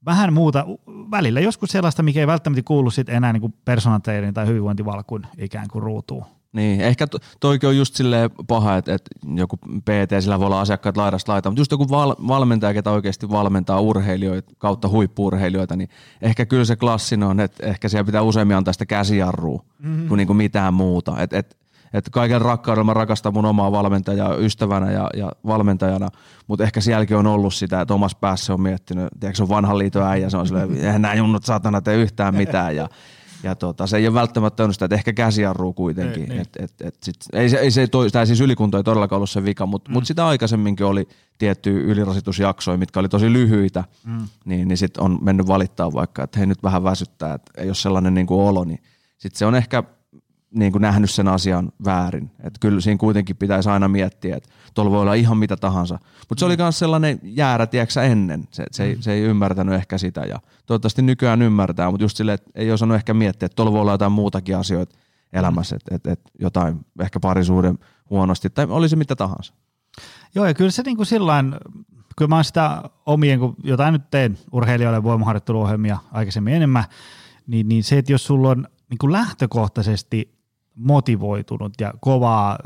vähän 0.09 0.33
muuta, 0.33 0.67
välillä 1.11 1.41
joskus 1.41 1.71
sellaista, 1.71 2.03
mikä 2.03 2.21
ei 2.21 2.27
välttämättä 2.27 2.63
kuulu 2.65 2.91
sit 2.91 3.09
enää 3.09 3.33
niin 3.33 3.55
personateerin 3.65 4.35
tai 4.35 4.47
hyvinvointivalkun 4.47 5.27
ikään 5.39 5.67
kuin 5.73 5.83
ruutuun. 5.83 6.25
Niin, 6.53 6.81
ehkä 6.81 7.07
to, 7.07 7.19
toikin 7.41 7.69
on 7.69 7.77
just 7.77 7.95
silleen 7.95 8.31
paha, 8.47 8.77
että, 8.77 8.95
että 8.95 9.11
joku 9.35 9.57
PT, 9.57 10.21
sillä 10.21 10.39
voi 10.39 10.47
olla 10.47 10.61
asiakkaat 10.61 10.97
laidasta 10.97 11.33
laita, 11.33 11.51
mutta 11.51 11.61
just 11.61 11.71
joku 11.71 11.89
val, 11.91 12.15
valmentaja, 12.29 12.75
ketä 12.75 12.91
oikeasti 12.91 13.31
valmentaa 13.31 13.81
urheilijoita 13.81 14.53
kautta 14.59 14.89
huippuurheilijoita, 14.89 15.77
niin 15.77 15.89
ehkä 16.23 16.47
kyllä 16.47 16.65
se 16.65 16.77
klassinen 16.77 17.29
on, 17.29 17.41
että 17.41 17.67
ehkä 17.67 17.89
siellä 17.89 18.05
pitää 18.05 18.23
useammin 18.23 18.57
antaa 18.57 18.73
sitä 18.73 18.87
käsijarrua 18.87 19.63
mm-hmm. 19.79 20.09
kuin, 20.09 20.19
niin 20.19 20.27
kuin 20.27 20.37
mitään 20.37 20.75
muuta. 20.75 21.23
Et, 21.23 21.33
et, 21.33 21.57
että 21.93 22.11
kaiken 22.11 22.41
rakkaudella 22.41 22.85
mä 22.85 22.95
rakastan 22.95 23.35
mun 23.35 23.45
omaa 23.45 23.73
valmentajaa 23.73 24.35
ystävänä 24.35 24.93
ja, 24.93 25.11
ja 25.17 25.33
valmentajana, 25.47 26.09
mutta 26.47 26.65
ehkä 26.65 26.81
sielläkin 26.81 27.17
on 27.17 27.27
ollut 27.27 27.55
sitä, 27.55 27.81
että 27.81 27.95
omassa 27.95 28.19
päässä 28.21 28.55
on 28.55 28.61
miettinyt, 28.61 29.09
tiedätkö, 29.21 29.37
se 29.37 29.43
on 29.43 29.49
vanhan 29.49 29.79
liiton 29.79 30.03
äijä, 30.03 30.31
se 30.31 30.37
on 30.37 30.47
silleen, 30.47 30.77
eihän 30.77 31.03
nämä 31.03 31.15
junnut 31.15 31.45
saatana 31.45 31.81
tee 31.81 31.97
yhtään 31.97 32.35
mitään 32.35 32.77
ja 32.77 32.89
Ja 33.43 33.55
tota, 33.55 33.87
se 33.87 33.97
ei 33.97 34.07
ole 34.07 34.15
välttämättä 34.15 34.63
onnistu, 34.63 34.85
että 34.85 34.95
ehkä 34.95 35.13
käsijarruu 35.13 35.73
kuitenkin. 35.73 36.23
Niin, 36.23 36.29
niin. 36.29 36.41
Et, 36.41 36.57
et, 36.59 36.73
et 36.81 36.95
sit, 37.03 37.17
ei, 37.33 37.49
se, 37.49 37.57
ei 37.57 37.71
se, 37.71 37.87
toi, 37.87 38.11
tämä 38.11 38.27
siis 38.27 38.41
ylikunto 38.41 38.77
ei 38.77 38.85
todellakaan 38.85 39.17
ollut 39.17 39.31
se 39.31 39.45
vika, 39.45 39.67
mutta 39.67 39.91
mm. 39.91 39.93
mut 39.93 40.07
sitä 40.07 40.27
aikaisemminkin 40.27 40.87
oli 40.87 41.09
tiettyjä 41.39 41.81
ylirasitusjaksoja, 41.81 42.79
mitkä 42.79 43.01
oli 43.01 43.09
tosi 43.09 43.33
lyhyitä, 43.33 43.85
mm. 44.05 44.29
niin, 44.45 44.69
niin 44.69 44.79
sitten 44.79 45.05
on 45.05 45.19
mennyt 45.23 45.47
valittaa 45.47 45.93
vaikka, 45.93 46.23
että 46.23 46.39
hei 46.39 46.47
nyt 46.47 46.63
vähän 46.63 46.85
väsyttää, 46.85 47.35
että 47.35 47.53
ei 47.57 47.69
ole 47.69 47.75
sellainen 47.75 48.15
niin 48.15 48.27
kuin 48.27 48.41
olo, 48.41 48.65
niin 48.65 48.83
sitten 49.19 49.39
se 49.39 49.47
on 49.47 49.55
ehkä 49.55 49.85
niin 50.51 50.73
kuin 50.73 50.83
nähnyt 50.83 51.11
sen 51.11 51.29
asian 51.29 51.73
väärin. 51.85 52.31
Että 52.41 52.59
kyllä 52.61 52.81
siinä 52.81 52.99
kuitenkin 52.99 53.37
pitäisi 53.37 53.69
aina 53.69 53.89
miettiä, 53.89 54.37
että 54.37 54.49
tuolla 54.75 54.91
voi 54.91 55.03
olla 55.03 55.15
ihan 55.15 55.37
mitä 55.39 55.57
tahansa. 55.57 55.99
Mutta 56.29 56.41
se 56.41 56.45
oli 56.45 56.57
myös 56.57 56.79
sellainen 56.79 57.21
jäärä, 57.23 57.67
tiedätkö 57.67 58.03
ennen. 58.03 58.49
Se, 58.51 58.65
se, 58.71 58.85
ei, 58.85 58.97
se 59.01 59.13
ei 59.13 59.21
ymmärtänyt 59.21 59.75
ehkä 59.75 59.99
sitä 59.99 60.21
ja 60.21 60.41
toivottavasti 60.67 61.03
nykyään 61.03 61.43
ymmärtää, 61.43 61.91
mutta 61.91 62.05
just 62.05 62.17
silleen, 62.17 62.35
että 62.35 62.51
ei 62.55 62.73
osannut 62.73 62.97
ehkä 62.97 63.15
miettiä, 63.15 63.47
että 63.47 63.57
tuolla 63.57 63.73
voi 63.73 63.81
olla 63.81 63.93
jotain 63.93 64.13
muutakin 64.13 64.57
asioita 64.57 64.99
elämässä, 65.33 65.77
että 65.77 65.95
et, 65.95 66.07
et 66.07 66.21
jotain 66.41 66.87
ehkä 67.01 67.21
parisuuden 67.21 67.79
huonosti 68.11 68.51
tai 68.51 68.67
oli 68.69 68.89
se 68.89 68.97
mitä 68.97 69.17
tahansa. 69.17 69.55
Joo, 70.35 70.47
ja 70.47 70.55
kyllä 70.55 70.71
se 70.71 70.83
niin 70.83 70.97
kuin 70.97 71.07
sillain, 71.07 71.55
kyllä 72.17 72.29
mä 72.29 72.35
oon 72.35 72.45
sitä 72.45 72.83
omien, 73.07 73.39
kun 73.39 73.57
jotain 73.65 73.93
nyt 73.93 74.11
teen 74.11 74.39
urheilijoille 74.53 75.03
voimaharjoitteluohjelmia 75.03 75.99
aikaisemmin 76.13 76.55
enemmän, 76.55 76.85
niin, 77.47 77.69
niin 77.69 77.85
se, 77.85 77.99
että 77.99 78.13
jos 78.13 78.27
sulla 78.27 78.51
on 78.51 78.67
niin 78.91 78.99
kuin 78.99 79.13
lähtökohtaisesti 79.13 80.38
motivoitunut 80.79 81.73
ja 81.81 81.95
kovaa 82.01 82.59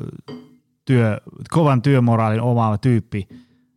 työ, 0.84 1.20
kovan 1.50 1.82
työmoraalin 1.82 2.40
omaava 2.40 2.78
tyyppi 2.78 3.28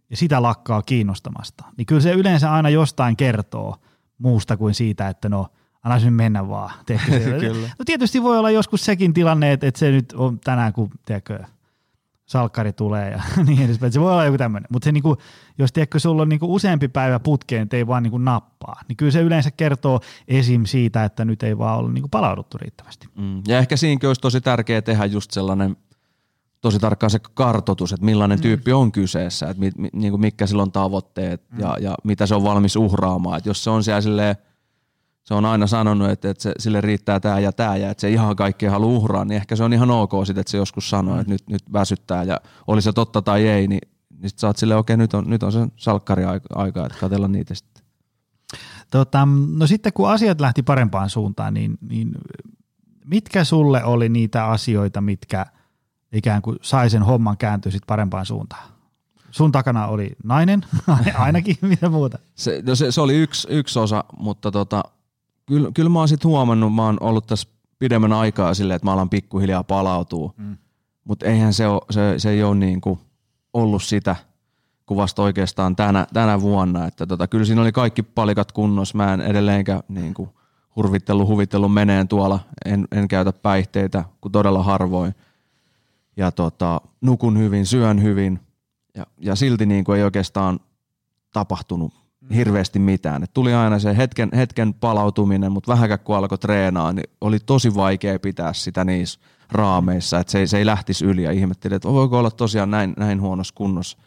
ja 0.09 0.17
sitä 0.17 0.41
lakkaa 0.41 0.81
kiinnostamasta, 0.81 1.65
niin 1.77 1.85
kyllä 1.85 2.01
se 2.01 2.11
yleensä 2.11 2.53
aina 2.53 2.69
jostain 2.69 3.17
kertoo 3.17 3.75
muusta 4.17 4.57
kuin 4.57 4.73
siitä, 4.73 5.09
että 5.09 5.29
no 5.29 5.47
anna 5.83 5.99
sen 5.99 6.13
mennä 6.13 6.49
vaan. 6.49 6.71
kyllä. 7.39 7.69
No 7.79 7.85
tietysti 7.85 8.23
voi 8.23 8.39
olla 8.39 8.51
joskus 8.51 8.85
sekin 8.85 9.13
tilanne, 9.13 9.51
että, 9.51 9.67
että 9.67 9.79
se 9.79 9.91
nyt 9.91 10.13
on 10.13 10.39
tänään, 10.39 10.73
kun 10.73 10.89
tiedätkö, 11.05 11.39
salkkari 12.25 12.73
tulee 12.73 13.11
ja 13.11 13.21
niin 13.47 13.61
edespäin. 13.61 13.91
Se 13.91 13.99
voi 13.99 14.11
olla 14.11 14.25
joku 14.25 14.37
tämmöinen. 14.37 14.67
Mutta 14.71 14.85
se 14.85 14.91
niinku, 14.91 15.17
jos 15.57 15.71
tiedätkö, 15.71 15.99
sulla 15.99 16.21
on 16.21 16.29
niinku 16.29 16.55
useampi 16.55 16.87
päivä 16.87 17.19
putkeen, 17.19 17.67
ei 17.73 17.87
vaan 17.87 18.03
niinku 18.03 18.17
nappaa, 18.17 18.81
niin 18.87 18.97
kyllä 18.97 19.11
se 19.11 19.21
yleensä 19.21 19.51
kertoo 19.51 19.99
esim. 20.27 20.65
siitä, 20.65 21.03
että 21.03 21.25
nyt 21.25 21.43
ei 21.43 21.57
vaan 21.57 21.79
ole 21.79 21.91
niinku 21.91 22.09
palauduttu 22.09 22.57
riittävästi. 22.57 23.07
Mm. 23.15 23.41
Ja 23.47 23.57
ehkä 23.57 23.77
siinäkin 23.77 24.09
olisi 24.09 24.21
tosi 24.21 24.41
tärkeää 24.41 24.81
tehdä 24.81 25.05
just 25.05 25.31
sellainen 25.31 25.77
tosi 26.61 26.79
tarkkaan 26.79 27.09
se 27.09 27.19
kartotus, 27.33 27.93
että 27.93 28.05
millainen 28.05 28.37
mm. 28.37 28.41
tyyppi 28.41 28.73
on 28.73 28.91
kyseessä, 28.91 29.49
että 29.49 29.59
mi, 29.59 29.71
mi, 29.77 29.89
niinku 29.93 30.17
mitkä 30.17 30.47
sillä 30.47 30.63
on 30.63 30.71
tavoitteet 30.71 31.51
mm. 31.51 31.59
ja, 31.59 31.77
ja 31.79 31.95
mitä 32.03 32.25
se 32.25 32.35
on 32.35 32.43
valmis 32.43 32.75
uhraamaan. 32.75 33.37
Et 33.37 33.45
jos 33.45 33.63
se 33.63 33.69
on 33.69 33.83
siellä 33.83 34.01
silleen, 34.01 34.35
se 35.25 35.33
on 35.33 35.45
aina 35.45 35.67
sanonut, 35.67 36.09
että, 36.09 36.29
että 36.29 36.43
se, 36.43 36.53
sille 36.59 36.81
riittää 36.81 37.19
tämä 37.19 37.39
ja 37.39 37.51
tämä 37.51 37.77
ja 37.77 37.91
että 37.91 38.01
se 38.01 38.09
ihan 38.09 38.35
kaikkea 38.35 38.71
haluaa 38.71 38.97
uhraa, 38.97 39.25
niin 39.25 39.35
ehkä 39.35 39.55
se 39.55 39.63
on 39.63 39.73
ihan 39.73 39.91
ok 39.91 40.11
sit, 40.25 40.37
että 40.37 40.51
se 40.51 40.57
joskus 40.57 40.89
sanoo, 40.89 41.19
että 41.19 41.31
nyt, 41.31 41.49
nyt 41.49 41.73
väsyttää 41.73 42.23
ja 42.23 42.41
oli 42.67 42.81
se 42.81 42.93
totta 42.93 43.21
tai 43.21 43.47
ei, 43.47 43.67
niin, 43.67 43.81
niin 44.19 44.29
sit 44.29 44.39
sä 44.39 44.47
oot 44.47 44.57
silleen, 44.57 44.77
okei, 44.77 44.93
okay, 44.93 45.03
nyt 45.03 45.13
on, 45.13 45.29
nyt 45.29 45.43
on 45.43 45.51
se 45.51 45.59
salkkari 45.75 46.23
aika, 46.55 46.85
että 46.85 46.99
katella 46.99 47.27
niitä 47.27 47.55
sitten. 47.55 47.83
Tota, 48.91 49.27
no 49.55 49.67
sitten 49.67 49.93
kun 49.93 50.09
asiat 50.09 50.41
lähti 50.41 50.63
parempaan 50.63 51.09
suuntaan, 51.09 51.53
niin, 51.53 51.77
niin 51.89 52.11
mitkä 53.05 53.43
sulle 53.43 53.83
oli 53.83 54.09
niitä 54.09 54.45
asioita, 54.45 55.01
mitkä 55.01 55.45
ikään 56.11 56.41
kuin 56.41 56.57
sai 56.61 56.89
sen 56.89 57.03
homman 57.03 57.37
kääntyä 57.37 57.71
sitten 57.71 57.87
parempaan 57.87 58.25
suuntaan? 58.25 58.69
Sun 59.31 59.51
takana 59.51 59.87
oli 59.87 60.11
nainen, 60.23 60.65
ainakin, 61.17 61.57
mitä 61.61 61.89
muuta? 61.89 62.19
Se, 62.35 62.63
no 62.65 62.75
se, 62.75 62.91
se 62.91 63.01
oli 63.01 63.15
yksi, 63.15 63.47
yksi 63.51 63.79
osa, 63.79 64.03
mutta 64.17 64.51
tota, 64.51 64.83
kyllä, 65.45 65.71
kyllä 65.73 65.89
mä 65.89 65.99
oon 65.99 66.07
sitten 66.07 66.31
huomannut, 66.31 66.75
mä 66.75 66.85
oon 66.85 66.97
ollut 67.01 67.27
tässä 67.27 67.49
pidemmän 67.79 68.13
aikaa 68.13 68.53
silleen, 68.53 68.75
että 68.75 68.85
mä 68.85 68.93
alan 68.93 69.09
pikkuhiljaa 69.09 69.63
palautua. 69.63 70.33
Mm. 70.37 70.57
Mutta 71.03 71.25
eihän 71.25 71.53
se, 71.53 71.67
ole, 71.67 71.81
se, 71.89 72.13
se 72.17 72.29
ei 72.29 72.43
ole 72.43 72.55
niin 72.55 72.81
kuin 72.81 72.99
ollut 73.53 73.83
sitä 73.83 74.15
kuvasta 74.85 75.21
oikeastaan 75.21 75.75
tänä, 75.75 76.07
tänä 76.13 76.41
vuonna. 76.41 76.85
Että 76.87 77.07
tota, 77.07 77.27
kyllä 77.27 77.45
siinä 77.45 77.61
oli 77.61 77.71
kaikki 77.71 78.03
palikat 78.03 78.51
kunnossa. 78.51 78.97
Mä 78.97 79.13
en 79.13 79.21
edelleenkään 79.21 79.81
niin 79.87 80.13
kuin 80.13 80.29
hurvittelu, 80.75 81.27
huvittelu 81.27 81.69
meneen 81.69 82.07
tuolla. 82.07 82.39
En, 82.65 82.87
en 82.91 83.07
käytä 83.07 83.33
päihteitä 83.33 84.03
kuin 84.21 84.31
todella 84.31 84.63
harvoin. 84.63 85.15
Ja 86.17 86.31
tota, 86.31 86.81
nukun 87.01 87.37
hyvin, 87.37 87.65
syön 87.65 88.03
hyvin. 88.03 88.39
Ja, 88.95 89.05
ja 89.19 89.35
silti 89.35 89.65
niin 89.65 89.83
kuin 89.83 89.97
ei 89.97 90.03
oikeastaan 90.03 90.59
tapahtunut 91.33 92.04
hirveästi 92.35 92.79
mitään. 92.79 93.23
Et 93.23 93.33
tuli 93.33 93.53
aina 93.53 93.79
se 93.79 93.97
hetken, 93.97 94.29
hetken 94.35 94.73
palautuminen, 94.73 95.51
mutta 95.51 95.71
vähänkään 95.71 95.99
kun 95.99 96.15
alkoi 96.15 96.37
treenaa, 96.37 96.93
niin 96.93 97.09
oli 97.21 97.39
tosi 97.39 97.75
vaikea 97.75 98.19
pitää 98.19 98.53
sitä 98.53 98.85
niissä 98.85 99.19
raameissa, 99.51 100.19
että 100.19 100.31
se, 100.31 100.39
ei, 100.39 100.47
se 100.47 100.57
ei 100.57 100.65
lähtisi 100.65 101.05
yli 101.05 101.23
ja 101.23 101.31
ihmetteli, 101.31 101.75
että 101.75 101.87
voiko 101.87 102.19
olla 102.19 102.31
tosiaan 102.31 102.71
näin, 102.71 102.93
näin 102.97 103.21
huonossa 103.21 103.53
kunnossa. 103.57 103.97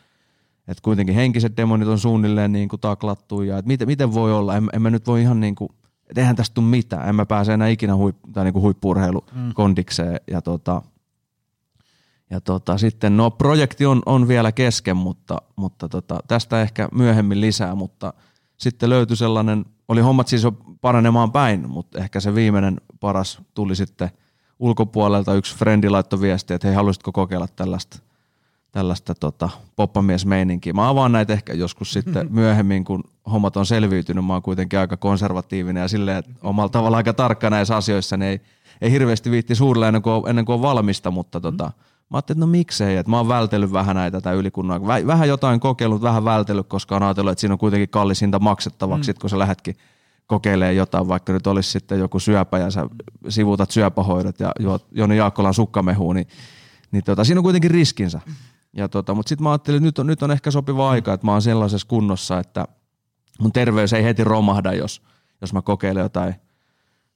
Että 0.69 0.83
kuitenkin 0.83 1.15
henkiset 1.15 1.57
demonit 1.57 1.89
on 1.89 1.99
suunnilleen 1.99 2.53
niin 2.53 2.69
kuin 2.69 2.81
taklattu 2.81 3.43
ja 3.43 3.59
että 3.59 3.67
miten, 3.67 3.89
miten 3.89 4.15
voi 4.15 4.33
olla, 4.33 4.57
en, 4.57 4.69
en 4.73 4.83
mä 4.83 4.91
nyt 4.91 5.07
voi 5.07 5.23
ihan 5.23 5.41
niin 5.41 5.55
kuin, 5.55 5.71
että 6.11 6.21
eihän 6.21 6.37
tästä 6.37 6.55
tule 6.55 6.67
mitään, 6.67 7.09
en 7.09 7.15
mä 7.15 7.27
pääse 7.27 7.53
enää 7.53 7.69
ikinä 7.69 7.97
huip, 7.97 8.17
tai 8.33 8.45
niin 8.45 8.53
kuin 8.53 8.63
huippurheilukondikseen 8.63 10.13
mm. 10.13 10.33
ja 10.35 10.43
tota, 10.43 10.83
ja 12.31 12.41
tota, 12.41 12.79
sitten 12.79 13.17
no 13.17 13.31
projekti 13.31 13.87
on, 13.87 14.03
on 14.07 14.29
vielä 14.29 14.53
kesken, 14.53 14.97
mutta, 14.97 15.43
mutta 15.57 15.89
tota, 15.89 16.19
tästä 16.29 16.63
ehkä 16.63 16.89
myöhemmin 16.93 17.41
lisää, 17.41 17.75
mutta 17.75 18.13
sitten 18.57 18.91
löytyi 18.91 19.17
sellainen, 19.17 19.65
oli 19.89 20.01
hommat 20.01 20.29
siis 20.29 20.43
jo 20.43 20.53
paranemaan 20.81 21.33
päin, 21.33 21.71
mutta 21.71 21.99
ehkä 21.99 22.21
se 22.21 22.35
viimeinen 22.35 22.81
paras 23.01 23.39
tuli 23.55 23.77
sitten 23.77 24.11
ulkopuolelta. 24.59 25.35
Yksi 25.35 25.57
frendi 25.57 25.89
laittoi 25.89 26.21
viestiä, 26.21 26.55
että 26.55 26.69
hei, 26.69 26.75
haluaisitko 26.75 27.13
kokeilla 27.13 27.49
tällaista, 27.57 27.99
tällaista 28.73 29.15
tota, 29.15 29.49
poppamiesmeininkiä. 29.77 30.73
Mä 30.73 30.89
avaan 30.89 31.13
näitä 31.13 31.33
ehkä 31.33 31.53
joskus 31.53 31.93
sitten 31.93 32.23
mm-hmm. 32.23 32.41
myöhemmin, 32.41 32.85
kun 32.85 33.05
hommat 33.33 33.57
on 33.57 33.67
selviytynyt. 33.67 34.25
Mä 34.25 34.33
oon 34.33 34.43
kuitenkin 34.43 34.79
aika 34.79 34.97
konservatiivinen 34.97 35.81
ja 35.81 35.89
silleen, 35.89 36.17
että 36.19 36.31
omalla 36.43 36.69
tavalla 36.69 36.97
aika 36.97 37.13
tarkka 37.13 37.51
näissä 37.51 37.77
asioissa, 37.77 38.17
niin 38.17 38.31
ei, 38.31 38.41
ei 38.81 38.91
hirveästi 38.91 39.31
viitti 39.31 39.55
suurella 39.55 39.87
ennen 39.89 40.03
kuin 40.03 40.13
on, 40.13 40.23
ennen 40.29 40.45
kuin 40.45 40.55
on 40.55 40.63
valmista, 40.63 41.11
mutta 41.11 41.41
tota, 41.41 41.65
mm-hmm 41.65 41.88
Mä 42.11 42.17
ajattelin, 42.17 42.39
että 42.39 42.47
no 42.47 42.51
miksei, 42.51 42.97
että 42.97 43.11
mä 43.11 43.17
oon 43.17 43.29
vältellyt 43.29 43.73
vähän 43.73 43.97
näitä 43.97 44.21
tätä 44.21 44.33
ylikunnan. 44.33 44.87
Vähän 44.87 45.29
jotain 45.29 45.61
kokeillut, 45.61 46.03
vähän 46.03 46.25
vältellyt, 46.25 46.67
koska 46.67 46.97
on 46.97 47.03
ajatellut, 47.03 47.33
että 47.33 47.41
siinä 47.41 47.55
on 47.55 47.59
kuitenkin 47.59 47.89
kallis 47.89 48.21
hinta 48.21 48.39
maksettavaksi, 48.39 49.13
mm. 49.13 49.19
kun 49.21 49.31
sä 49.31 49.39
lähdetkin 49.39 49.77
kokeilemaan 50.27 50.77
jotain, 50.77 51.09
vaikka 51.09 51.33
nyt 51.33 51.47
olisi 51.47 51.71
sitten 51.71 51.99
joku 51.99 52.19
syöpä 52.19 52.59
ja 52.59 52.71
sä 52.71 52.87
sivuutat 53.29 53.71
syöpähoidot 53.71 54.41
ja 54.41 54.53
Joni 54.93 55.17
Jaakkolan 55.17 55.55
sukkamehu, 55.55 56.13
niin, 56.13 56.27
niin 56.91 57.05
tota, 57.05 57.25
siinä 57.25 57.39
on 57.39 57.45
kuitenkin 57.45 57.71
riskinsä. 57.71 58.21
Ja 58.77 58.89
tota, 58.89 59.15
mutta 59.15 59.29
sitten 59.29 59.43
mä 59.43 59.51
ajattelin, 59.51 59.77
että 59.77 59.87
nyt 59.87 59.99
on, 59.99 60.07
nyt 60.07 60.23
on 60.23 60.31
ehkä 60.31 60.51
sopiva 60.51 60.91
aika, 60.91 61.13
että 61.13 61.27
mä 61.27 61.33
oon 61.33 61.43
sellaisessa 61.43 61.89
kunnossa, 61.89 62.39
että 62.39 62.69
mun 63.41 63.53
terveys 63.53 63.93
ei 63.93 64.05
heti 64.05 64.25
romahda, 64.25 64.73
jos, 64.73 65.03
jos 65.41 65.53
mä 65.53 65.63
kokeilen 65.63 66.03
jotain– 66.03 66.35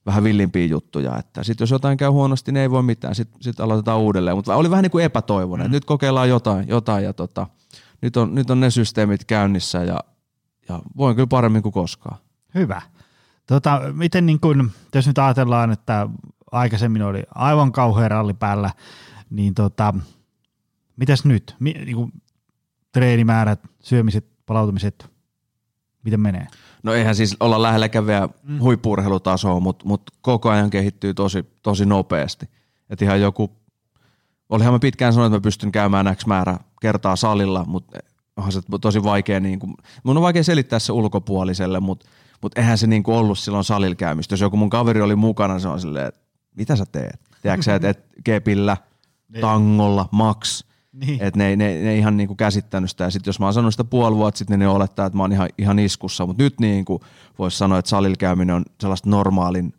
vähän 0.05 0.23
villimpiä 0.23 0.65
juttuja. 0.65 1.17
Että 1.17 1.43
sitten 1.43 1.63
jos 1.63 1.71
jotain 1.71 1.97
käy 1.97 2.09
huonosti, 2.09 2.51
niin 2.51 2.61
ei 2.61 2.71
voi 2.71 2.83
mitään. 2.83 3.15
Sitten 3.15 3.43
sit 3.43 3.59
aloitetaan 3.59 3.99
uudelleen. 3.99 4.37
Mutta 4.37 4.55
oli 4.55 4.69
vähän 4.69 4.83
niin 4.83 4.91
kuin 4.91 5.05
epätoivoinen. 5.05 5.67
Mm. 5.67 5.71
Nyt 5.71 5.85
kokeillaan 5.85 6.29
jotain, 6.29 6.67
jotain 6.67 7.03
ja 7.03 7.13
tota, 7.13 7.47
nyt, 8.01 8.17
on, 8.17 8.35
nyt 8.35 8.49
on 8.49 8.59
ne 8.59 8.69
systeemit 8.69 9.25
käynnissä 9.25 9.83
ja, 9.83 9.99
ja 10.69 10.81
voin 10.97 11.15
kyllä 11.15 11.27
paremmin 11.27 11.61
kuin 11.61 11.73
koskaan. 11.73 12.17
Hyvä. 12.55 12.81
Tota, 13.47 13.81
miten 13.93 14.25
niin 14.25 14.39
kun, 14.39 14.71
jos 14.95 15.07
nyt 15.07 15.17
ajatellaan, 15.17 15.71
että 15.71 16.09
aikaisemmin 16.51 17.01
oli 17.01 17.23
aivan 17.35 17.71
kauhean 17.71 18.11
ralli 18.11 18.33
päällä, 18.33 18.71
niin 19.29 19.53
tota, 19.53 19.93
mitäs 20.97 21.25
nyt? 21.25 21.55
Mi, 21.59 21.73
niin 21.73 21.95
kuin, 21.95 22.11
treenimäärät, 22.91 23.59
syömiset, 23.79 24.25
palautumiset, 24.45 25.09
miten 26.03 26.19
menee? 26.19 26.47
No 26.83 26.93
eihän 26.93 27.15
siis 27.15 27.37
olla 27.39 27.61
lähelläkään 27.61 28.07
vielä 28.07 28.29
mm. 28.43 28.59
huippuurheilutasoa, 28.59 29.59
mutta 29.59 29.85
mut 29.85 30.01
koko 30.21 30.49
ajan 30.49 30.69
kehittyy 30.69 31.13
tosi, 31.13 31.45
tosi 31.61 31.85
nopeasti. 31.85 32.49
Et 32.89 33.01
ihan 33.01 33.21
joku, 33.21 33.51
olihan 34.49 34.73
mä 34.73 34.79
pitkään 34.79 35.13
sanonut, 35.13 35.33
että 35.33 35.37
mä 35.37 35.43
pystyn 35.43 35.71
käymään 35.71 36.15
X 36.15 36.25
määrä 36.25 36.57
kertaa 36.81 37.15
salilla, 37.15 37.65
mutta 37.67 37.99
onhan 38.37 38.51
se 38.51 38.61
tosi 38.81 39.03
vaikea, 39.03 39.39
niin 39.39 39.59
kuin, 39.59 39.73
mun 40.03 40.17
on 40.17 40.23
vaikea 40.23 40.43
selittää 40.43 40.79
se 40.79 40.91
ulkopuoliselle, 40.91 41.79
mutta 41.79 42.09
mut 42.41 42.57
eihän 42.57 42.77
se 42.77 42.87
niin 42.87 43.03
kuin 43.03 43.15
ollut 43.15 43.39
silloin 43.39 43.63
salilla 43.63 43.95
käymistä. 43.95 44.33
Jos 44.33 44.41
joku 44.41 44.57
mun 44.57 44.69
kaveri 44.69 45.01
oli 45.01 45.15
mukana, 45.15 45.59
se 45.59 45.67
on 45.67 45.79
silleen, 45.79 46.07
että 46.07 46.21
mitä 46.55 46.75
sä 46.75 46.85
teet? 46.91 47.19
Tiedätkö 47.41 47.75
että 47.75 47.89
et 47.89 48.05
kepillä, 48.23 48.77
niin. 49.29 49.41
tangolla, 49.41 50.09
maks– 50.11 50.63
niin. 50.93 51.23
Että 51.23 51.37
ne, 51.37 51.55
ne, 51.55 51.81
ne 51.81 51.97
ihan 51.97 52.17
niinku 52.17 52.35
käsittänyt 52.35 52.89
sitä. 52.89 53.03
Ja 53.03 53.11
sitten 53.11 53.29
jos 53.29 53.39
mä 53.39 53.45
oon 53.45 53.53
sanonut 53.53 53.73
sitä 53.73 53.83
puoli 53.83 54.15
vuotta 54.15 54.37
sitten, 54.37 54.59
niin 54.59 54.67
ne 54.67 54.73
olettaa, 54.73 55.05
että 55.05 55.17
mä 55.17 55.23
oon 55.23 55.31
ihan, 55.31 55.49
ihan 55.57 55.79
iskussa. 55.79 56.25
Mutta 56.25 56.43
nyt 56.43 56.59
niinku 56.59 57.01
voisi 57.39 57.57
sanoa, 57.57 57.79
että 57.79 57.89
salilla 57.89 58.15
käyminen 58.15 58.55
on 58.55 58.65
sellaista 58.81 59.09
normaalin 59.09 59.73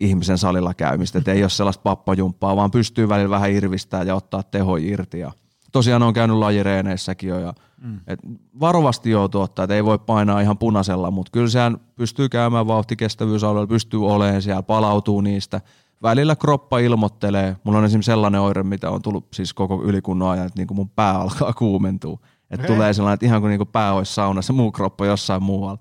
ihmisen 0.00 0.38
salilla 0.38 0.74
käymistä. 0.74 1.18
Että 1.18 1.32
ei 1.32 1.42
ole 1.42 1.50
sellaista 1.50 1.82
pappajumppaa, 1.82 2.56
vaan 2.56 2.70
pystyy 2.70 3.08
välillä 3.08 3.30
vähän 3.30 3.50
irvistää 3.50 4.02
ja 4.02 4.14
ottaa 4.14 4.42
teho 4.42 4.76
irti. 4.76 5.18
Ja 5.18 5.32
tosiaan 5.72 6.02
on 6.02 6.14
käynyt 6.14 6.36
lajireeneissäkin 6.36 7.28
jo 7.28 7.38
ja 7.38 7.54
mm. 7.80 8.00
et 8.06 8.20
varovasti 8.60 9.10
joutuu 9.10 9.40
ottaa, 9.40 9.62
että 9.64 9.74
ei 9.74 9.84
voi 9.84 9.98
painaa 9.98 10.40
ihan 10.40 10.58
punaisella, 10.58 11.10
mutta 11.10 11.30
kyllä 11.32 11.48
sehän 11.48 11.80
pystyy 11.96 12.28
käymään 12.28 12.66
vauhtikestävyysalueella, 12.66 13.66
pystyy 13.66 14.06
olemaan 14.06 14.42
siellä, 14.42 14.62
palautuu 14.62 15.20
niistä. 15.20 15.60
Välillä 16.02 16.36
kroppa 16.36 16.78
ilmoittelee. 16.78 17.56
Mulla 17.64 17.78
on 17.78 17.84
esimerkiksi 17.84 18.10
sellainen 18.10 18.40
oire, 18.40 18.62
mitä 18.62 18.90
on 18.90 19.02
tullut 19.02 19.26
siis 19.34 19.54
koko 19.54 19.82
ylikunnon 19.82 20.30
ajan, 20.30 20.46
että 20.46 20.60
niin 20.60 20.66
kuin 20.66 20.76
mun 20.76 20.88
pää 20.88 21.20
alkaa 21.20 21.52
kuumentua. 21.52 22.18
Että 22.50 22.66
tulee 22.66 22.92
sellainen, 22.92 23.14
että 23.14 23.26
ihan 23.26 23.40
kuin, 23.40 23.48
niin 23.48 23.58
kuin 23.58 23.68
pää 23.68 23.92
olisi 23.92 24.14
saunassa, 24.14 24.52
muu 24.52 24.72
kroppa 24.72 25.06
jossain 25.06 25.42
muualla. 25.42 25.78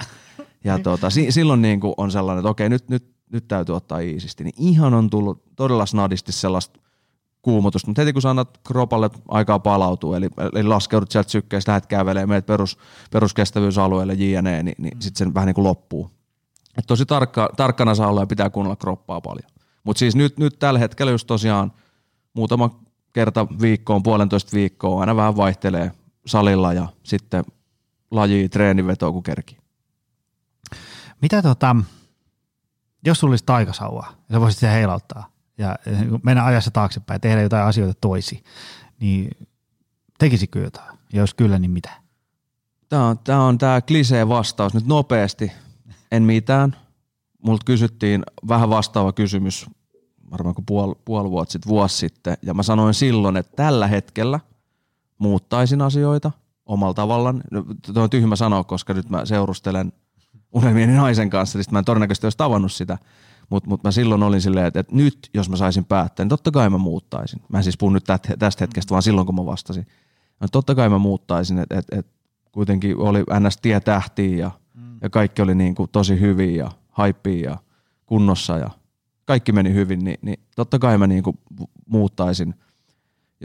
Ja 0.64 0.80
tuota, 0.80 1.10
si- 1.10 1.32
silloin 1.32 1.62
niin 1.62 1.80
kuin 1.80 1.94
on 1.98 2.12
sellainen, 2.12 2.40
että 2.40 2.50
okei, 2.50 2.70
nyt, 2.70 2.90
nyt, 2.90 3.14
nyt 3.32 3.48
täytyy 3.48 3.76
ottaa 3.76 4.00
iisisti. 4.00 4.44
Niin 4.44 4.56
ihan 4.58 4.94
on 4.94 5.10
tullut 5.10 5.44
todella 5.56 5.86
snadisti 5.86 6.32
sellaista 6.32 6.80
kuumotusta, 7.42 7.88
mutta 7.88 8.02
heti 8.02 8.14
kun 8.14 8.22
sanat 8.22 8.60
kropalle 8.68 9.10
aikaa 9.28 9.60
palautuu, 9.60 10.14
eli, 10.14 10.30
eli 10.54 10.64
laskeudut 10.64 11.12
sieltä 11.12 11.30
sykkeestä, 11.30 11.72
lähdet 11.72 11.86
kävelemään, 11.86 12.30
meet 12.30 12.46
perus, 12.46 12.78
peruskestävyysalueelle 13.12 14.14
JNE, 14.14 14.64
niin, 14.64 14.76
niin 14.78 15.02
sitten 15.02 15.28
se 15.28 15.34
vähän 15.34 15.48
niin 15.48 15.56
kuin 15.56 15.66
loppuu. 15.66 16.10
Et 16.78 16.86
tosi 16.88 17.06
tarkka, 17.06 17.50
tarkkana 17.58 17.96
saa 17.96 18.10
olla 18.10 18.22
ja 18.22 18.28
pitää 18.28 18.50
kuunnella 18.50 18.76
kroppaa 18.76 19.22
paljon. 19.22 19.53
Mutta 19.84 20.00
siis 20.00 20.16
nyt, 20.16 20.38
nyt 20.38 20.60
tällä 20.60 20.80
hetkellä 20.80 21.12
just 21.12 21.28
tosiaan 21.28 21.72
muutama 22.34 22.80
kerta 23.14 23.48
viikkoon, 23.62 24.04
puolentoista 24.04 24.52
viikkoa, 24.56 25.00
aina 25.00 25.16
vähän 25.16 25.36
vaihtelee 25.36 25.92
salilla 26.26 26.74
ja 26.74 26.88
sitten 27.04 27.44
laji 28.12 28.50
treenivetoa 28.50 29.12
kun 29.12 29.24
kerki. 29.24 29.58
Mitä 31.22 31.42
tota, 31.42 31.76
jos 33.06 33.20
sulla 33.20 33.32
olisi 33.32 33.46
taikasauva 33.46 34.06
ja 34.30 34.36
sä 34.36 34.42
voisit 34.42 34.60
sitä 34.60 34.72
heilauttaa 34.72 35.30
ja 35.58 35.76
mennä 36.24 36.46
ajassa 36.46 36.72
taaksepäin 36.72 37.16
ja 37.16 37.20
tehdä 37.20 37.42
jotain 37.42 37.66
asioita 37.66 37.94
toisi, 38.02 38.44
niin 39.00 39.48
tekisikö 40.20 40.60
jotain? 40.60 41.00
Ja 41.14 41.20
jos 41.20 41.34
kyllä, 41.34 41.60
niin 41.60 41.72
mitä? 41.72 41.90
Tämä 42.90 43.08
on 43.08 43.20
tämä 43.20 43.44
on 43.44 43.58
tää 43.58 43.82
klisee 43.82 44.30
vastaus 44.30 44.74
nyt 44.74 44.86
nopeasti. 44.86 45.52
En 46.12 46.24
mitään. 46.24 46.76
Multa 47.46 47.64
kysyttiin 47.66 48.24
vähän 48.48 48.70
vastaava 48.70 49.12
kysymys 49.12 49.66
varmaan 50.32 50.56
kuin 50.56 50.66
puoli, 50.66 50.96
puoli 51.06 51.30
vuotta 51.30 51.52
sitten, 51.52 51.70
vuosi 51.70 51.98
sitten. 51.98 52.38
Ja 52.42 52.54
mä 52.54 52.64
sanoin 52.64 52.94
silloin, 52.94 53.38
että 53.38 53.56
tällä 53.56 53.88
hetkellä 53.88 54.40
muuttaisin 55.18 55.82
asioita 55.82 56.32
omalla 56.66 56.94
tavallaan. 56.94 57.44
No, 57.52 57.66
Tuo 57.94 58.04
on 58.04 58.10
tyhmä 58.10 58.36
sanoa, 58.36 58.64
koska 58.64 58.94
nyt 58.94 59.10
mä 59.10 59.26
seurustelen 59.26 59.94
unelmieni 60.54 60.94
naisen 60.94 61.30
kanssa, 61.30 61.58
niin 61.58 61.66
mä 61.72 61.80
en 61.80 61.86
todennäköisesti 61.86 62.26
olisi 62.26 62.38
tavannut 62.38 62.72
sitä. 62.72 62.98
Mutta 63.50 63.70
mut 63.70 63.84
mä 63.84 63.92
silloin 63.92 64.24
olin 64.24 64.42
silleen, 64.42 64.66
että, 64.66 64.80
että 64.80 64.96
nyt 64.96 65.30
jos 65.34 65.50
mä 65.50 65.56
saisin 65.56 65.86
päättää, 65.86 66.24
niin 66.24 66.30
totta 66.30 66.52
kai 66.52 66.70
mä 66.70 66.78
muuttaisin. 66.78 67.42
Mä 67.50 67.58
en 67.58 67.64
siis 67.64 67.78
puhun 67.78 67.94
nyt 67.94 68.04
tästä 68.40 68.64
hetkestä, 68.64 68.92
vaan 68.92 69.04
silloin 69.04 69.26
kun 69.26 69.36
mä 69.36 69.46
vastasin. 69.46 69.88
No, 70.40 70.48
totta 70.52 70.76
kai 70.76 70.90
mä 70.90 70.98
muuttaisin, 70.98 71.60
että, 71.60 71.78
että, 71.78 72.00
että 72.00 72.12
kuitenkin 72.52 72.98
oli 72.98 73.24
ns. 73.40 73.58
tie 73.58 73.80
tähtiin 73.80 74.38
ja, 74.38 74.52
mm. 74.74 74.98
ja 75.02 75.10
kaikki 75.10 75.42
oli 75.42 75.56
niin 75.56 75.76
kuin 75.76 75.90
tosi 75.92 76.20
hyvin 76.20 76.56
ja 76.56 76.72
haippia 76.94 77.50
ja 77.52 77.58
kunnossa 78.06 78.58
ja 78.58 78.70
kaikki 79.26 79.52
meni 79.52 79.74
hyvin, 79.74 80.04
niin, 80.04 80.18
niin 80.22 80.40
totta 80.56 80.80
kai 80.80 80.98
mä 80.98 81.08
niin 81.08 81.24
kuin 81.24 81.38
muuttaisin, 81.86 82.56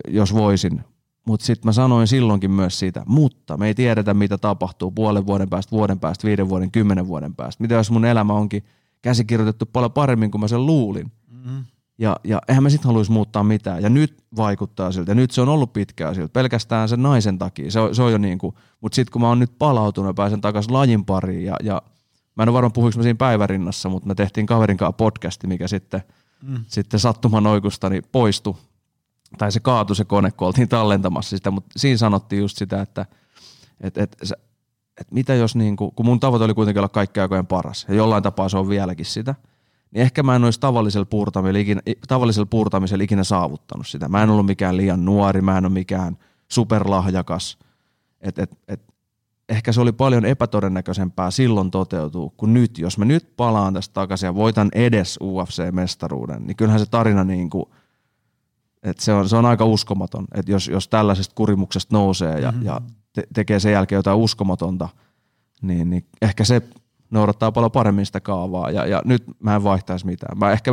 jos 0.09 0.35
voisin. 0.35 0.85
Mutta 1.27 1.47
sitten 1.47 1.69
mä 1.69 1.73
sanoin 1.73 2.07
silloinkin 2.07 2.51
myös 2.51 2.79
siitä, 2.79 3.03
mutta 3.07 3.57
me 3.57 3.67
ei 3.67 3.75
tiedetä, 3.75 4.15
mitä 4.15 4.39
tapahtuu 4.39 4.91
puolen 4.91 5.27
vuoden 5.27 5.49
päästä, 5.49 5.71
vuoden 5.71 6.01
päästä, 6.01 6.27
viiden 6.27 6.49
vuoden, 6.49 6.71
kymmenen 6.71 7.09
vuoden 7.09 7.35
päästä. 7.35 7.63
Mitä 7.63 7.75
jos 7.75 7.91
mun 7.91 8.05
elämä 8.05 8.33
onkin 8.33 8.65
käsikirjoitettu 9.03 9.67
paljon 9.67 9.93
paremmin 9.93 10.31
kuin 10.31 10.41
mä 10.41 10.49
sen 10.49 10.67
luulin. 10.67 11.13
Mm-hmm. 11.31 11.65
Ja, 11.99 12.17
ja 12.25 12.41
eihän 12.49 12.63
mä 12.63 12.71
sitten 12.71 12.87
haluaisi 12.87 13.13
muuttaa 13.13 13.45
mitään. 13.45 13.83
Ja 13.83 13.89
nyt 13.89 14.25
vaikuttaa 14.37 14.93
siltä. 14.93 15.11
Ja 15.11 15.15
nyt 15.15 15.31
se 15.31 15.41
on 15.41 15.49
ollut 15.49 15.73
pitkään 15.73 16.15
siltä. 16.15 16.33
Pelkästään 16.33 16.89
sen 16.89 17.03
naisen 17.03 17.39
takia. 17.39 17.71
Se 17.71 17.81
on, 17.81 17.95
se 17.95 18.03
on 18.03 18.13
jo 18.13 18.19
niin 18.19 18.39
kuin, 18.39 18.55
mutta 18.81 18.97
sitten 18.97 19.13
kun 19.13 19.23
mä 19.23 19.29
oon 19.29 19.39
nyt 19.39 19.53
palautunut 19.59 20.09
ja 20.09 20.15
pääsen 20.15 20.41
takaisin 20.41 20.73
lajin 20.73 21.05
pariin. 21.05 21.45
Ja, 21.45 21.57
ja 21.63 21.83
mä 22.39 22.43
en 22.43 22.49
ole 22.49 22.55
varma 22.55 22.71
puhuinko 22.71 22.99
mä 22.99 23.03
siinä 23.03 23.17
päivärinnassa, 23.17 23.89
mutta 23.89 24.09
me 24.09 24.15
tehtiin 24.15 24.47
kaverin 24.47 24.77
kanssa 24.77 24.93
podcasti, 24.93 25.47
mikä 25.47 25.69
sitten, 25.69 26.03
mm. 26.43 26.65
sitten 26.67 27.01
sattuman 27.01 27.47
oikustani 27.47 28.03
poistui. 28.13 28.55
Tai 29.39 29.53
se 29.53 29.61
kaatui 29.61 29.97
se 29.97 30.05
kone, 30.05 30.31
kun 30.31 30.47
oltiin 30.47 30.69
tallentamassa 30.69 31.37
sitä. 31.37 31.51
Mutta 31.51 31.71
siinä 31.77 31.97
sanottiin 31.97 32.43
just 32.43 32.57
sitä, 32.57 32.83
että 32.83 33.07
et, 33.81 33.99
et, 33.99 34.17
että 35.01 35.15
mitä 35.15 35.35
jos, 35.35 35.57
niin 35.57 35.77
kuin, 35.77 35.93
kun 35.93 36.07
mun 36.07 36.21
tavoite 36.21 36.45
oli 36.45 36.55
kuitenkin 36.55 36.79
olla 36.79 36.89
kaikkien 36.89 37.23
aikojen 37.23 37.47
paras, 37.47 37.87
ja 37.89 37.95
jollain 37.95 38.23
tapaa 38.23 38.49
se 38.49 38.59
on 38.59 38.69
vieläkin 38.69 39.07
sitä, 39.07 39.35
niin 39.91 40.03
ehkä 40.03 40.23
mä 40.23 40.37
en 40.37 40.45
olisi 40.45 40.61
tavallisella 40.61 41.05
puurtamisella 41.05 41.59
ikinä, 41.59 41.81
tavallisella 42.09 42.47
puurtamisella 42.47 43.05
ikinä 43.05 43.25
saavuttanut 43.25 43.87
sitä. 43.87 44.09
Mä 44.09 44.23
en 44.23 44.31
ollut 44.31 44.47
mikään 44.47 44.77
liian 44.77 45.05
nuori, 45.05 45.41
mä 45.41 45.59
en 45.59 45.65
ole 45.65 45.73
mikään 45.73 46.17
superlahjakas. 46.49 47.59
Et, 48.21 48.39
et, 48.39 48.59
et, 48.69 48.88
ehkä 49.49 49.73
se 49.73 49.81
oli 49.81 49.93
paljon 49.93 50.25
epätodennäköisempää 50.25 51.31
silloin 51.31 51.71
toteutuu 51.71 52.35
kuin 52.37 52.55
nyt. 52.55 52.79
Jos 52.79 52.99
mä 52.99 53.05
nyt 53.05 53.37
palaan 53.37 53.75
tästä 53.75 53.93
takaisin 53.93 54.27
ja 54.27 54.35
voitan 54.35 54.69
edes 54.75 55.19
UFC-mestaruuden, 55.23 56.47
niin 56.47 56.57
kyllähän 56.57 56.81
se 56.81 56.87
tarina 56.87 57.25
niin 57.25 57.51
kuin, 57.51 57.65
että 58.83 59.05
se 59.05 59.13
on, 59.13 59.29
se 59.29 59.37
on 59.37 59.47
aika 59.47 59.65
uskomaton, 59.65 60.25
että 60.35 60.53
jos, 60.53 60.69
jos 60.69 60.89
tällaisesta 60.89 61.35
kurimuksesta 61.35 61.97
nousee 61.97 62.41
ja, 62.41 62.51
mm-hmm. 62.51 62.67
ja 62.67 62.81
te- 63.13 63.27
tekee 63.35 63.61
sen 63.61 63.73
jälkeen 63.73 63.99
jotain 63.99 64.19
uskomatonta, 64.19 64.89
niin, 65.63 65.91
niin 65.91 66.07
ehkä 66.23 66.45
se 66.45 66.63
noudattaa 67.11 67.53
paljon 67.53 67.71
paremmin 67.71 68.07
sitä 68.07 68.21
kaavaa. 68.21 68.71
Ja, 68.71 68.87
ja 68.87 69.03
nyt 69.05 69.25
mä 69.43 69.57
en 69.57 69.65
vaihtaisi 69.65 70.07
mitään. 70.07 70.39
Mä 70.39 70.53
ehkä 70.53 70.71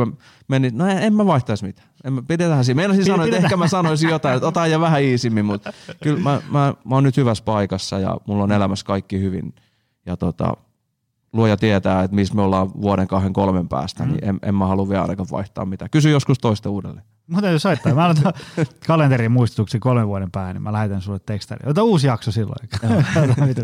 menin, 0.48 0.78
no 0.78 0.86
en, 0.86 0.98
en 0.98 1.14
mä 1.14 1.26
vaihtaisi 1.26 1.66
mitään. 1.66 1.88
En 2.04 2.12
mä, 2.12 2.22
pidetään 2.22 2.64
siinä. 2.64 2.76
Meinasin 2.76 3.04
sanoa, 3.04 3.24
että 3.24 3.36
ehkä 3.36 3.56
mä 3.56 3.68
sanoisin 3.68 4.10
jotain, 4.10 4.36
että 4.36 4.48
otan 4.48 4.70
ja 4.70 4.80
vähän 4.80 5.02
iisimmin, 5.02 5.44
mutta 5.44 5.72
kyllä 6.02 6.20
mä, 6.20 6.40
mä, 6.50 6.74
mä 6.84 6.94
oon 6.94 7.04
nyt 7.04 7.16
hyvässä 7.16 7.44
paikassa 7.44 7.98
ja 7.98 8.16
mulla 8.26 8.44
on 8.44 8.52
elämässä 8.52 8.86
kaikki 8.86 9.20
hyvin. 9.20 9.54
Ja 10.06 10.16
tota, 10.16 10.56
luoja 11.32 11.56
tietää, 11.56 12.02
että 12.02 12.14
missä 12.14 12.34
me 12.34 12.42
ollaan 12.42 12.82
vuoden, 12.82 13.08
kahden, 13.08 13.32
kolmen 13.32 13.68
päästä, 13.68 14.04
mm. 14.04 14.10
niin 14.10 14.24
en, 14.24 14.38
en 14.42 14.54
mä 14.54 14.66
halua 14.66 14.88
vielä 14.88 15.02
ainakaan 15.02 15.28
vaihtaa 15.30 15.64
mitään. 15.64 15.90
Kysy 15.90 16.10
joskus 16.10 16.38
toista 16.38 16.70
uudelleen. 16.70 17.06
Mä 17.26 17.40
täytyy 17.40 17.58
soittaa. 17.58 17.94
Mä 17.94 18.04
annan 18.04 18.32
kalenterin 18.86 19.32
muistutuksen 19.32 19.80
kolmen 19.80 20.08
vuoden 20.08 20.30
päähän, 20.30 20.54
niin 20.54 20.62
mä 20.62 20.72
lähetän 20.72 21.00
sulle 21.00 21.18
tekstari. 21.26 21.70
Ota 21.70 21.82
uusi 21.82 22.06
jakso 22.06 22.32
silloin. 22.32 22.68
mitä 23.46 23.62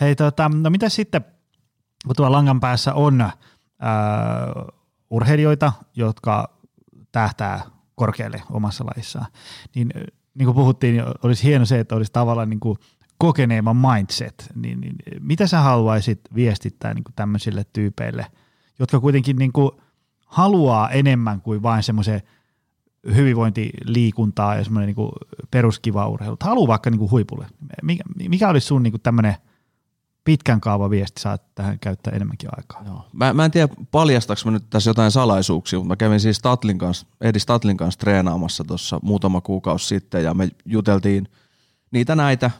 Hei, 0.00 0.16
tota, 0.16 0.50
no 0.54 0.70
mitä 0.70 0.88
sitten, 0.88 1.24
kun 2.06 2.16
tuolla 2.16 2.36
langan 2.36 2.60
päässä 2.60 2.94
on 2.94 3.20
äh, 3.20 3.32
urheilijoita, 5.10 5.72
jotka 5.96 6.58
tähtää 7.12 7.60
korkealle 7.94 8.42
omassa 8.50 8.86
lajissaan, 8.86 9.26
niin 9.74 9.90
niin 10.34 10.46
kuin 10.46 10.54
puhuttiin, 10.54 11.02
olisi 11.22 11.44
hieno 11.44 11.64
se, 11.64 11.80
että 11.80 11.96
olisi 11.96 12.12
tavallaan 12.12 12.50
niin 12.50 12.60
kuin 12.60 12.78
kokeneemman 13.18 13.76
mindset, 13.76 14.50
niin, 14.54 14.80
niin 14.80 14.96
mitä 15.20 15.46
sä 15.46 15.60
haluaisit 15.60 16.20
viestittää 16.34 16.94
niin 16.94 17.04
kuin 17.04 17.14
tämmöisille 17.16 17.64
tyypeille, 17.72 18.26
jotka 18.78 19.00
kuitenkin 19.00 19.36
niin 19.36 19.52
kuin 19.52 19.70
haluaa 20.26 20.90
enemmän 20.90 21.40
kuin 21.40 21.62
vain 21.62 21.82
semmoisen– 21.82 22.22
hyvinvointiliikuntaa 23.14 24.54
ja 24.54 24.64
semmoinen 24.64 24.94
niin 24.96 25.08
peruskiva 25.50 26.08
urheilu. 26.08 26.36
Haluaa 26.40 26.68
vaikka 26.68 26.90
niin 26.90 26.98
kuin 26.98 27.10
huipulle. 27.10 27.46
Mikä, 27.82 28.04
mikä 28.28 28.48
olisi 28.48 28.66
sun 28.66 28.82
niin 28.82 29.00
tämmöinen 29.02 29.34
pitkän 30.28 30.60
kaava 30.60 30.90
viesti, 30.90 31.20
saat 31.20 31.42
tähän 31.54 31.78
käyttää 31.78 32.12
enemmänkin 32.16 32.50
aikaa? 32.56 32.82
Joo. 32.86 33.04
Mä, 33.12 33.32
mä 33.32 33.44
en 33.44 33.50
tiedä, 33.50 33.68
paljastaks 33.90 34.44
mä 34.44 34.50
nyt 34.50 34.70
tässä 34.70 34.90
jotain 34.90 35.10
salaisuuksia, 35.10 35.78
mutta 35.78 35.88
mä 35.88 35.96
kävin 35.96 36.20
siis 36.20 36.36
Statlin 36.36 36.78
kanssa, 36.78 37.06
Edi 37.20 37.38
Statlin 37.38 37.76
kanssa 37.76 38.00
treenaamassa 38.00 38.64
tuossa 38.64 39.00
muutama 39.02 39.40
kuukausi 39.40 39.86
sitten 39.86 40.24
ja 40.24 40.34
me 40.34 40.48
juteltiin 40.64 41.28
niitä 41.90 42.16
näitä, 42.16 42.50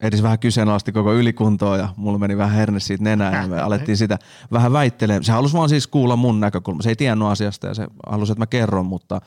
edes 0.00 0.22
vähän 0.22 0.38
kyseenalaisti 0.38 0.92
koko 0.92 1.14
ylikuntoa 1.14 1.76
ja 1.76 1.88
mulla 1.96 2.18
meni 2.18 2.36
vähän 2.36 2.56
herne 2.56 2.80
siitä 2.80 3.04
nenään 3.04 3.34
ja 3.34 3.48
me 3.48 3.60
alettiin 3.60 3.96
sitä 3.96 4.18
vähän 4.52 4.72
väittelemään. 4.72 5.24
Se 5.24 5.32
halusi 5.32 5.54
vaan 5.54 5.68
siis 5.68 5.86
kuulla 5.86 6.16
mun 6.16 6.40
näkökulma. 6.40 6.82
Se 6.82 6.88
ei 6.88 6.96
tiennyt 6.96 7.28
asiasta 7.28 7.66
ja 7.66 7.74
se 7.74 7.86
halusi, 8.06 8.32
että 8.32 8.42
mä 8.42 8.46
kerron, 8.46 8.86
mutta 8.86 9.20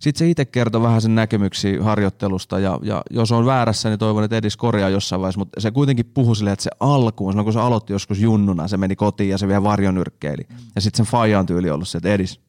sitten 0.00 0.18
se 0.18 0.30
itse 0.30 0.44
kertoi 0.44 0.82
vähän 0.82 1.02
sen 1.02 1.14
näkemyksiä 1.14 1.82
harjoittelusta 1.82 2.58
ja, 2.58 2.78
ja 2.82 3.02
jos 3.10 3.32
on 3.32 3.46
väärässä, 3.46 3.88
niin 3.88 3.98
toivon, 3.98 4.24
että 4.24 4.36
Edis 4.36 4.56
korjaa 4.56 4.88
jossain 4.88 5.20
vaiheessa, 5.20 5.38
mutta 5.38 5.60
se 5.60 5.70
kuitenkin 5.70 6.06
puhui 6.06 6.36
silleen, 6.36 6.52
että 6.52 6.62
se 6.62 6.70
alkuun, 6.80 7.32
silloin 7.32 7.44
kun 7.44 7.52
se 7.52 7.60
aloitti 7.60 7.92
joskus 7.92 8.20
junnuna, 8.20 8.68
se 8.68 8.76
meni 8.76 8.96
kotiin 8.96 9.30
ja 9.30 9.38
se 9.38 9.48
vielä 9.48 9.62
varjonyrkkeili. 9.62 10.46
Ja 10.74 10.80
sitten 10.80 10.96
sen 10.96 11.12
Fajan 11.12 11.46
tyyli 11.46 11.70
ollut 11.70 11.88
se, 11.88 11.98
että 11.98 12.08
Edis, 12.08 12.40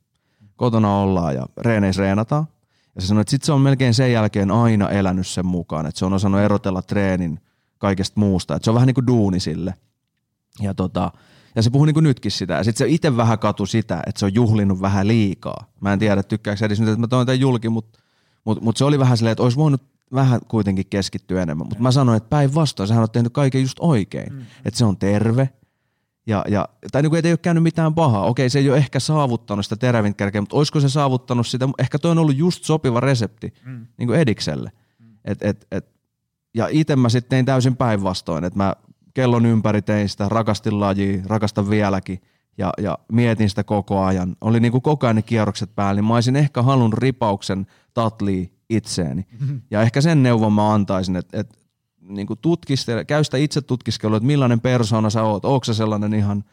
kotona 0.55 0.97
ollaan 0.97 1.35
ja 1.35 1.45
reeneis 1.57 1.97
reenataan. 1.97 2.47
Ja 2.95 3.01
se 3.01 3.07
sanoi, 3.07 3.21
että 3.21 3.31
sitten 3.31 3.45
se 3.45 3.51
on 3.51 3.61
melkein 3.61 3.93
sen 3.93 4.11
jälkeen 4.11 4.51
aina 4.51 4.89
elänyt 4.89 5.27
sen 5.27 5.45
mukaan, 5.45 5.85
että 5.85 5.99
se 5.99 6.05
on 6.05 6.13
osannut 6.13 6.41
erotella 6.41 6.81
treenin 6.81 7.39
kaikesta 7.77 8.19
muusta, 8.19 8.55
että 8.55 8.63
se 8.63 8.69
on 8.71 8.75
vähän 8.75 8.87
niin 8.87 8.95
kuin 8.95 9.07
duuni 9.07 9.39
sille. 9.39 9.73
Ja 10.59 10.73
tota, 10.73 11.11
ja 11.55 11.61
se 11.61 11.69
puhuu 11.69 11.85
niin 11.85 11.93
kuin 11.93 12.03
nytkin 12.03 12.31
sitä. 12.31 12.53
Ja 12.53 12.63
sitten 12.63 12.87
se 12.87 12.93
itse 12.93 13.17
vähän 13.17 13.39
katu 13.39 13.65
sitä, 13.65 14.03
että 14.07 14.19
se 14.19 14.25
on 14.25 14.33
juhlinut 14.33 14.81
vähän 14.81 15.07
liikaa. 15.07 15.65
Mä 15.81 15.93
en 15.93 15.99
tiedä, 15.99 16.23
tykkääkö 16.23 16.65
edes 16.65 16.79
nyt, 16.79 16.89
että 16.89 16.99
mä 16.99 17.07
toin 17.07 17.25
tämän 17.25 17.39
julki, 17.39 17.69
mutta 17.69 17.99
mut, 18.45 18.61
mut 18.61 18.77
se 18.77 18.85
oli 18.85 18.99
vähän 18.99 19.17
silleen, 19.17 19.31
että 19.31 19.43
olisi 19.43 19.57
voinut 19.57 19.81
vähän 20.13 20.39
kuitenkin 20.47 20.85
keskittyä 20.89 21.41
enemmän. 21.41 21.67
Mutta 21.67 21.83
mä 21.83 21.91
sanoin, 21.91 22.17
että 22.17 22.29
päinvastoin, 22.29 22.87
sehän 22.87 23.03
on 23.03 23.11
tehnyt 23.11 23.33
kaiken 23.33 23.61
just 23.61 23.77
oikein. 23.79 24.33
Mm. 24.33 24.41
Että 24.65 24.77
se 24.77 24.85
on 24.85 24.97
terve, 24.97 25.49
ja, 26.27 26.45
ja, 26.47 26.69
tai 26.91 27.01
niin 27.01 27.09
kuin, 27.09 27.25
ei 27.25 27.31
ole 27.31 27.37
käynyt 27.37 27.63
mitään 27.63 27.93
pahaa. 27.93 28.25
Okei, 28.25 28.49
se 28.49 28.59
ei 28.59 28.69
ole 28.69 28.77
ehkä 28.77 28.99
saavuttanut 28.99 29.65
sitä 29.65 29.75
terävintä 29.75 30.17
kärkeä, 30.17 30.41
mutta 30.41 30.57
olisiko 30.57 30.79
se 30.79 30.89
saavuttanut 30.89 31.47
sitä? 31.47 31.69
Ehkä 31.79 31.99
toi 31.99 32.11
on 32.11 32.17
ollut 32.17 32.37
just 32.37 32.63
sopiva 32.63 32.99
resepti 32.99 33.53
mm. 33.65 33.87
niin 33.97 34.07
kuin 34.07 34.19
Edikselle. 34.19 34.71
Mm. 34.99 35.05
Et, 35.25 35.37
et, 35.41 35.67
et, 35.71 35.85
ja 36.53 36.67
itse 36.71 36.95
mä 36.95 37.09
sitten 37.09 37.29
tein 37.29 37.45
täysin 37.45 37.75
päinvastoin, 37.75 38.43
että 38.43 38.57
mä 38.57 38.73
kellon 39.13 39.45
ympäri 39.45 39.81
tein 39.81 40.09
sitä, 40.09 40.29
rakastin 40.29 40.79
lajia, 40.79 41.23
rakastan 41.25 41.69
vieläkin 41.69 42.21
ja, 42.57 42.73
ja 42.77 42.97
mietin 43.11 43.49
sitä 43.49 43.63
koko 43.63 44.03
ajan. 44.03 44.35
Oli 44.41 44.59
niin 44.59 44.71
kuin 44.71 44.81
koko 44.81 45.07
ajan 45.07 45.15
ne 45.15 45.21
kierrokset 45.21 45.75
päällä, 45.75 45.93
niin 46.01 46.05
mä 46.05 46.13
olisin 46.13 46.35
ehkä 46.35 46.61
halunnut 46.61 46.99
ripauksen 46.99 47.67
tatliin 47.93 48.53
itseeni. 48.69 49.25
Mm-hmm. 49.39 49.61
Ja 49.71 49.81
ehkä 49.81 50.01
sen 50.01 50.23
neuvon 50.23 50.53
mä 50.53 50.73
antaisin, 50.73 51.15
että, 51.15 51.39
että 51.39 51.57
niin 52.01 52.27
kuin 52.27 52.39
tutkistele, 52.41 53.05
käy 53.05 53.23
sitä 53.23 53.37
itse 53.37 53.61
tutkiskelua, 53.61 54.17
että 54.17 54.27
millainen 54.27 54.59
persona 54.59 55.09
sä 55.09 55.23
oot, 55.23 55.45
onko 55.45 55.63
sä 55.63 55.73
sellainen 55.73 56.13
ihan, 56.13 56.43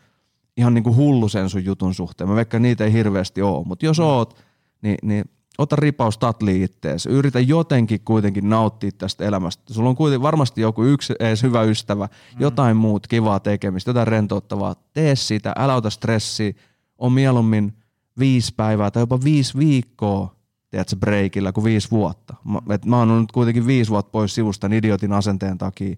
ihan 0.56 0.74
niin 0.74 0.84
kuin 0.84 0.96
hullu 0.96 1.28
sen 1.28 1.50
sun 1.50 1.64
jutun 1.64 1.94
suhteen. 1.94 2.28
Mä 2.28 2.36
vaikka 2.36 2.58
niitä 2.58 2.84
ei 2.84 2.92
hirveästi 2.92 3.42
ole, 3.42 3.66
mutta 3.66 3.86
jos 3.86 4.00
oot, 4.00 4.36
niin, 4.82 4.98
niin 5.02 5.24
ota 5.58 5.76
ripaus 5.76 6.18
tatli 6.18 6.62
ittees. 6.62 7.06
Yritä 7.06 7.40
jotenkin 7.40 8.00
kuitenkin 8.04 8.48
nauttia 8.48 8.90
tästä 8.98 9.24
elämästä. 9.24 9.74
Sulla 9.74 9.88
on 9.88 9.96
kuitenkin 9.96 10.22
varmasti 10.22 10.60
joku 10.60 10.84
yksi 10.84 11.14
edes 11.20 11.42
hyvä 11.42 11.62
ystävä, 11.62 12.06
mm. 12.06 12.40
jotain 12.40 12.76
muut 12.76 13.06
kivaa 13.06 13.40
tekemistä, 13.40 13.90
jotain 13.90 14.08
rentouttavaa. 14.08 14.74
Tee 14.92 15.16
sitä, 15.16 15.52
älä 15.56 15.74
ota 15.74 15.90
stressiä. 15.90 16.52
On 16.98 17.12
mieluummin 17.12 17.76
viisi 18.18 18.54
päivää 18.54 18.90
tai 18.90 19.02
jopa 19.02 19.24
viisi 19.24 19.58
viikkoa 19.58 20.38
tiedätkö, 20.70 20.96
breikillä 20.96 21.52
kuin 21.52 21.64
viisi 21.64 21.90
vuotta. 21.90 22.34
Mä, 22.44 22.74
et 22.74 22.84
mä 22.84 22.98
oon 22.98 23.20
nyt 23.20 23.32
kuitenkin 23.32 23.66
viisi 23.66 23.90
vuotta 23.90 24.10
pois 24.10 24.34
sivusta 24.34 24.66
idiotin 24.72 25.12
asenteen 25.12 25.58
takia. 25.58 25.96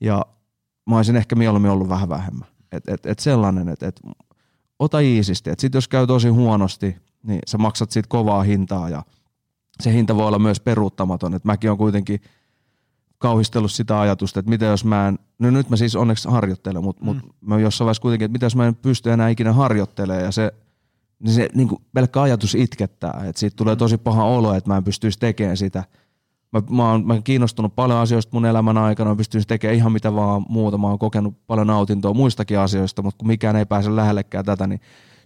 Ja 0.00 0.26
mä 0.90 0.96
olisin 0.96 1.16
ehkä 1.16 1.36
mieluummin 1.36 1.70
ollut 1.70 1.88
vähän 1.88 2.08
vähemmän. 2.08 2.48
Et, 2.72 2.88
et, 2.88 3.06
et 3.06 3.18
sellainen, 3.18 3.68
että 3.68 3.86
et, 3.86 4.00
ota 4.78 5.00
iisisti. 5.00 5.50
Sitten 5.58 5.76
jos 5.76 5.88
käy 5.88 6.06
tosi 6.06 6.28
huonosti, 6.28 6.96
niin 7.22 7.40
sä 7.46 7.58
maksat 7.58 7.90
siitä 7.90 8.08
kovaa 8.08 8.42
hintaa 8.42 8.88
ja 8.88 9.02
se 9.80 9.92
hinta 9.92 10.16
voi 10.16 10.26
olla 10.26 10.38
myös 10.38 10.60
peruuttamaton. 10.60 11.34
Et 11.34 11.44
mäkin 11.44 11.70
on 11.70 11.78
kuitenkin 11.78 12.20
kauhistellut 13.18 13.72
sitä 13.72 14.00
ajatusta, 14.00 14.40
että 14.40 14.50
mitä 14.50 14.64
jos 14.64 14.84
mä 14.84 15.08
en, 15.08 15.18
no 15.38 15.50
nyt 15.50 15.70
mä 15.70 15.76
siis 15.76 15.96
onneksi 15.96 16.28
harjoittelen, 16.28 16.82
mutta 16.82 17.04
mm. 17.04 17.06
mut 17.06 17.16
mä 17.40 17.60
jossain 17.60 17.86
vaiheessa 17.86 18.02
kuitenkin, 18.02 18.24
että 18.24 18.32
mitä 18.32 18.46
jos 18.46 18.56
mä 18.56 18.66
en 18.66 18.74
pysty 18.74 19.10
enää 19.10 19.28
ikinä 19.28 19.52
harjoittelemaan 19.52 20.24
ja 20.24 20.32
se, 20.32 20.52
niin 21.18 21.34
se 21.34 21.48
niin 21.54 21.68
kuin 21.68 21.82
pelkkä 21.92 22.22
ajatus 22.22 22.54
itkettää, 22.54 23.22
että 23.26 23.40
siitä 23.40 23.56
tulee 23.56 23.74
mm. 23.74 23.78
tosi 23.78 23.98
paha 23.98 24.24
olo, 24.24 24.54
että 24.54 24.70
mä 24.70 24.76
en 24.76 24.84
pystyisi 24.84 25.18
tekemään 25.18 25.56
sitä. 25.56 25.84
Mä, 26.52 26.62
mä, 26.70 26.90
oon, 26.90 27.06
mä 27.06 27.12
oon 27.12 27.22
kiinnostunut 27.22 27.74
paljon 27.74 27.98
asioista 27.98 28.30
mun 28.32 28.46
elämän 28.46 28.78
aikana, 28.78 29.10
mä 29.10 29.16
pystyisin 29.16 29.48
tekemään 29.48 29.76
ihan 29.76 29.92
mitä 29.92 30.14
vaan 30.14 30.44
muuta, 30.48 30.78
mä 30.78 30.86
oon 30.86 30.98
kokenut 30.98 31.46
paljon 31.46 31.66
nautintoa 31.66 32.14
muistakin 32.14 32.58
asioista, 32.58 33.02
mutta 33.02 33.18
kun 33.18 33.28
mikään 33.28 33.56
ei 33.56 33.66
pääse 33.66 33.96
lähellekään 33.96 34.44
tätä, 34.44 34.66
niin 34.66 34.80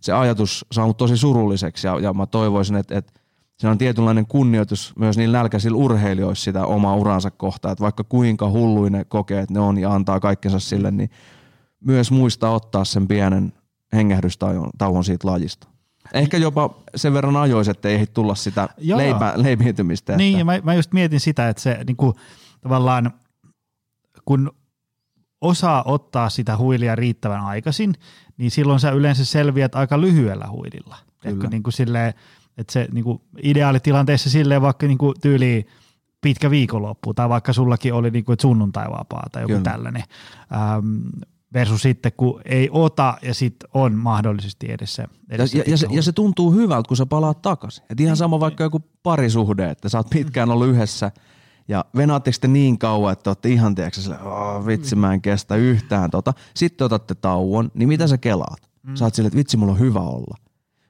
se 0.06 0.12
ajatus 0.12 0.66
saa 0.72 0.86
mut 0.86 0.96
tosi 0.96 1.16
surulliseksi 1.16 1.86
ja, 1.86 2.00
ja 2.00 2.12
mä 2.12 2.26
toivoisin, 2.26 2.76
että, 2.76 2.98
että 2.98 3.12
siinä 3.56 3.72
on 3.72 3.78
tietynlainen 3.78 4.26
kunnioitus 4.26 4.92
myös 4.98 5.16
niin 5.16 5.32
nälkäisillä 5.32 5.76
urheilijoissa 5.76 6.44
sitä 6.44 6.66
omaa 6.66 6.96
uransa 6.96 7.30
kohtaan, 7.30 7.72
että 7.72 7.82
vaikka 7.82 8.04
kuinka 8.04 8.50
hulluin 8.50 8.92
ne 8.92 9.04
kokee, 9.04 9.40
että 9.40 9.54
ne 9.54 9.60
on 9.60 9.78
ja 9.78 9.94
antaa 9.94 10.20
kaikkensa 10.20 10.60
sille, 10.60 10.90
niin 10.90 11.10
myös 11.80 12.10
muistaa 12.10 12.50
ottaa 12.50 12.84
sen 12.84 13.08
pienen 13.08 13.52
hengähdystauon 13.92 15.04
siitä 15.04 15.28
lajista. 15.28 15.68
Ehkä 16.14 16.36
jopa 16.36 16.74
sen 16.96 17.12
verran 17.12 17.36
ajois, 17.36 17.68
että 17.68 17.88
ei 17.88 18.06
tulla 18.06 18.34
sitä 18.34 18.68
leipä, 18.94 19.32
leipiytymistä. 19.36 20.16
Niin, 20.16 20.34
että... 20.34 20.44
mä, 20.44 20.60
mä 20.62 20.74
just 20.74 20.92
mietin 20.92 21.20
sitä, 21.20 21.48
että 21.48 21.62
se 21.62 21.78
niin 21.86 21.96
kuin, 21.96 22.14
tavallaan 22.60 23.12
kun 24.24 24.50
osaa 25.40 25.82
ottaa 25.86 26.30
sitä 26.30 26.56
huilia 26.56 26.94
riittävän 26.94 27.40
aikaisin, 27.40 27.94
niin 28.36 28.50
silloin 28.50 28.80
sä 28.80 28.90
yleensä 28.90 29.24
selviät 29.24 29.74
aika 29.74 30.00
lyhyellä 30.00 30.46
huililla. 30.50 30.96
Kyllä. 31.20 31.48
Niin 31.48 31.62
kuin 31.62 31.72
silleen, 31.72 32.14
että 32.58 32.72
se 32.72 32.88
niin 32.92 33.04
kuin 33.04 33.20
ideaalitilanteessa 33.42 34.30
silleen 34.30 34.62
vaikka 34.62 34.86
niin 34.86 34.98
kuin 34.98 35.14
tyyli 35.22 35.66
pitkä 36.20 36.50
viikonloppu, 36.50 37.14
tai 37.14 37.28
vaikka 37.28 37.52
sullakin 37.52 37.94
oli 37.94 38.10
niin 38.10 38.24
kuin, 38.24 38.36
sunnuntai 38.40 38.86
vapaa 38.90 39.26
tai 39.32 39.42
joku 39.42 39.52
Kyllä. 39.52 39.62
tällainen, 39.62 40.02
ähm, 40.52 41.06
versus 41.52 41.82
sitten 41.82 42.12
kun 42.16 42.40
ei 42.44 42.68
ota 42.72 43.18
ja 43.22 43.34
sitten 43.34 43.70
on 43.74 43.94
mahdollisesti 43.94 44.72
edessä. 44.72 45.08
edessä 45.30 45.58
ja, 45.58 45.64
ja, 45.66 45.76
se, 45.76 45.86
ja 45.90 46.02
se 46.02 46.12
tuntuu 46.12 46.52
hyvältä, 46.52 46.88
kun 46.88 46.96
sä 46.96 47.06
palaat 47.06 47.42
takaisin. 47.42 47.84
Et 47.90 48.00
ihan 48.00 48.16
sama 48.16 48.40
vaikka 48.40 48.64
joku 48.64 48.80
parisuhde, 49.02 49.70
että 49.70 49.88
sä 49.88 49.98
oot 49.98 50.10
pitkään 50.10 50.50
ollut 50.50 50.68
yhdessä– 50.68 51.10
ja 51.68 51.84
venaatteko 51.96 52.36
te 52.40 52.48
niin 52.48 52.78
kauan, 52.78 53.12
että 53.12 53.30
olette 53.30 53.48
ihan 53.48 53.74
tiedätkö 53.74 54.00
sille, 54.00 54.18
oh, 54.18 54.66
vitsi 54.66 54.96
mä 54.96 55.14
en 55.14 55.22
kestä 55.22 55.56
yhtään 55.56 56.10
tota. 56.10 56.32
Sitten 56.54 56.84
otatte 56.84 57.14
tauon, 57.14 57.70
niin 57.74 57.88
mitä 57.88 58.06
sä 58.06 58.18
kelaat? 58.18 58.70
Mm. 58.82 58.96
Sä 58.96 59.04
oot 59.04 59.14
silleen, 59.14 59.28
että 59.28 59.38
vitsi 59.38 59.56
mulla 59.56 59.72
on 59.72 59.78
hyvä 59.78 60.00
olla. 60.00 60.36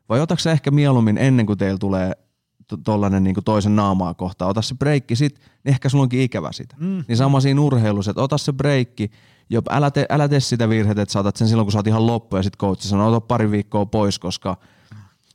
Vai 0.08 0.20
otatko 0.20 0.40
sä 0.40 0.52
ehkä 0.52 0.70
mieluummin 0.70 1.18
ennen 1.18 1.46
kuin 1.46 1.58
teillä 1.58 1.78
tulee 1.78 2.12
tollanen 2.84 3.24
niin 3.24 3.36
toisen 3.44 3.76
naamaa 3.76 4.14
kohtaan, 4.14 4.50
ota 4.50 4.62
se 4.62 4.74
breikki 4.74 5.16
sit, 5.16 5.38
niin 5.38 5.70
ehkä 5.70 5.88
sulla 5.88 6.02
onkin 6.02 6.20
ikävä 6.20 6.52
sitä. 6.52 6.76
Mm. 6.78 7.04
Niin 7.08 7.16
sama 7.16 7.40
siinä 7.40 7.60
urheilussa, 7.60 8.10
että 8.10 8.22
ota 8.22 8.38
se 8.38 8.52
breikki, 8.52 9.10
jo, 9.50 9.62
älä, 9.70 9.90
te, 9.90 10.06
älä 10.10 10.28
tee 10.28 10.40
sitä 10.40 10.68
virhettä, 10.68 11.02
että 11.02 11.12
saatat 11.12 11.36
sen 11.36 11.48
silloin, 11.48 11.66
kun 11.66 11.72
sä 11.72 11.78
oot 11.78 11.86
ihan 11.86 12.06
loppu 12.06 12.36
ja 12.36 12.42
sit 12.42 12.56
coach 12.56 12.82
sanoo, 12.82 13.08
ota 13.08 13.20
pari 13.20 13.50
viikkoa 13.50 13.86
pois, 13.86 14.18
koska, 14.18 14.56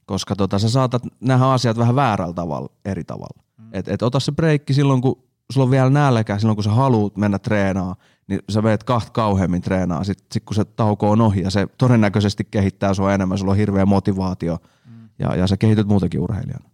koska 0.05 0.35
tota, 0.35 0.59
sä 0.59 0.69
saatat 0.69 1.03
nähdä 1.19 1.45
asiat 1.45 1.77
vähän 1.77 1.95
väärällä 1.95 2.33
tavalla, 2.33 2.69
eri 2.85 3.03
tavalla. 3.03 3.43
Mm. 3.57 3.69
Et, 3.73 3.87
et 3.87 4.01
ota 4.01 4.19
se 4.19 4.31
breikki 4.31 4.73
silloin, 4.73 5.01
kun 5.01 5.23
sulla 5.51 5.63
on 5.63 5.71
vielä 5.71 5.89
nälkä 5.89 6.37
silloin, 6.37 6.55
kun 6.55 6.63
sä 6.63 6.71
haluat 6.71 7.17
mennä 7.17 7.39
treenaamaan, 7.39 7.95
niin 8.27 8.39
sä 8.49 8.63
veet 8.63 8.83
kahta 8.83 9.11
kauheammin 9.11 9.61
treenaa. 9.61 10.03
Sitten 10.03 10.27
sit 10.31 10.43
kun 10.45 10.55
se 10.55 10.65
tauko 10.65 11.11
on 11.11 11.21
ohi 11.21 11.41
ja 11.41 11.49
se 11.49 11.67
todennäköisesti 11.77 12.47
kehittää 12.51 12.93
sua 12.93 13.13
enemmän, 13.13 13.37
sulla 13.37 13.51
on 13.51 13.57
hirveä 13.57 13.85
motivaatio 13.85 14.57
mm. 14.85 15.09
ja, 15.19 15.35
ja 15.35 15.47
sä 15.47 15.57
kehityt 15.57 15.87
muutenkin 15.87 16.19
urheilijana. 16.19 16.69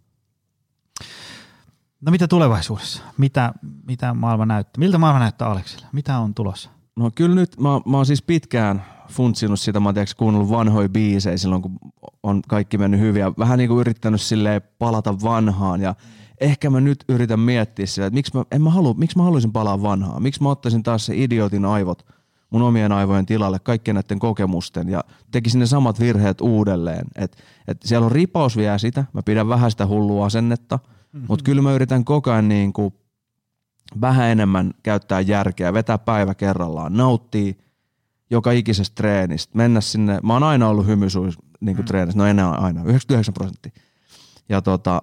No 2.00 2.10
mitä 2.10 2.28
tulevaisuudessa? 2.28 3.02
Mitä, 3.18 3.52
mitä 3.86 4.14
maailma 4.14 4.46
näyttää? 4.46 4.78
Miltä 4.78 4.98
maailma 4.98 5.18
näyttää 5.18 5.48
Aleksille? 5.48 5.86
Mitä 5.92 6.18
on 6.18 6.34
tulossa? 6.34 6.70
No 6.96 7.10
kyllä 7.14 7.34
nyt, 7.34 7.60
mä, 7.60 7.68
mä 7.68 7.96
oon 7.96 8.06
siis 8.06 8.22
pitkään 8.22 8.84
funtsinut 9.08 9.60
sitä, 9.60 9.80
mä 9.80 9.88
oon 9.88 9.94
kuunnellut 10.16 10.50
vanhoja 10.50 10.88
biisejä 10.88 11.36
silloin, 11.36 11.62
kun 11.62 11.78
on 12.22 12.42
kaikki 12.48 12.78
mennyt 12.78 13.00
hyvin 13.00 13.20
ja 13.20 13.32
vähän 13.38 13.58
niin 13.58 13.68
kuin 13.68 13.80
yrittänyt 13.80 14.20
silleen 14.20 14.62
palata 14.78 15.20
vanhaan 15.22 15.80
ja 15.80 15.90
mm 15.92 16.27
ehkä 16.40 16.70
mä 16.70 16.80
nyt 16.80 17.04
yritän 17.08 17.40
miettiä 17.40 17.86
sitä, 17.86 18.06
että 18.06 18.14
miksi 18.14 18.36
mä, 18.36 18.44
en 18.52 18.62
mä 18.62 18.70
halu, 18.70 18.94
miksi 18.94 19.16
mä 19.16 19.22
haluaisin 19.22 19.52
palaa 19.52 19.82
vanhaa, 19.82 20.20
miksi 20.20 20.42
mä 20.42 20.48
ottaisin 20.48 20.82
taas 20.82 21.06
se 21.06 21.16
idiotin 21.16 21.64
aivot 21.64 22.06
mun 22.50 22.62
omien 22.62 22.92
aivojen 22.92 23.26
tilalle 23.26 23.58
kaikkien 23.58 23.94
näiden 23.94 24.18
kokemusten 24.18 24.88
ja 24.88 25.04
tekisin 25.30 25.58
ne 25.58 25.66
samat 25.66 26.00
virheet 26.00 26.40
uudelleen. 26.40 27.06
Et, 27.14 27.36
et 27.68 27.82
siellä 27.84 28.04
on 28.04 28.12
ripaus 28.12 28.56
vielä 28.56 28.78
sitä, 28.78 29.04
mä 29.12 29.22
pidän 29.22 29.48
vähän 29.48 29.70
sitä 29.70 29.86
hullua 29.86 30.26
asennetta, 30.26 30.76
mm-hmm. 30.76 31.26
mutta 31.28 31.44
kyllä 31.44 31.62
mä 31.62 31.72
yritän 31.72 32.04
koko 32.04 32.30
ajan 32.30 32.48
niin 32.48 32.72
kuin 32.72 32.94
vähän 34.00 34.28
enemmän 34.28 34.70
käyttää 34.82 35.20
järkeä, 35.20 35.72
vetää 35.72 35.98
päivä 35.98 36.34
kerrallaan, 36.34 36.96
nauttii 36.96 37.58
joka 38.30 38.52
ikisestä 38.52 38.94
treenistä, 38.94 39.56
mennä 39.56 39.80
sinne. 39.80 40.18
Mä 40.22 40.32
oon 40.32 40.42
aina 40.42 40.68
ollut 40.68 40.86
hymysuus 40.86 41.38
niin 41.60 41.76
kuin 41.76 41.84
mm. 41.84 41.88
treenissä, 41.88 42.18
no 42.18 42.26
enää 42.26 42.50
aina, 42.50 42.80
99 42.84 43.34
prosenttia. 43.34 43.72
Ja 44.48 44.62
tota, 44.62 45.02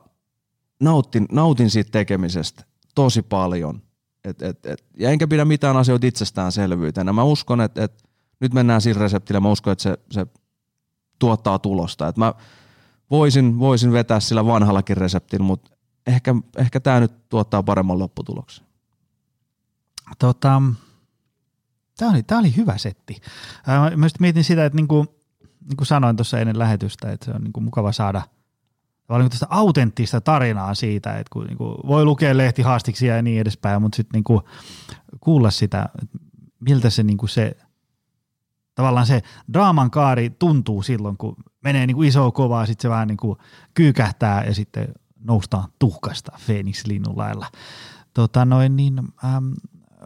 nautin, 0.80 1.26
nautin 1.32 1.70
siitä 1.70 1.92
tekemisestä 1.92 2.64
tosi 2.96 3.22
paljon. 3.22 3.82
Et, 4.24 4.42
et, 4.42 4.66
et, 4.66 4.86
ja 5.00 5.10
enkä 5.10 5.28
pidä 5.28 5.46
mitään 5.46 5.78
asioita 5.78 6.08
itsestäänselvyytenä. 6.08 7.14
Mä 7.14 7.24
uskon, 7.24 7.62
että 7.62 7.84
et, 7.84 8.04
nyt 8.40 8.54
mennään 8.54 8.82
sillä 8.82 9.02
reseptillä. 9.02 9.40
Mä 9.40 9.50
uskon, 9.50 9.72
että 9.72 9.84
se, 9.84 9.98
se 10.12 10.28
tuottaa 11.20 11.60
tulosta. 11.60 12.08
Et 12.08 12.18
mä 12.18 12.34
voisin, 13.12 13.60
voisin 13.60 13.92
vetää 13.92 14.20
sillä 14.20 14.46
vanhallakin 14.46 14.98
reseptillä, 14.98 15.46
mutta 15.46 15.72
ehkä, 16.08 16.36
ehkä 16.58 16.80
tämä 16.80 17.00
nyt 17.00 17.30
tuottaa 17.30 17.64
paremman 17.64 18.00
lopputuloksen. 18.00 18.66
Tota, 20.20 20.62
tämä 21.98 22.12
oli, 22.12 22.24
oli 22.32 22.56
hyvä 22.56 22.78
setti. 22.78 23.22
Mä 23.96 24.08
mietin 24.20 24.44
sitä, 24.44 24.66
että 24.66 24.76
niinku, 24.76 25.06
niin 25.70 25.78
kuin 25.78 25.88
sanoin 25.88 26.16
tuossa 26.16 26.40
ennen 26.40 26.60
lähetystä, 26.60 27.12
että 27.12 27.26
se 27.26 27.32
on 27.32 27.42
niinku 27.42 27.62
mukava 27.62 27.92
saada– 27.92 28.22
niin 29.10 29.30
tästä 29.30 29.48
autenttista 29.50 30.22
tarinaa 30.22 30.74
siitä, 30.74 31.14
että 31.14 31.30
kun 31.34 31.46
niin 31.46 31.58
kuin 31.58 31.76
voi 31.88 32.06
lukea 32.06 32.38
lehtihaastiksia 32.38 33.16
ja 33.16 33.22
niin 33.22 33.42
edespäin, 33.42 33.82
mutta 33.82 33.96
sitten 33.96 34.24
niin 34.28 34.42
kuulla 35.20 35.52
sitä, 35.52 35.90
miltä 36.60 36.90
se, 36.90 37.04
niin 37.04 37.18
kuin 37.18 37.30
se 37.30 37.58
tavallaan 38.76 39.06
se 39.06 39.22
draaman 39.54 39.92
kaari 39.92 40.30
tuntuu 40.30 40.84
silloin, 40.84 41.18
kun 41.18 41.36
menee 41.64 41.88
niin 41.88 41.96
kuin 41.96 42.08
iso 42.08 42.32
kovaa, 42.32 42.66
sitten 42.66 42.82
se 42.82 42.90
vähän 42.90 43.08
niin 43.08 43.18
kuin 43.18 43.40
kyykähtää 43.74 44.44
ja 44.44 44.54
sitten 44.54 44.88
noustaan 45.20 45.70
tuhkasta 45.80 46.32
Phoenix-linnun 46.46 47.18
lailla. 47.18 47.48
Tota 48.14 48.46
noin, 48.46 48.76
niin, 48.76 49.00
ähm, 49.26 49.52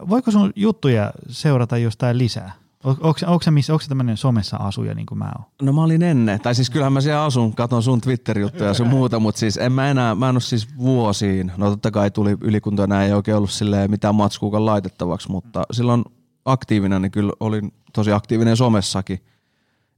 voiko 0.09 0.31
sun 0.31 0.53
juttuja 0.55 1.11
seurata 1.27 1.77
jostain 1.77 2.17
lisää? 2.17 2.51
Onko, 2.83 3.41
se, 3.41 3.51
missä, 3.51 3.73
tämmöinen 3.87 4.17
somessa 4.17 4.57
asuja 4.57 4.93
niin 4.93 5.05
kuin 5.05 5.17
mä 5.17 5.31
oon? 5.37 5.45
No 5.61 5.73
mä 5.73 5.83
olin 5.83 6.03
ennen, 6.03 6.41
tai 6.41 6.55
siis 6.55 6.69
kyllähän 6.69 6.93
mä 6.93 7.01
siellä 7.01 7.23
asun, 7.23 7.55
katon 7.55 7.83
sun 7.83 8.01
Twitter-juttuja 8.01 8.69
ja 8.69 8.73
sun 8.73 8.87
muuta, 8.87 9.19
mutta 9.19 9.39
siis 9.39 9.57
en 9.57 9.71
mä 9.71 9.89
enää, 9.89 10.15
mä 10.15 10.29
en 10.29 10.35
ole 10.35 10.41
siis 10.41 10.77
vuosiin, 10.77 11.51
no 11.57 11.69
totta 11.69 11.91
kai 11.91 12.11
tuli 12.11 12.37
ylikuntoa, 12.41 12.87
näin 12.87 13.07
ei 13.07 13.13
oikein 13.13 13.37
ollut 13.37 13.51
silleen 13.51 13.91
mitään 13.91 14.15
matskuukan 14.15 14.65
laitettavaksi, 14.65 15.31
mutta 15.31 15.63
silloin 15.71 16.03
aktiivinen, 16.45 17.01
niin 17.01 17.11
kyllä 17.11 17.33
olin 17.39 17.73
tosi 17.93 18.11
aktiivinen 18.11 18.57
somessakin, 18.57 19.19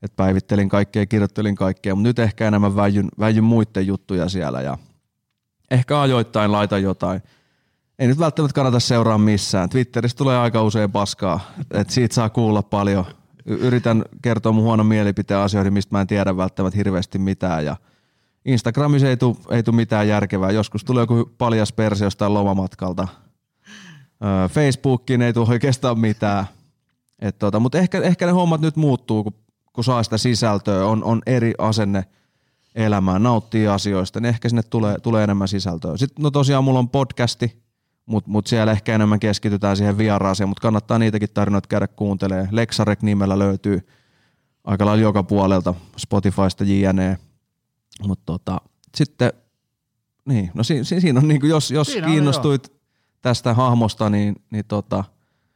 että 0.01 0.15
päivittelin 0.15 0.69
kaikkea, 0.69 1.05
kirjoittelin 1.05 1.55
kaikkea, 1.55 1.95
mutta 1.95 2.09
nyt 2.09 2.19
ehkä 2.19 2.47
enemmän 2.47 2.75
väijyn, 2.75 3.09
väijyn 3.19 3.43
muiden 3.43 3.87
juttuja 3.87 4.29
siellä 4.29 4.61
ja 4.61 4.77
ehkä 5.71 6.01
ajoittain 6.01 6.51
laitan 6.51 6.83
jotain– 6.83 7.21
ei 8.01 8.07
nyt 8.07 8.19
välttämättä 8.19 8.55
kannata 8.55 8.79
seuraa 8.79 9.17
missään. 9.17 9.69
Twitterissä 9.69 10.17
tulee 10.17 10.37
aika 10.37 10.63
usein 10.63 10.91
paskaa, 10.91 11.39
että 11.71 11.93
siitä 11.93 12.15
saa 12.15 12.29
kuulla 12.29 12.61
paljon. 12.61 13.05
Yritän 13.45 14.05
kertoa 14.21 14.51
mun 14.51 14.63
huono 14.63 14.83
mielipiteen 14.83 15.39
asioihin, 15.39 15.73
mistä 15.73 15.95
mä 15.95 16.01
en 16.01 16.07
tiedä 16.07 16.37
välttämättä 16.37 16.77
hirveästi 16.77 17.19
mitään 17.19 17.65
ja 17.65 17.75
Instagramissa 18.45 19.09
ei 19.09 19.17
tule 19.17 19.35
ei 19.51 19.63
tuu 19.63 19.73
mitään 19.73 20.07
järkevää. 20.07 20.51
Joskus 20.51 20.83
tulee 20.83 21.01
joku 21.01 21.31
paljas 21.37 21.73
persio 21.73 22.05
jostain 22.05 22.33
lomamatkalta. 22.33 23.07
Facebookiin 24.49 25.21
ei 25.21 25.33
tule 25.33 25.49
oikeastaan 25.49 25.99
mitään. 25.99 26.45
tota, 27.39 27.59
Mutta 27.59 27.77
ehkä, 27.77 28.01
ehkä 28.01 28.25
ne 28.25 28.31
hommat 28.31 28.61
nyt 28.61 28.75
muuttuu, 28.75 29.23
kun, 29.23 29.33
kun 29.73 29.83
saa 29.83 30.03
sitä 30.03 30.17
sisältöä, 30.17 30.85
on, 30.85 31.03
on 31.03 31.21
eri 31.25 31.53
asenne 31.57 32.05
elämään, 32.75 33.23
nauttii 33.23 33.67
asioista, 33.67 34.19
niin 34.19 34.29
ehkä 34.29 34.49
sinne 34.49 34.63
tulee, 34.63 34.99
tulee 34.99 35.23
enemmän 35.23 35.47
sisältöä. 35.47 35.97
Sitten 35.97 36.23
no 36.23 36.31
tosiaan 36.31 36.63
mulla 36.63 36.79
on 36.79 36.89
podcasti, 36.89 37.61
mutta 38.05 38.29
mut 38.29 38.47
siellä 38.47 38.71
ehkä 38.71 38.95
enemmän 38.95 39.19
keskitytään 39.19 39.77
siihen 39.77 39.97
vieraaseen, 39.97 40.49
mutta 40.49 40.61
kannattaa 40.61 40.99
niitäkin 40.99 41.29
tarinoita 41.33 41.67
käydä 41.67 41.87
kuuntelemaan. 41.87 42.47
Lexarek 42.51 43.01
nimellä 43.01 43.39
löytyy 43.39 43.87
aika 44.63 44.85
lailla 44.85 45.01
joka 45.01 45.23
puolelta, 45.23 45.73
Spotifysta 45.97 46.63
JNE. 46.63 47.17
Mutta 48.07 48.23
tota, 48.25 48.61
sitten, 48.95 49.33
niin, 50.25 50.51
no 50.53 50.63
si, 50.63 50.83
si, 50.83 51.01
siinä 51.01 51.19
on 51.19 51.27
niin 51.27 51.39
kuin, 51.39 51.49
jos, 51.49 51.71
jos 51.71 51.87
siinä 51.87 52.07
kiinnostuit 52.07 52.67
on, 52.67 52.75
tästä 53.21 53.53
hahmosta, 53.53 54.09
niin, 54.09 54.35
niin 54.51 54.65
tota, 54.65 55.03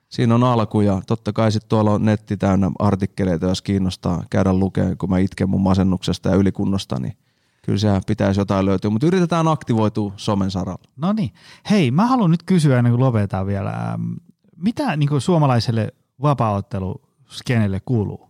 siinä 0.10 0.36
on 0.36 0.44
alku 0.44 0.82
ja 0.82 1.02
totta 1.08 1.34
kai 1.34 1.52
sitten 1.52 1.70
tuolla 1.70 1.92
on 1.92 2.06
netti 2.06 2.38
täynnä 2.38 2.72
artikkeleita, 2.80 3.46
jos 3.46 3.62
kiinnostaa 3.62 4.24
käydä 4.30 4.54
lukemaan, 4.54 4.98
kun 4.98 5.10
mä 5.10 5.18
itken 5.18 5.50
mun 5.50 5.62
masennuksesta 5.62 6.30
ja 6.30 6.36
ylikunnosta, 6.36 7.00
niin 7.00 7.18
kyllä 7.66 7.80
siellä 7.80 8.02
pitäisi 8.08 8.40
jotain 8.40 8.66
löytyä, 8.66 8.90
mutta 8.90 9.08
yritetään 9.08 9.48
aktivoitua 9.48 10.14
somen 10.18 10.52
saralla. 10.52 10.84
No 10.96 11.14
niin. 11.14 11.34
Hei, 11.70 11.92
mä 11.92 12.06
haluan 12.06 12.32
nyt 12.32 12.44
kysyä 12.44 12.78
ennen 12.78 12.94
kuin 12.94 13.00
lopetetaan 13.00 13.48
vielä, 13.48 13.70
ähm, 13.70 14.14
mitä 14.56 14.96
niin 14.98 15.10
kuin 15.10 15.22
suomalaiselle 15.22 15.94
vapaaotteluskenelle 16.22 17.82
kuuluu? 17.86 18.30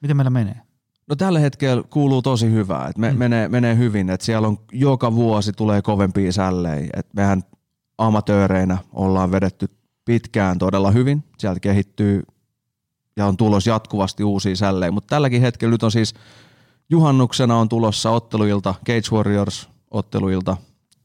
Miten 0.00 0.16
meillä 0.16 0.30
menee? 0.30 0.60
No 1.06 1.16
tällä 1.16 1.38
hetkellä 1.38 1.82
kuuluu 1.90 2.22
tosi 2.22 2.50
hyvää, 2.50 2.88
että 2.88 3.00
me, 3.00 3.12
mm. 3.12 3.18
menee, 3.18 3.48
menee 3.48 3.76
hyvin, 3.76 4.10
että 4.10 4.26
siellä 4.26 4.48
on 4.48 4.58
joka 4.72 5.14
vuosi 5.14 5.52
tulee 5.52 5.82
kovempia 5.82 6.32
sällejä, 6.32 6.90
että 6.96 7.12
mehän 7.16 7.42
amatööreinä 7.98 8.78
ollaan 8.92 9.32
vedetty 9.32 9.66
pitkään 10.04 10.58
todella 10.58 10.90
hyvin, 10.90 11.24
sieltä 11.38 11.60
kehittyy 11.60 12.22
ja 13.16 13.26
on 13.26 13.36
tulos 13.36 13.66
jatkuvasti 13.66 14.24
uusia 14.24 14.56
sällejä, 14.56 14.90
mutta 14.90 15.14
tälläkin 15.14 15.42
hetkellä 15.42 15.72
nyt 15.72 15.82
on 15.82 15.90
siis 15.90 16.14
juhannuksena 16.90 17.56
on 17.56 17.68
tulossa 17.68 18.10
otteluilta, 18.10 18.74
Cage 18.86 19.16
Warriors 19.16 19.68
otteluilta, 19.90 20.56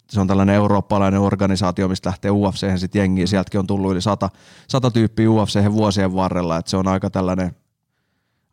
se 0.09 0.19
on 0.19 0.27
tällainen 0.27 0.55
eurooppalainen 0.55 1.21
organisaatio, 1.21 1.87
mistä 1.87 2.09
lähtee 2.09 2.31
UFC 2.31 2.77
sitten 2.77 2.99
jengiin, 2.99 3.27
sieltäkin 3.27 3.59
on 3.59 3.67
tullut 3.67 3.91
yli 3.91 4.01
sata, 4.01 4.29
sata 4.67 4.91
tyyppiä 4.91 5.31
UFC 5.31 5.71
vuosien 5.71 6.15
varrella, 6.15 6.57
että 6.57 6.69
se 6.71 6.77
on 6.77 6.87
aika 6.87 7.09
tällainen, 7.09 7.55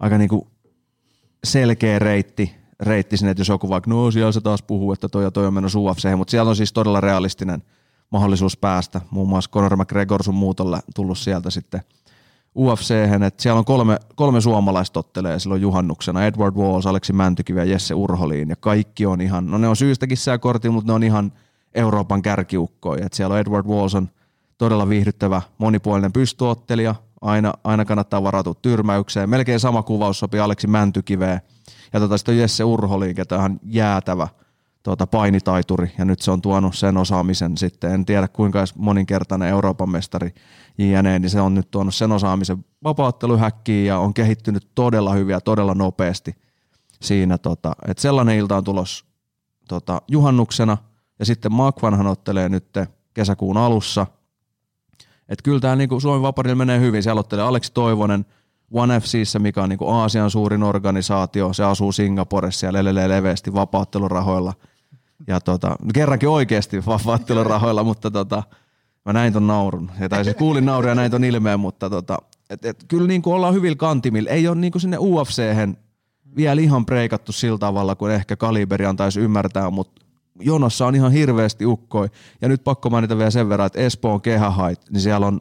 aika 0.00 0.18
niinku 0.18 0.50
selkeä 1.44 1.98
reitti, 1.98 2.54
reitti 2.80 3.16
sinne, 3.16 3.30
että 3.30 3.40
jos 3.40 3.48
joku 3.48 3.68
vaikka, 3.68 3.90
no 3.90 4.10
siellä 4.10 4.32
se 4.32 4.40
taas 4.40 4.62
puhuu, 4.62 4.92
että 4.92 5.08
toi 5.08 5.24
ja 5.24 5.30
toi 5.30 5.46
on 5.46 5.54
menossa 5.54 5.78
UFC, 5.78 6.16
mutta 6.16 6.30
siellä 6.30 6.48
on 6.48 6.56
siis 6.56 6.72
todella 6.72 7.00
realistinen 7.00 7.62
mahdollisuus 8.10 8.56
päästä. 8.56 9.00
Muun 9.10 9.28
muassa 9.28 9.50
Conor 9.50 9.76
McGregor 9.76 10.22
sun 10.22 10.34
muut 10.34 10.60
tullut 10.94 11.18
sieltä 11.18 11.50
sitten 11.50 11.80
ufc 12.54 12.90
että 13.26 13.42
siellä 13.42 13.58
on 13.58 13.64
kolme, 13.64 13.98
kolme 14.14 14.40
suomalaista 14.40 15.00
ottelee 15.00 15.38
silloin 15.38 15.62
juhannuksena. 15.62 16.26
Edward 16.26 16.56
Walls, 16.56 16.86
Aleksi 16.86 17.12
Mäntykivi 17.12 17.58
ja 17.58 17.64
Jesse 17.64 17.94
Urholiin. 17.94 18.48
Ja 18.48 18.56
kaikki 18.56 19.06
on 19.06 19.20
ihan, 19.20 19.46
no 19.46 19.58
ne 19.58 19.68
on 19.68 19.76
syystäkin 19.76 20.16
sää 20.16 20.38
kortti, 20.38 20.68
mutta 20.68 20.92
ne 20.92 20.94
on 20.94 21.02
ihan 21.02 21.32
Euroopan 21.74 22.22
kärkiukkoja. 22.22 23.06
Et 23.06 23.12
siellä 23.12 23.32
on 23.32 23.40
Edward 23.40 23.66
Walls 23.66 23.94
on 23.94 24.08
todella 24.58 24.88
viihdyttävä 24.88 25.42
monipuolinen 25.58 26.12
pystyottelija. 26.12 26.94
Aina, 27.20 27.52
aina 27.64 27.84
kannattaa 27.84 28.22
varautua 28.22 28.54
tyrmäykseen. 28.54 29.30
Melkein 29.30 29.60
sama 29.60 29.82
kuvaus 29.82 30.18
sopii 30.18 30.40
Aleksi 30.40 30.66
Mäntykiveen. 30.66 31.40
Ja 31.92 32.00
tota, 32.00 32.18
sitten 32.18 32.32
on 32.32 32.38
Jesse 32.38 32.64
Urholiin, 32.64 33.16
ketä 33.16 33.38
on 33.38 33.60
jäätävä– 33.64 34.28
tuota, 34.82 35.06
painitaituri 35.06 35.92
ja 35.98 36.04
nyt 36.04 36.20
se 36.20 36.30
on 36.30 36.42
tuonut 36.42 36.74
sen 36.74 36.96
osaamisen 36.96 37.58
sitten. 37.58 37.92
En 37.92 38.04
tiedä 38.04 38.28
kuinka 38.28 38.64
moninkertainen 38.76 39.48
Euroopan 39.48 39.90
mestari 39.90 40.34
JNE, 40.78 41.18
niin 41.18 41.30
se 41.30 41.40
on 41.40 41.54
nyt 41.54 41.70
tuonut 41.70 41.94
sen 41.94 42.12
osaamisen 42.12 42.64
vapautteluhäkkiin 42.84 43.86
ja 43.86 43.98
on 43.98 44.14
kehittynyt 44.14 44.68
todella 44.74 45.12
hyviä, 45.12 45.40
todella 45.40 45.74
nopeasti 45.74 46.36
siinä. 47.02 47.38
Tota, 47.38 47.72
että 47.88 48.00
sellainen 48.00 48.36
ilta 48.36 48.56
on 48.56 48.64
tulos 48.64 49.04
tota, 49.68 50.02
juhannuksena 50.08 50.76
ja 51.18 51.24
sitten 51.24 51.52
Makvanhan 51.52 52.06
ottelee 52.06 52.48
nyt 52.48 52.66
kesäkuun 53.14 53.56
alussa. 53.56 54.06
Että 55.28 55.42
kyllä 55.42 55.60
tämä 55.60 55.76
niinku 55.76 56.00
Suomen 56.00 56.22
vaparilla 56.22 56.56
menee 56.56 56.80
hyvin. 56.80 57.02
Siellä 57.02 57.20
ottelee 57.20 57.44
Aleksi 57.44 57.72
Toivonen, 57.72 58.26
One 58.72 59.00
FCissä, 59.00 59.38
mikä 59.38 59.62
on 59.62 59.68
niinku 59.68 59.88
Aasian 59.88 60.30
suurin 60.30 60.62
organisaatio. 60.62 61.52
Se 61.52 61.64
asuu 61.64 61.92
Singaporessa 61.92 62.66
ja 62.66 62.72
lelelee 62.72 63.08
leveästi 63.08 63.54
vapauttelurahoilla– 63.54 64.52
ja 65.26 65.40
tota, 65.40 65.76
kerrankin 65.94 66.28
oikeasti 66.28 66.86
vaattelurahoilla, 67.06 67.84
mutta 67.84 68.10
tota, 68.10 68.42
mä 69.04 69.12
näin 69.12 69.32
ton 69.32 69.46
naurun. 69.46 69.90
Ja, 70.00 70.08
tai 70.08 70.24
siis 70.24 70.36
kuulin 70.36 70.64
naurun 70.64 70.88
ja 70.88 70.94
näin 70.94 71.10
ton 71.10 71.24
ilmeen, 71.24 71.60
mutta 71.60 71.90
tota, 71.90 72.18
et, 72.50 72.64
et, 72.64 72.84
kyllä 72.88 73.06
niin 73.06 73.22
kuin 73.22 73.34
ollaan 73.34 73.54
hyvillä 73.54 73.76
kantimilla. 73.76 74.30
Ei 74.30 74.48
ole 74.48 74.56
niin 74.56 74.72
kuin 74.72 74.82
sinne 74.82 74.96
ufc 75.00 75.42
vielä 76.36 76.60
ihan 76.60 76.86
preikattu 76.86 77.32
sillä 77.32 77.58
tavalla, 77.58 77.94
kuin 77.94 78.12
ehkä 78.12 78.36
Kaliberi 78.36 78.86
antaisi 78.86 79.20
ymmärtää, 79.20 79.70
mutta 79.70 80.02
jonossa 80.40 80.86
on 80.86 80.94
ihan 80.94 81.12
hirveästi 81.12 81.66
ukkoi. 81.66 82.08
Ja 82.40 82.48
nyt 82.48 82.64
pakko 82.64 82.90
mainita 82.90 83.18
vielä 83.18 83.30
sen 83.30 83.48
verran, 83.48 83.66
että 83.66 83.80
Espoon 83.80 84.20
kehähait, 84.20 84.80
niin 84.90 85.00
siellä 85.00 85.26
on 85.26 85.40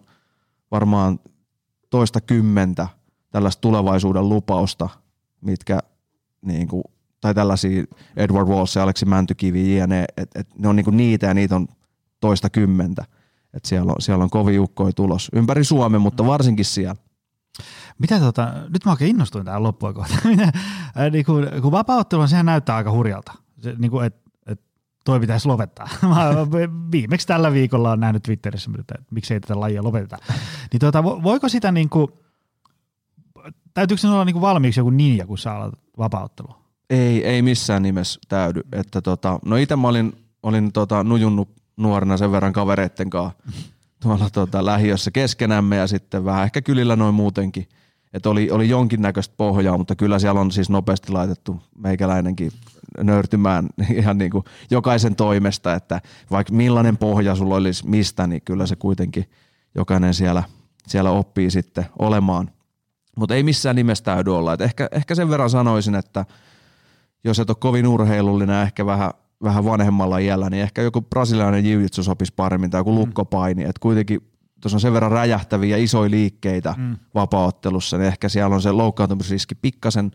varmaan 0.72 1.20
toista 1.90 2.22
kymmentä 2.22 2.88
tällaista 3.32 3.62
tulevaisuuden 3.62 4.30
lupausta, 4.30 4.90
mitkä 5.42 5.80
niin 6.42 6.68
kuin 6.68 6.84
tai 7.22 7.34
tällaisia 7.34 7.84
Edward 8.16 8.48
Walsh 8.48 8.78
ja 8.78 8.84
Aleksi 8.84 9.06
Mäntykivi 9.06 9.78
jne, 9.78 10.06
että 10.18 10.40
et 10.40 10.48
ne 10.60 10.68
on 10.68 10.76
niinku 10.76 10.92
niitä 10.92 11.28
ja 11.28 11.34
niitä 11.34 11.56
on 11.56 11.68
toista 12.20 12.50
kymmentä. 12.50 13.06
Et 13.54 13.66
siellä, 13.66 13.92
on, 13.92 14.02
siellä 14.02 14.24
on 14.24 14.30
kovin 14.30 14.60
ukkoja 14.60 14.94
tulos 14.94 15.30
ympäri 15.34 15.64
Suomen, 15.64 16.02
mutta 16.02 16.26
varsinkin 16.26 16.66
siellä. 16.66 16.96
Mitä 18.00 18.20
tota, 18.20 18.54
nyt 18.70 18.86
mä 18.86 18.92
oikein 18.92 19.10
innostuin 19.10 19.46
tähän 19.46 19.64
loppua 19.64 19.94
kohta. 19.94 20.14
äh, 20.28 21.12
niin 21.12 21.26
kun, 21.26 21.48
kun 21.62 21.72
vapauttelu, 21.72 22.28
sehän 22.28 22.46
näyttää 22.46 22.76
aika 22.76 22.92
hurjalta. 22.92 23.34
Se, 23.60 23.76
niin 23.78 23.92
kuin, 23.92 24.06
et, 24.06 24.16
et 24.48 24.62
toi 25.06 25.20
pitäisi 25.20 25.48
lopettaa. 25.48 25.90
Mä 26.10 26.52
viimeksi 26.92 27.28
tällä 27.28 27.54
viikolla 27.54 27.92
on 27.92 28.00
nähnyt 28.00 28.24
Twitterissä, 28.24 28.72
että 28.80 28.96
miksei 29.12 29.40
tätä 29.40 29.60
lajia 29.60 29.84
lopeteta. 29.84 30.18
Niin 30.72 30.80
tota, 30.80 31.04
voiko 31.04 31.50
sitä 31.50 31.72
niin 31.72 31.90
kuin, 31.90 32.08
täytyykö 33.74 34.02
se 34.02 34.08
olla 34.08 34.26
niin 34.26 34.34
kuin 34.34 34.42
valmiiksi 34.42 34.80
joku 34.80 34.90
ninja, 34.90 35.28
kun 35.28 35.38
saa 35.38 35.56
aloitat 35.56 35.80
vapauttelua? 35.98 36.61
Ei, 36.92 37.26
ei 37.26 37.42
missään 37.42 37.84
nimessä 37.84 38.20
täydy. 38.28 38.62
Että 38.72 39.02
tota, 39.02 39.40
no 39.46 39.56
itse 39.56 39.76
mä 39.76 39.88
olin, 39.88 40.14
olin 40.44 40.72
tota, 40.72 41.04
nujunnut 41.04 41.50
nuorena 41.78 42.18
sen 42.18 42.32
verran 42.32 42.54
kavereitten 42.54 43.10
kanssa 43.10 43.38
tuolla 44.02 44.30
tota, 44.30 44.66
lähiössä 44.66 45.12
keskenämme 45.12 45.76
ja 45.76 45.88
sitten 45.88 46.26
vähän 46.26 46.44
ehkä 46.44 46.62
kylillä 46.62 46.96
noin 46.96 47.16
muutenkin. 47.16 47.68
Että 48.14 48.30
oli, 48.30 48.52
oli 48.52 48.70
jonkinnäköistä 48.70 49.34
pohjaa, 49.38 49.78
mutta 49.78 49.96
kyllä 49.96 50.20
siellä 50.20 50.42
on 50.42 50.52
siis 50.52 50.70
nopeasti 50.70 51.12
laitettu 51.12 51.62
meikäläinenkin 51.78 52.52
nöyrtymään 53.04 53.70
ihan 53.96 54.18
niin 54.18 54.32
kuin 54.32 54.44
jokaisen 54.72 55.16
toimesta, 55.16 55.74
että 55.74 56.02
vaikka 56.32 56.54
millainen 56.54 56.98
pohja 56.98 57.36
sulla 57.36 57.56
olisi 57.56 57.88
mistä, 57.88 58.28
niin 58.28 58.42
kyllä 58.46 58.66
se 58.66 58.76
kuitenkin 58.76 59.26
jokainen 59.76 60.14
siellä, 60.14 60.44
siellä 60.88 61.12
oppii 61.12 61.52
sitten 61.52 61.86
olemaan. 62.00 62.52
Mutta 63.16 63.36
ei 63.36 63.44
missään 63.44 63.76
nimessä 63.76 64.04
täydy 64.04 64.38
olla. 64.38 64.54
Et 64.54 64.62
ehkä, 64.62 64.90
ehkä 64.92 65.16
sen 65.16 65.30
verran 65.30 65.50
sanoisin, 65.50 65.96
että– 65.96 66.26
jos 67.24 67.40
et 67.40 67.50
ole 67.50 67.58
kovin 67.60 67.88
urheilullinen 67.88 68.62
ehkä 68.62 68.86
vähän, 68.86 69.12
vähän 69.44 69.66
vanhemmalla 69.66 70.18
iällä, 70.18 70.50
niin 70.50 70.64
ehkä 70.64 70.82
joku 70.82 71.02
brasilialainen 71.02 71.66
jiu 71.66 71.82
sopisi 71.92 72.34
paremmin 72.36 72.70
tai 72.70 72.80
joku 72.80 72.92
mm. 72.92 72.98
lukkopaini. 72.98 73.64
Että 73.64 73.80
kuitenkin 73.80 74.22
tuossa 74.62 74.76
on 74.76 74.82
sen 74.82 74.94
verran 74.94 75.12
räjähtäviä 75.12 75.78
isoja 75.78 76.12
liikkeitä 76.12 76.76
mm. 76.78 76.98
vapaattelussa, 77.16 77.98
niin 77.98 78.08
ehkä 78.08 78.30
siellä 78.30 78.56
on 78.56 78.62
se 78.62 78.72
loukkaantumisriski 78.72 79.56
pikkasen 79.56 80.12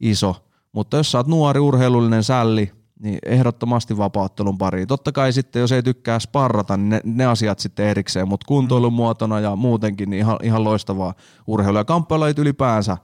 iso. 0.00 0.46
Mutta 0.72 0.96
jos 0.96 1.12
sä 1.12 1.18
oot 1.18 1.26
nuori 1.26 1.60
urheilullinen 1.60 2.24
sälli, 2.24 2.72
niin 3.00 3.18
ehdottomasti 3.26 3.96
vapaattelun 3.96 4.58
pariin. 4.58 4.88
Totta 4.88 5.12
kai 5.12 5.32
sitten, 5.32 5.60
jos 5.60 5.72
ei 5.72 5.82
tykkää 5.82 6.18
sparrata, 6.18 6.76
niin 6.76 6.88
ne, 6.88 7.00
ne 7.04 7.26
asiat 7.26 7.58
sitten 7.58 7.86
erikseen, 7.86 8.28
mutta 8.28 8.46
kuntoilun 8.48 8.92
mm. 8.92 8.96
muotona 8.96 9.40
ja 9.40 9.56
muutenkin 9.56 10.10
niin 10.10 10.18
ihan, 10.18 10.36
ihan 10.42 10.64
loistavaa 10.64 11.14
urheilua. 11.46 11.80
Ja 11.80 11.84
kamppailajit 11.84 12.38
ylipäänsä, 12.38 12.96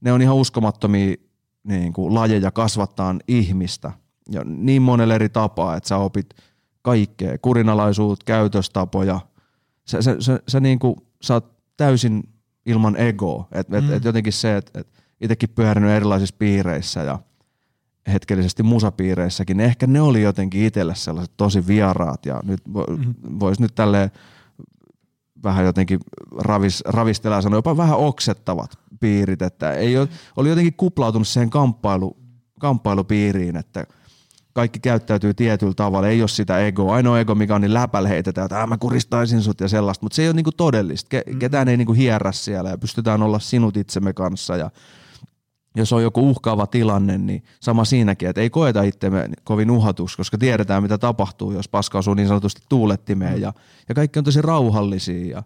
ne 0.00 0.12
on 0.12 0.22
ihan 0.22 0.36
uskomattomia 0.36 1.14
niin 1.64 1.92
kuin 1.92 2.14
lajeja 2.14 2.50
kasvattaa 2.50 3.14
ihmistä 3.28 3.92
ja 4.30 4.44
niin 4.44 4.82
monella 4.82 5.14
eri 5.14 5.28
tapaa, 5.28 5.76
että 5.76 5.88
sä 5.88 5.96
opit 5.96 6.26
kaikkea, 6.82 7.38
kurinalaisuutta, 7.38 8.24
käytöstapoja. 8.24 9.20
Sä, 9.84 10.02
sä, 10.02 10.16
sä, 10.20 10.40
sä, 10.48 10.60
niin 10.60 10.78
kuin, 10.78 10.96
sä 11.22 11.34
oot 11.34 11.52
täysin 11.76 12.22
ilman 12.66 12.96
egoa. 12.96 13.48
Et, 13.52 13.68
mm. 13.68 13.78
et, 13.78 13.90
et 13.90 14.04
jotenkin 14.04 14.32
se, 14.32 14.56
että 14.56 14.80
et 14.80 14.88
itsekin 15.20 15.48
pyörinyt 15.48 15.90
erilaisissa 15.90 16.36
piireissä 16.38 17.02
ja 17.02 17.18
hetkellisesti 18.12 18.62
musapiireissäkin, 18.62 19.60
ehkä 19.60 19.86
ne 19.86 20.00
oli 20.00 20.22
jotenkin 20.22 20.64
itselle 20.64 20.94
sellaiset 20.94 21.36
tosi 21.36 21.66
vieraat 21.66 22.26
ja 22.26 22.40
nyt 22.44 22.60
mm-hmm. 22.66 23.14
voisi 23.40 23.62
nyt 23.62 23.74
tälleen 23.74 24.10
vähän 25.44 25.64
jotenkin 25.64 26.00
ravis, 26.38 26.82
ravistella 26.86 27.36
ja 27.36 27.42
sanoa, 27.42 27.58
jopa 27.58 27.76
vähän 27.76 27.98
oksettavat 27.98 28.78
piirit, 29.00 29.42
että 29.42 29.72
ei 29.72 29.98
ole, 29.98 30.08
oli 30.36 30.48
jotenkin 30.48 30.74
kuplautunut 30.74 31.28
siihen 31.28 31.50
kamppailu, 31.50 32.16
kamppailupiiriin, 32.60 33.56
että 33.56 33.86
kaikki 34.52 34.78
käyttäytyy 34.78 35.34
tietyllä 35.34 35.74
tavalla, 35.74 36.08
ei 36.08 36.22
ole 36.22 36.28
sitä 36.28 36.58
egoa. 36.58 36.94
Ainoa 36.94 37.20
ego, 37.20 37.34
mikä 37.34 37.54
on 37.54 37.60
niin 37.60 37.74
läpällä 37.74 38.08
heitetään, 38.08 38.44
että 38.44 38.66
mä 38.66 38.78
kuristaisin 38.78 39.42
sut 39.42 39.60
ja 39.60 39.68
sellaista, 39.68 40.04
mutta 40.04 40.16
se 40.16 40.22
ei 40.22 40.28
ole 40.28 40.36
niinku 40.36 40.52
todellista. 40.52 41.16
Ke- 41.16 41.32
mm. 41.32 41.38
ketään 41.38 41.68
ei 41.68 41.76
niinku 41.76 41.92
hierrä 41.92 42.32
siellä 42.32 42.70
ja 42.70 42.78
pystytään 42.78 43.22
olla 43.22 43.38
sinut 43.38 43.76
itsemme 43.76 44.12
kanssa 44.12 44.56
ja 44.56 44.70
jos 45.74 45.92
on 45.92 46.02
joku 46.02 46.30
uhkaava 46.30 46.66
tilanne, 46.66 47.18
niin 47.18 47.42
sama 47.60 47.84
siinäkin, 47.84 48.28
että 48.28 48.40
ei 48.40 48.50
koeta 48.50 48.82
itsemme 48.82 49.28
kovin 49.44 49.70
uhatuksi, 49.70 50.16
koska 50.16 50.38
tiedetään, 50.38 50.82
mitä 50.82 50.98
tapahtuu, 50.98 51.52
jos 51.52 51.68
paska 51.68 51.98
osuu 51.98 52.14
niin 52.14 52.28
sanotusti 52.28 52.62
tuulettimeen 52.68 53.40
ja, 53.40 53.52
ja 53.88 53.94
kaikki 53.94 54.18
on 54.18 54.24
tosi 54.24 54.42
rauhallisia. 54.42 55.36
Ja, 55.36 55.42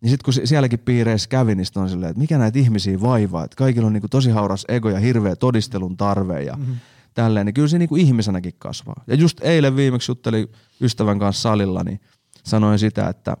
niin 0.00 0.10
sitten 0.10 0.24
kun 0.24 0.46
sielläkin 0.46 0.78
piireissä 0.78 1.28
kävi, 1.28 1.54
niin 1.54 1.66
on 1.76 1.90
silleen, 1.90 2.10
että 2.10 2.20
mikä 2.20 2.38
näitä 2.38 2.58
ihmisiä 2.58 3.00
vaivaa, 3.00 3.44
että 3.44 3.56
kaikilla 3.56 3.86
on 3.86 3.92
niin 3.92 4.00
kuin 4.00 4.10
tosi 4.10 4.30
hauras 4.30 4.64
ego 4.68 4.90
ja 4.90 4.98
hirveä 4.98 5.36
todistelun 5.36 5.96
tarve 5.96 6.42
ja 6.42 6.56
mm-hmm. 6.56 6.76
tälleen, 7.14 7.46
niin 7.46 7.54
kyllä 7.54 7.68
se 7.68 7.78
niin 7.78 7.88
kuin 7.88 8.02
ihmisenäkin 8.02 8.54
kasvaa. 8.58 9.04
Ja 9.06 9.14
just 9.14 9.40
eilen 9.40 9.76
viimeksi 9.76 10.10
juttelin 10.10 10.48
ystävän 10.80 11.18
kanssa 11.18 11.42
salilla, 11.42 11.84
niin 11.84 12.00
sanoin 12.44 12.78
sitä, 12.78 13.08
että 13.08 13.36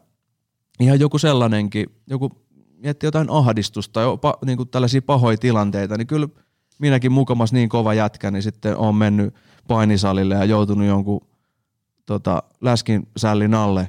ihan 0.80 1.00
joku 1.00 1.18
sellainenkin, 1.18 1.86
joku 2.06 2.45
mietti 2.82 3.06
jotain 3.06 3.30
ahdistusta 3.30 4.00
jopa 4.00 4.34
niin 4.46 4.56
kuin 4.56 4.68
tällaisia 4.68 5.02
pahoja 5.02 5.36
tilanteita, 5.36 5.96
niin 5.96 6.06
kyllä 6.06 6.28
minäkin 6.78 7.12
mukamas 7.12 7.52
niin 7.52 7.68
kova 7.68 7.94
jätkä, 7.94 8.30
niin 8.30 8.42
sitten 8.42 8.76
on 8.76 8.94
mennyt 8.94 9.34
painisalille 9.68 10.34
ja 10.34 10.44
joutunut 10.44 10.86
jonkun 10.86 11.20
tota, 12.06 12.42
läskin 12.60 13.08
sällin 13.16 13.54
alle, 13.54 13.88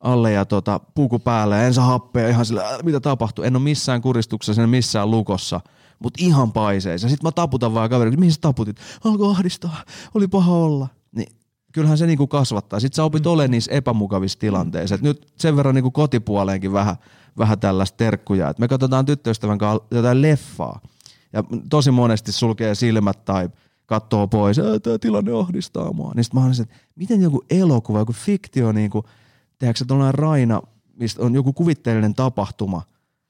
alle 0.00 0.32
ja 0.32 0.44
tota, 0.44 0.80
puku 0.94 1.18
päälle 1.18 1.56
ja 1.56 1.66
ensin 1.66 1.82
happea 1.82 2.28
ihan 2.28 2.46
sillä, 2.46 2.78
mitä 2.82 3.00
tapahtuu. 3.00 3.44
En 3.44 3.56
ole 3.56 3.62
missään 3.62 4.02
kuristuksessa, 4.02 4.62
en 4.62 4.68
missään 4.68 5.10
lukossa, 5.10 5.60
mutta 5.98 6.24
ihan 6.24 6.52
paiseissa. 6.52 7.08
Sitten 7.08 7.26
mä 7.26 7.32
taputan 7.32 7.74
vaan 7.74 7.90
kaverille, 7.90 8.16
mihin 8.16 8.32
sä 8.32 8.40
taputit? 8.40 8.76
Alkoi 9.04 9.30
ahdistaa, 9.30 9.84
oli 10.14 10.28
paha 10.28 10.52
olla. 10.52 10.88
Niin 11.12 11.32
kyllähän 11.72 11.98
se 11.98 12.06
niinku 12.06 12.26
kasvattaa. 12.26 12.80
Sitten 12.80 12.96
sä 12.96 13.04
opit 13.04 13.24
mm. 13.24 13.30
olemaan 13.30 13.50
niissä 13.50 13.72
epämukavissa 13.72 14.38
tilanteissa. 14.38 14.94
Et 14.94 15.02
nyt 15.02 15.32
sen 15.36 15.56
verran 15.56 15.74
niinku 15.74 15.90
kotipuoleenkin 15.90 16.72
vähän– 16.72 16.96
vähän 17.38 17.60
tällaista 17.60 17.96
terkkuja. 17.96 18.48
Et 18.48 18.58
me 18.58 18.68
katsotaan 18.68 19.06
tyttöystävän 19.06 19.58
kanssa 19.58 19.86
jotain 19.90 20.22
leffaa 20.22 20.80
ja 21.32 21.44
tosi 21.70 21.90
monesti 21.90 22.32
sulkee 22.32 22.74
silmät 22.74 23.24
tai 23.24 23.50
katsoo 23.86 24.28
pois, 24.28 24.56
tämä 24.82 24.98
tilanne 24.98 25.32
ahdistaa 25.40 25.92
mua. 25.92 26.12
Niin 26.14 26.24
sitten 26.24 26.40
mä 26.40 26.46
olisin, 26.46 26.62
että 26.62 26.76
miten 26.96 27.22
joku 27.22 27.44
elokuva, 27.50 27.98
joku 27.98 28.12
fiktio, 28.12 28.72
niin 28.72 28.90
kuin, 28.90 29.04
tehdäänkö 29.58 29.84
tuollainen 29.86 30.14
Raina, 30.14 30.62
mistä 30.96 31.22
on 31.22 31.34
joku 31.34 31.52
kuvitteellinen 31.52 32.14
tapahtuma, 32.14 32.82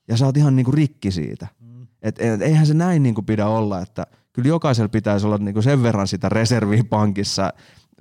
ja 0.09 0.17
sä 0.17 0.27
oot 0.27 0.37
ihan 0.37 0.57
niin 0.57 0.65
kuin 0.65 0.75
rikki 0.75 1.11
siitä. 1.11 1.47
Mm. 1.61 1.87
Et, 2.03 2.21
et, 2.21 2.43
eihän 2.43 2.67
se 2.67 2.75
näin 2.75 3.03
niin 3.03 3.15
kuin 3.15 3.25
pidä 3.25 3.47
olla, 3.47 3.81
että 3.81 4.07
kyllä 4.33 4.49
jokaisella 4.49 4.89
pitäisi 4.89 5.27
olla 5.27 5.39
niin 5.39 5.55
kuin 5.55 5.65
sen 5.65 5.83
verran 5.83 6.09
sitä 6.09 6.29
reserviä 6.29 6.85
pankissa 6.85 7.53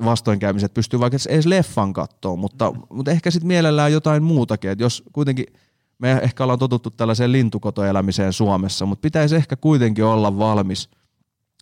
vastoinkäymiset, 0.06 0.74
pystyy 0.74 1.00
vaikka 1.00 1.18
edes 1.30 1.46
leffan 1.46 1.94
kattoon, 1.94 2.40
mutta, 2.40 2.72
mm. 2.72 2.82
mutta 2.90 3.12
ehkä 3.12 3.32
sitten 3.32 3.48
mielellään 3.48 3.92
jotain 3.92 4.24
muutakin, 4.24 4.72
että 4.72 4.84
jos 4.84 5.04
kuitenkin– 5.14 5.46
me 6.00 6.12
ehkä 6.12 6.44
ollaan 6.44 6.60
totuttu 6.60 6.90
tällaiseen 6.90 7.32
lintukotoelämiseen 7.32 8.34
Suomessa, 8.34 8.86
mutta 8.86 9.02
pitäisi 9.02 9.36
ehkä 9.36 9.56
kuitenkin 9.56 10.06
olla 10.06 10.38
valmis 10.38 10.90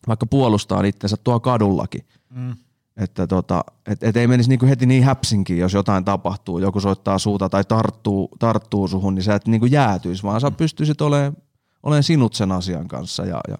vaikka 0.07 0.25
puolustaa 0.25 0.83
itsensä 0.83 1.17
tuo 1.23 1.39
kadullakin. 1.39 2.01
Mm. 2.29 2.55
Että 2.97 3.27
tota, 3.27 3.63
et, 3.87 4.03
et 4.03 4.17
ei 4.17 4.27
menisi 4.27 4.49
niinku 4.49 4.65
heti 4.65 4.85
niin 4.85 5.03
häpsinkin, 5.03 5.57
jos 5.57 5.73
jotain 5.73 6.05
tapahtuu, 6.05 6.59
joku 6.59 6.79
soittaa 6.79 7.19
suuta 7.19 7.49
tai 7.49 7.63
tarttuu, 7.63 8.29
tarttuu 8.39 8.87
suhun, 8.87 9.15
niin 9.15 9.23
sä 9.23 9.35
et 9.35 9.47
niinku 9.47 9.65
jäätyisi, 9.65 10.23
vaan 10.23 10.41
sä 10.41 10.49
mm. 10.49 10.55
pystyisit 10.55 11.01
olemaan, 11.01 11.37
olemaan 11.83 12.03
sinut 12.03 12.33
sen 12.33 12.51
asian 12.51 12.87
kanssa 12.87 13.25
ja, 13.25 13.41
ja 13.47 13.57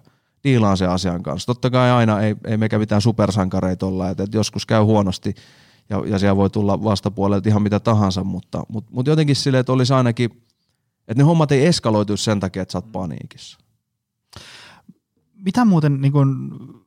diilaan 0.48 0.76
sen 0.76 0.90
asian 0.90 1.22
kanssa. 1.22 1.46
Totta 1.46 1.70
kai 1.70 1.90
aina 1.90 2.20
ei, 2.20 2.36
ei 2.46 2.56
mekä 2.56 2.78
mitään 2.78 3.00
supersankareita 3.00 3.86
olla, 3.86 4.10
että 4.10 4.22
et 4.22 4.34
joskus 4.34 4.66
käy 4.66 4.82
huonosti 4.82 5.34
ja, 5.90 6.02
ja 6.06 6.18
siellä 6.18 6.36
voi 6.36 6.50
tulla 6.50 6.84
vastapuolelta 6.84 7.48
ihan 7.48 7.62
mitä 7.62 7.80
tahansa, 7.80 8.24
mutta, 8.24 8.62
mutta, 8.68 8.90
mutta 8.94 9.10
jotenkin 9.10 9.36
silleen, 9.36 9.60
että 9.60 9.72
olisi 9.72 9.92
ainakin– 9.92 10.30
että 11.08 11.22
ne 11.22 11.24
hommat 11.24 11.52
ei 11.52 11.66
eskaloitu 11.66 12.16
sen 12.16 12.40
takia, 12.40 12.62
että 12.62 12.72
sä 12.72 12.78
oot 12.78 12.92
paniikissa. 12.92 13.58
Mitä 15.34 15.64
muuten 15.64 16.00
niin 16.00 16.12
kun, 16.12 16.86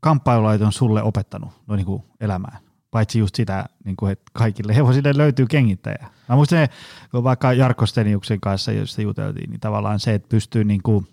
kamppailulait 0.00 0.62
on 0.62 0.72
sulle 0.72 1.02
opettanut 1.02 1.50
no, 1.66 1.76
niin 1.76 2.02
elämään? 2.20 2.58
Paitsi 2.90 3.18
just 3.18 3.34
sitä, 3.34 3.66
niin 3.84 3.96
kuin, 3.96 4.12
että 4.12 4.24
kaikille 4.32 4.76
hevosille 4.76 5.12
löytyy 5.16 5.46
kengittäjä. 5.46 6.06
Mä 6.28 6.36
muistan, 6.36 6.68
kun 7.10 7.24
vaikka 7.24 7.52
Jarkko 7.52 7.86
Steniuksen 7.86 8.40
kanssa, 8.40 8.72
josta 8.72 9.02
juteltiin, 9.02 9.50
niin 9.50 9.60
tavallaan 9.60 10.00
se, 10.00 10.14
että 10.14 10.28
pystyy 10.28 10.64
niin 10.64 10.82
kuin, 10.82 11.06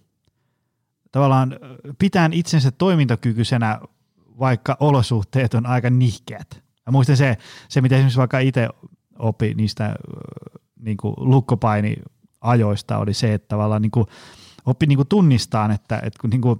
tavallaan 1.12 1.56
pitämään 2.00 2.34
itsensä 2.34 2.72
toimintakykyisenä, 2.72 3.80
vaikka 4.40 4.78
olosuhteet 4.80 5.54
on 5.54 5.66
aika 5.66 5.90
nihkeät. 5.90 6.64
Mä 6.86 6.92
muistan 6.92 7.18
se, 7.18 7.38
se 7.70 7.82
mitä 7.82 7.96
esimerkiksi 7.96 8.20
vaikka 8.20 8.40
itse 8.40 8.70
opi 9.20 9.54
niistä 9.54 9.96
niin 10.80 10.98
lukkopaini 11.18 11.96
ajoista 12.42 12.98
oli 12.98 13.14
se, 13.14 13.34
että 13.34 13.48
tavallaan 13.48 13.82
niin 13.82 13.92
kuin 13.92 14.08
oppi 14.66 14.86
niin 14.86 14.98
kuin 14.98 15.08
tunnistaa, 15.08 15.74
että, 15.74 16.00
että 16.04 16.20
kun 16.22 16.30
niin, 16.30 16.42
kuin, 16.42 16.60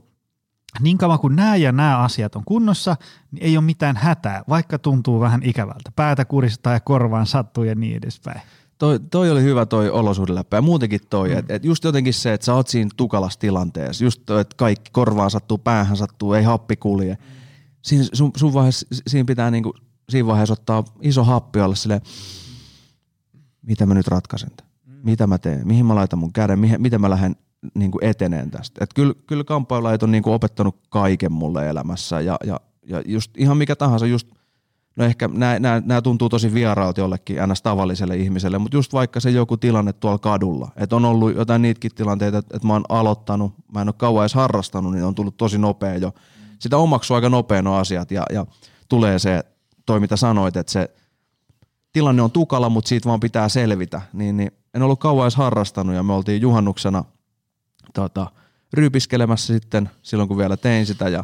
niin 0.80 0.98
kauan 0.98 1.20
kuin 1.20 1.36
nämä 1.36 1.56
ja 1.56 1.72
nämä 1.72 1.98
asiat 1.98 2.36
on 2.36 2.44
kunnossa, 2.46 2.96
niin 3.32 3.44
ei 3.44 3.58
ole 3.58 3.66
mitään 3.66 3.96
hätää, 3.96 4.44
vaikka 4.50 4.80
tuntuu 4.80 5.20
vähän 5.20 5.44
ikävältä. 5.44 5.92
Päätä 5.96 6.26
kuristaa 6.26 6.74
ja 6.74 6.80
korvaan 6.80 7.26
sattuu 7.26 7.64
ja 7.64 7.76
niin 7.76 7.98
edespäin. 7.98 8.42
Toi, 8.82 9.00
toi 9.00 9.32
oli 9.32 9.44
hyvä 9.44 9.66
toi 9.66 9.90
olosuhdeläppä 9.90 10.58
ja 10.58 10.62
muutenkin 10.62 11.00
toi, 11.10 11.30
mm. 11.30 11.38
että 11.38 11.56
et 11.56 11.66
just 11.66 11.84
jotenkin 11.84 12.14
se, 12.14 12.34
että 12.34 12.46
sä 12.46 12.54
oot 12.54 12.68
siinä 12.68 12.90
tukalassa 12.98 13.40
tilanteessa, 13.40 14.04
just 14.04 14.22
toi, 14.26 14.42
että 14.42 14.56
kaikki 14.58 14.92
korvaan 14.92 15.32
sattuu, 15.32 15.58
päähän 15.58 15.98
sattuu, 15.98 16.34
ei 16.34 16.44
happi 16.44 16.76
kulje. 16.76 17.14
Mm. 17.14 17.20
Siinä, 17.82 18.04
sun, 18.14 18.32
sun 18.38 18.54
vaiheessa, 18.54 18.88
siinä 19.08 19.26
pitää 19.26 19.52
niinku, 19.52 19.74
siinä 20.10 20.28
vaiheessa 20.28 20.54
ottaa 20.54 20.84
iso 21.02 21.24
happi 21.24 21.60
alle 21.60 21.76
silleen, 21.76 22.02
mitä 23.62 23.86
mä 23.86 23.94
nyt 23.94 24.08
ratkaisen 24.08 24.52
tämän 24.58 24.72
mitä 25.04 25.28
mä 25.28 25.38
teen, 25.38 25.68
mihin 25.68 25.86
mä 25.86 25.96
laitan 25.96 26.20
mun 26.20 26.34
käden, 26.34 26.60
mihin, 26.60 26.82
miten 26.82 27.02
mä 27.02 27.10
lähden 27.10 27.36
niin 27.74 27.92
kuin 27.92 28.04
eteneen 28.04 28.52
tästä. 28.52 28.84
Et 28.84 28.94
kyllä, 28.94 29.14
kyllä 29.28 29.44
kamppailulajit 29.44 30.04
on 30.04 30.12
niin 30.12 30.24
kuin 30.24 30.34
opettanut 30.34 30.76
kaiken 30.90 31.32
mulle 31.32 31.70
elämässä 31.70 32.22
ja, 32.22 32.38
ja, 32.46 32.60
ja 32.88 33.02
just 33.06 33.32
ihan 33.38 33.58
mikä 33.58 33.76
tahansa, 33.76 34.06
just, 34.06 34.28
no 34.96 35.06
ehkä 35.06 35.30
nämä 35.86 36.02
tuntuu 36.02 36.30
tosi 36.30 36.54
vieraalta 36.54 37.02
jollekin 37.02 37.38
ns. 37.48 37.62
tavalliselle 37.62 38.18
ihmiselle, 38.18 38.58
mutta 38.58 38.78
just 38.78 38.94
vaikka 38.94 39.20
se 39.20 39.30
joku 39.30 39.58
tilanne 39.58 39.94
tuolla 39.94 40.18
kadulla, 40.18 40.72
että 40.76 40.96
on 40.96 41.06
ollut 41.06 41.36
jotain 41.36 41.62
niitäkin 41.62 41.96
tilanteita, 41.96 42.38
että, 42.38 42.56
että 42.58 42.68
mä 42.68 42.74
oon 42.74 42.86
aloittanut, 42.90 43.54
mä 43.74 43.82
en 43.82 43.88
ole 43.88 43.96
kauan 43.98 44.24
edes 44.24 44.34
harrastanut, 44.34 44.92
niin 44.94 45.04
on 45.04 45.16
tullut 45.16 45.38
tosi 45.38 45.58
nopea 45.58 45.96
jo. 45.96 46.14
Sitä 46.60 46.78
omaksuu 46.78 47.16
aika 47.16 47.30
nopea 47.30 47.62
nuo 47.62 47.76
asiat 47.76 48.12
ja, 48.12 48.24
ja 48.34 48.46
tulee 48.90 49.20
se, 49.20 49.44
toi 49.86 50.00
mitä 50.00 50.16
sanoit, 50.16 50.58
että 50.58 50.72
se 50.72 50.90
tilanne 51.94 52.22
on 52.22 52.32
tukala, 52.32 52.70
mutta 52.70 52.90
siitä 52.90 53.10
vaan 53.10 53.20
pitää 53.20 53.50
selvitä, 53.50 54.02
niin, 54.14 54.38
niin 54.38 54.52
en 54.74 54.82
ollut 54.82 55.00
kauan 55.00 55.24
edes 55.24 55.36
harrastanut 55.36 55.96
ja 55.96 56.04
me 56.04 56.14
oltiin 56.14 56.42
juhannuksena 56.42 57.04
tota, 57.94 58.28
ryypiskelemässä 58.74 59.54
sitten 59.54 59.90
silloin, 60.02 60.28
kun 60.28 60.38
vielä 60.38 60.58
tein 60.58 60.86
sitä 60.86 61.10
ja, 61.10 61.24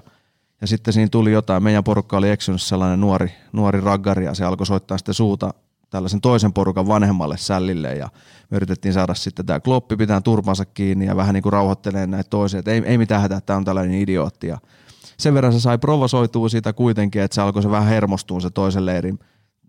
ja 0.62 0.68
sitten 0.68 0.94
siinä 0.94 1.10
tuli 1.12 1.32
jotain. 1.32 1.64
Meidän 1.64 1.84
porukka 1.84 2.18
oli 2.18 2.30
eksynyt 2.30 2.62
sellainen 2.62 3.02
nuori, 3.02 3.32
nuori 3.54 3.82
raggari 3.82 4.26
ja 4.26 4.34
se 4.34 4.46
alkoi 4.46 4.66
soittaa 4.66 4.98
sitten 4.98 5.14
suuta 5.14 5.54
tällaisen 5.90 6.22
toisen 6.22 6.54
porukan 6.54 6.88
vanhemmalle 6.88 7.38
sällille 7.38 7.96
ja 7.96 8.10
me 8.52 8.58
yritettiin 8.58 8.94
saada 8.94 9.14
sitten 9.14 9.46
tämä 9.46 9.60
kloppi 9.60 9.96
pitää 9.96 10.22
turpansa 10.22 10.66
kiinni 10.66 11.06
ja 11.06 11.16
vähän 11.16 11.34
niin 11.34 11.44
kuin 11.44 11.54
rauhoittelee 11.54 12.08
näitä 12.08 12.30
toisia, 12.30 12.60
että 12.60 12.72
ei, 12.72 12.82
ei 12.86 12.98
mitään 12.98 13.22
hätää, 13.22 13.42
tämä 13.42 13.58
on 13.58 13.66
tällainen 13.66 14.02
idiootti 14.02 14.48
ja 14.48 14.58
sen 15.18 15.34
verran 15.34 15.54
se 15.54 15.60
sai 15.60 15.78
provosoitua 15.78 16.50
siitä 16.50 16.74
kuitenkin, 16.74 17.22
että 17.22 17.36
se 17.36 17.42
alkoi 17.42 17.64
se 17.64 17.72
vähän 17.72 17.88
hermostua 17.88 18.40
se 18.40 18.50
toisen 18.50 18.86
leirin 18.86 19.20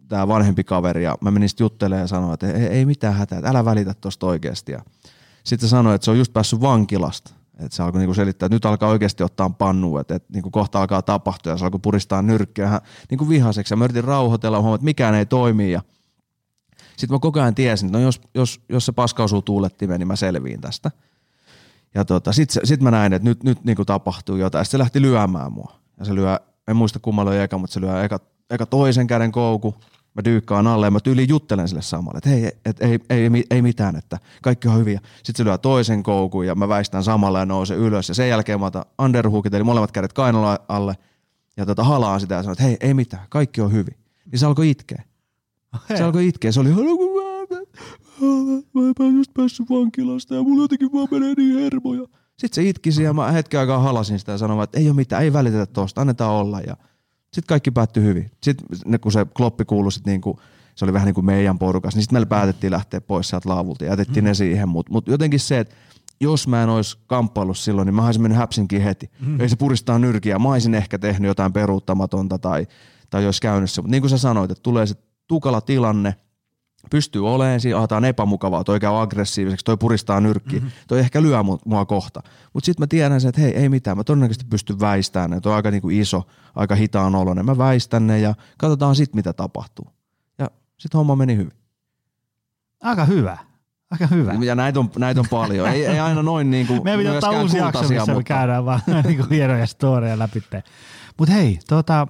tämä 0.09 0.29
vanhempi 0.29 0.65
kaveri 0.65 1.05
ja 1.05 1.17
mä 1.21 1.31
menin 1.31 1.49
sitten 1.49 1.65
juttelemaan 1.65 2.03
ja 2.03 2.07
sanoin, 2.07 2.35
että 2.35 2.53
ei, 2.53 2.67
ei 2.67 2.87
mitään 2.87 3.15
hätää, 3.15 3.39
että 3.39 3.51
älä 3.51 3.65
välitä 3.65 3.95
tuosta 3.95 4.27
oikeasti. 4.27 4.73
Ja 4.73 4.83
sitten 5.45 5.69
sanoi, 5.69 5.95
että 5.95 6.05
se 6.05 6.11
on 6.11 6.19
just 6.19 6.33
päässyt 6.33 6.61
vankilasta. 6.61 7.35
Että 7.59 7.77
se 7.77 7.83
alkoi 7.83 7.99
niinku 7.99 8.15
selittää, 8.15 8.47
että 8.47 8.57
nyt 8.57 8.65
alkaa 8.65 8.89
oikeasti 8.89 9.23
ottaa 9.23 9.51
pannu, 9.51 9.99
että, 9.99 10.15
että 10.15 10.33
niinku 10.33 10.51
kohta 10.51 10.81
alkaa 10.81 11.03
tapahtua 11.03 11.53
ja 11.53 11.57
se 11.57 11.65
alkoi 11.65 11.81
puristaa 11.81 12.23
nyrkkiä 12.23 12.81
niinku 13.11 13.29
vihaseksi. 13.29 13.73
Ja 13.73 13.77
mä 13.77 13.85
yritin 13.85 14.05
rauhoitella, 14.05 14.61
huomaa, 14.61 14.75
että 14.75 14.85
mikään 14.85 15.15
ei 15.15 15.27
toimi 15.27 15.73
ja 15.73 15.83
sitten 16.97 17.15
mä 17.15 17.19
koko 17.19 17.41
ajan 17.41 17.55
tiesin, 17.55 17.87
että 17.87 17.99
no 17.99 18.05
jos, 18.05 18.21
jos, 18.35 18.61
jos 18.69 18.87
se 18.87 18.93
paska 18.93 19.25
osuu 19.25 19.43
tuulettimeen, 19.43 20.01
niin 20.01 20.09
mä 20.09 20.17
selviin 20.17 20.61
tästä. 20.61 20.91
Ja 21.95 22.05
tota, 22.05 22.33
sitten 22.33 22.67
sit 22.67 22.81
mä 22.81 22.91
näin, 22.91 23.13
että 23.13 23.29
nyt, 23.29 23.45
nyt 23.45 23.65
niinku 23.65 23.85
tapahtuu 23.85 24.37
jotain. 24.37 24.65
Sitten 24.65 24.79
se 24.79 24.83
lähti 24.83 25.03
lyömään 25.03 25.53
mua. 25.53 25.73
Ja 25.99 26.05
se 26.05 26.15
lyö, 26.15 26.39
en 26.69 26.77
muista 26.77 26.99
kummalla 26.99 27.31
oli 27.31 27.41
eka, 27.41 27.59
mutta 27.59 27.75
se 27.75 27.81
lyö 27.81 28.05
eka, 28.05 28.21
eka 28.51 28.67
toisen 28.67 29.07
käden 29.07 29.33
kouku, 29.33 29.75
mä 30.19 30.25
dyykkaan 30.25 30.67
alle 30.67 30.87
ja 30.87 30.91
mä 30.91 31.01
tyyliin 31.01 31.29
juttelen 31.29 31.69
sille 31.69 31.83
samalle, 31.83 32.19
että 32.19 32.31
hei, 32.31 32.47
et, 32.65 32.83
ei, 32.83 33.01
ei, 33.11 33.31
ei, 33.35 33.45
ei 33.51 33.63
mitään, 33.63 33.97
että 33.97 34.19
kaikki 34.43 34.69
on 34.69 34.79
hyviä. 34.79 35.01
Sitten 35.17 35.37
se 35.37 35.45
lyö 35.45 35.59
toisen 35.59 36.03
koukun 36.03 36.47
ja 36.47 36.55
mä 36.55 36.69
väistän 36.69 37.05
samalla 37.05 37.39
ja 37.39 37.47
nouse 37.47 37.75
ylös 37.75 38.09
ja 38.09 38.15
sen 38.15 38.29
jälkeen 38.29 38.61
mä 38.61 38.67
otan 38.67 38.85
underhookit, 38.99 39.55
eli 39.55 39.65
molemmat 39.65 39.93
kädet 39.93 40.13
kainaloa 40.13 40.59
alle 40.69 40.95
ja 41.57 41.67
tota, 41.67 41.85
halaan 41.85 42.21
sitä 42.21 42.35
ja 42.35 42.43
sanoo, 42.43 42.53
että 42.53 42.65
hei, 42.65 42.77
ei 42.81 42.95
mitään, 42.95 43.27
kaikki 43.29 43.61
on 43.61 43.73
hyvin. 43.73 43.97
Niin 44.31 44.39
se 44.39 44.47
alkoi 44.47 44.71
itkeä. 44.71 45.03
Se 45.97 46.05
alkoi 46.05 46.29
itkeä. 46.29 46.53
Se 46.53 46.61
oli, 46.61 46.69
mä 48.99 49.07
en 49.07 49.17
just 49.17 49.35
päässyt 49.35 49.71
vankilasta 49.71 50.35
ja 50.35 50.43
mulla 50.43 50.65
jotenkin 50.65 50.93
vaan 50.93 51.09
menee 51.11 51.35
niin 51.37 51.59
hermoja. 51.59 52.03
Sitten 52.39 52.65
se 52.65 52.69
itkisi 52.69 53.03
ja 53.03 53.13
mä 53.13 53.33
hetken 53.33 53.61
aikaa 53.61 53.79
halasin 53.79 54.19
sitä 54.19 54.33
ja 54.33 54.39
sanoin, 54.39 54.65
että 54.65 54.79
ei 54.79 54.89
ole 54.89 54.97
mitään, 54.97 55.23
ei 55.23 55.33
välitetä 55.33 55.67
tuosta, 55.67 56.01
annetaan 56.01 56.35
olla. 56.35 56.61
Ja 56.61 56.77
sitten 57.33 57.49
kaikki 57.49 57.71
päättyi 57.71 58.03
hyvin. 58.03 58.31
Sitten 58.43 59.01
kun 59.01 59.13
se 59.13 59.27
kloppi 59.37 59.65
kuului 59.65 59.93
sit 59.93 60.07
niinku, 60.07 60.41
se 60.75 60.85
oli 60.85 60.93
vähän 60.93 61.07
niin 61.07 61.15
kuin 61.15 61.25
meidän 61.25 61.59
porukas, 61.59 61.95
niin 61.95 62.03
sitten 62.03 62.15
meillä 62.15 62.27
päätettiin 62.27 62.71
lähteä 62.71 63.01
pois 63.01 63.29
sieltä 63.29 63.49
laavulta 63.49 63.85
ja 63.85 63.91
jätettiin 63.91 64.25
mm. 64.25 64.29
ne 64.29 64.35
siihen. 64.35 64.69
Mutta 64.69 64.93
mut 64.93 65.09
jotenkin 65.09 65.41
se, 65.41 65.59
että 65.59 65.75
jos 66.21 66.49
mä 66.49 66.63
en 66.63 66.69
olisi 66.69 66.99
kamppaillut 67.07 67.59
silloin, 67.59 67.87
niin 67.87 67.95
mä 67.95 68.05
olisin 68.07 68.23
mennyt 68.23 68.39
häpsinkin 68.39 68.83
heti. 68.83 69.11
Mm. 69.21 69.41
Ei 69.41 69.49
se 69.49 69.57
puristaa 69.57 69.99
nyrkiä. 69.99 70.39
Mä 70.39 70.49
olisin 70.49 70.75
ehkä 70.75 70.99
tehnyt 70.99 71.29
jotain 71.29 71.53
peruuttamatonta 71.53 72.39
tai, 72.39 72.67
tai 73.11 73.25
jos 73.25 73.41
käynyt 73.41 73.71
se. 73.71 73.83
Mutta 73.83 73.91
niin 73.91 74.03
kuin 74.03 74.11
sä 74.11 74.19
sanoit, 74.19 74.51
että 74.51 74.63
tulee 74.63 74.87
se 74.87 74.95
tukala 75.29 75.61
tilanne, 75.61 76.15
pystyy 76.91 77.29
olemaan, 77.29 77.61
siinä 77.61 77.77
ahataan 77.77 78.05
epämukavaa, 78.05 78.65
toi 78.65 78.81
käy 78.81 79.03
aggressiiviseksi, 79.03 79.65
toi 79.65 79.77
puristaa 79.77 80.21
nyrkkiä, 80.21 80.61
mm-hmm. 80.61 80.71
toi 80.89 80.99
ehkä 80.99 81.23
lyö 81.23 81.39
mua 81.65 81.85
kohta. 81.85 82.23
Mutta 82.53 82.67
sitten 82.67 82.83
mä 82.83 82.87
tiedän 82.87 83.21
sen, 83.21 83.29
että 83.29 83.41
hei, 83.41 83.57
ei 83.57 83.69
mitään, 83.69 83.97
mä 83.97 84.05
todennäköisesti 84.05 84.47
pystyn 84.51 84.81
väistämään 84.81 85.31
ne, 85.31 85.41
toi 85.41 85.53
on 85.53 85.57
aika 85.57 85.71
niinku 85.71 85.89
iso, 85.91 86.23
aika 86.55 86.75
hitaan 86.75 87.15
oloinen. 87.15 87.45
Mä 87.45 87.59
väistän 87.59 88.07
ne 88.07 88.19
ja 88.19 88.35
katsotaan 88.59 88.97
sitten, 88.97 89.19
mitä 89.19 89.33
tapahtuu. 89.33 89.87
Ja 90.39 90.51
sitten 90.79 90.99
homma 90.99 91.17
meni 91.17 91.37
hyvin. 91.37 91.53
Aika 92.83 93.05
hyvä. 93.05 93.39
Aika 93.91 94.07
hyvä. 94.07 94.35
Ja 94.45 94.55
näitä 94.55 94.81
on, 94.81 94.91
näitä 94.99 95.21
on 95.21 95.27
paljon. 95.31 95.69
ei, 95.69 95.87
ei 95.87 96.01
aina 96.01 96.23
noin 96.23 96.51
niin 96.55 96.67
kuin 96.67 96.85
Meidän 96.85 97.01
pitää 97.01 97.15
ottaa 97.15 97.43
uusi 97.43 97.59
jakso, 97.59 97.81
missä 97.81 97.95
mutta... 97.95 98.15
me 98.15 98.23
käydään 98.23 98.65
vaan 98.65 98.81
niin 99.05 99.17
kuin 99.17 99.31
hienoja 99.31 99.67
storeja 99.67 100.19
läpi. 100.19 100.43
Mutta 101.19 101.35
hei, 101.35 101.59
tota, 101.69 102.07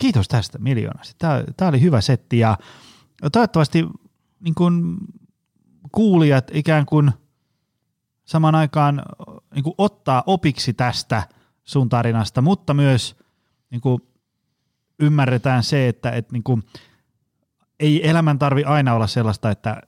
kiitos 0.00 0.28
tästä 0.28 0.58
miljoonasta. 0.58 1.14
Tämä, 1.18 1.44
tämä 1.56 1.68
oli 1.68 1.80
hyvä 1.80 2.00
setti 2.00 2.38
ja 2.38 2.58
toivottavasti 3.32 3.86
niin 4.46 4.54
kuin 4.54 4.96
kuulijat 5.92 6.50
ikään 6.54 6.86
kuin 6.86 7.10
saman 8.24 8.54
aikaan 8.54 9.02
niin 9.54 9.62
kuin 9.62 9.74
ottaa 9.78 10.22
opiksi 10.26 10.72
tästä 10.72 11.22
sun 11.64 11.88
tarinasta, 11.88 12.42
mutta 12.42 12.74
myös 12.74 13.16
niin 13.70 13.80
kuin 13.80 14.00
ymmärretään 14.98 15.62
se, 15.62 15.88
että, 15.88 16.10
että 16.10 16.32
niin 16.32 16.42
kuin, 16.42 16.62
ei 17.80 18.08
elämän 18.08 18.38
tarvi 18.38 18.64
aina 18.64 18.94
olla 18.94 19.06
sellaista, 19.06 19.50
että 19.50 19.82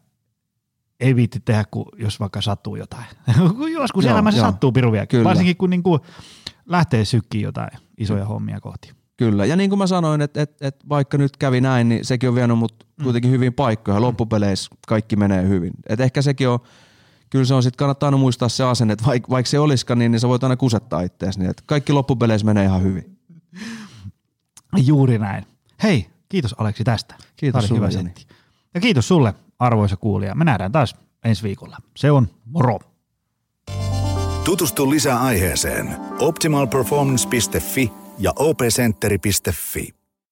ei 1.01 1.17
viitti 1.17 1.41
tehdä, 1.41 1.65
kun 1.71 1.87
jos 1.97 2.21
vaikka 2.21 2.41
sattuu 2.41 2.77
jotain. 2.77 3.07
Joskus 3.75 4.05
joo, 4.05 4.15
elämässä 4.15 4.41
joo. 4.41 4.51
sattuu 4.51 4.73
piruviakin, 4.73 5.25
varsinkin 5.25 5.57
kun 5.57 5.71
niin 5.71 5.83
kuin 5.83 6.01
lähtee 6.67 7.05
sykkiin 7.05 7.43
jotain 7.45 7.71
isoja 7.99 8.25
mm. 8.25 8.29
hommia 8.29 8.61
kohti. 8.61 8.98
Kyllä, 9.19 9.45
ja 9.45 9.57
niin 9.57 9.71
kuin 9.71 9.79
mä 9.79 9.87
sanoin, 9.87 10.21
että, 10.21 10.43
että, 10.43 10.69
että 10.69 10.89
vaikka 10.89 11.19
nyt 11.19 11.37
kävi 11.37 11.61
näin, 11.61 11.89
niin 11.89 12.05
sekin 12.05 12.29
on 12.29 12.35
vienyt 12.35 12.59
mut 12.59 12.87
mm. 12.97 13.05
kuitenkin 13.05 13.31
hyvin 13.31 13.55
paikkoja. 13.55 14.01
Loppupeleissä 14.01 14.71
kaikki 14.89 15.17
menee 15.17 15.49
hyvin. 15.49 15.73
Et 15.89 16.01
ehkä 16.01 16.23
sekin 16.23 16.49
on, 16.49 16.59
kyllä 17.31 17.45
se 17.45 17.55
on 17.55 17.63
sitten 17.63 17.77
kannattaa 17.77 18.07
aina 18.07 18.17
muistaa 18.17 18.49
se 18.49 18.65
asenne, 18.65 18.93
että 18.93 19.07
vaikka, 19.07 19.31
vaikka 19.31 19.51
se 19.51 19.59
olisikaan 19.59 19.99
niin, 19.99 20.13
niin 20.13 20.21
sä 20.21 20.29
voit 20.29 20.43
aina 20.43 20.57
kusettaa 20.57 21.01
itseäsi, 21.01 21.39
niin 21.39 21.51
että 21.51 21.63
kaikki 21.67 21.93
loppupeleissä 21.93 22.45
menee 22.45 22.65
ihan 22.65 22.83
hyvin. 22.83 23.19
Juuri 24.77 25.19
näin. 25.19 25.47
Hei, 25.83 26.07
kiitos 26.29 26.55
Aleksi 26.59 26.85
tästä. 26.85 27.15
Kiitos 27.37 27.69
sulle, 27.69 27.89
hyvä. 27.89 28.11
Ja 28.75 28.81
kiitos 28.81 29.09
sulle, 29.09 29.35
arvoisa 29.59 29.97
kuulija. 29.97 30.35
Me 30.35 30.45
nähdään 30.45 30.73
taas 30.73 30.97
ensi 31.25 31.43
viikolla. 31.43 31.77
Se 31.97 32.11
on 32.11 32.29
moro. 32.45 32.79
Tutustu 34.45 34.91
lisää 34.91 35.21
aiheeseen 35.21 35.97
optimalperformance.fi 36.21 37.93
ja 38.19 38.33
opcenteri.fi. 38.37 39.98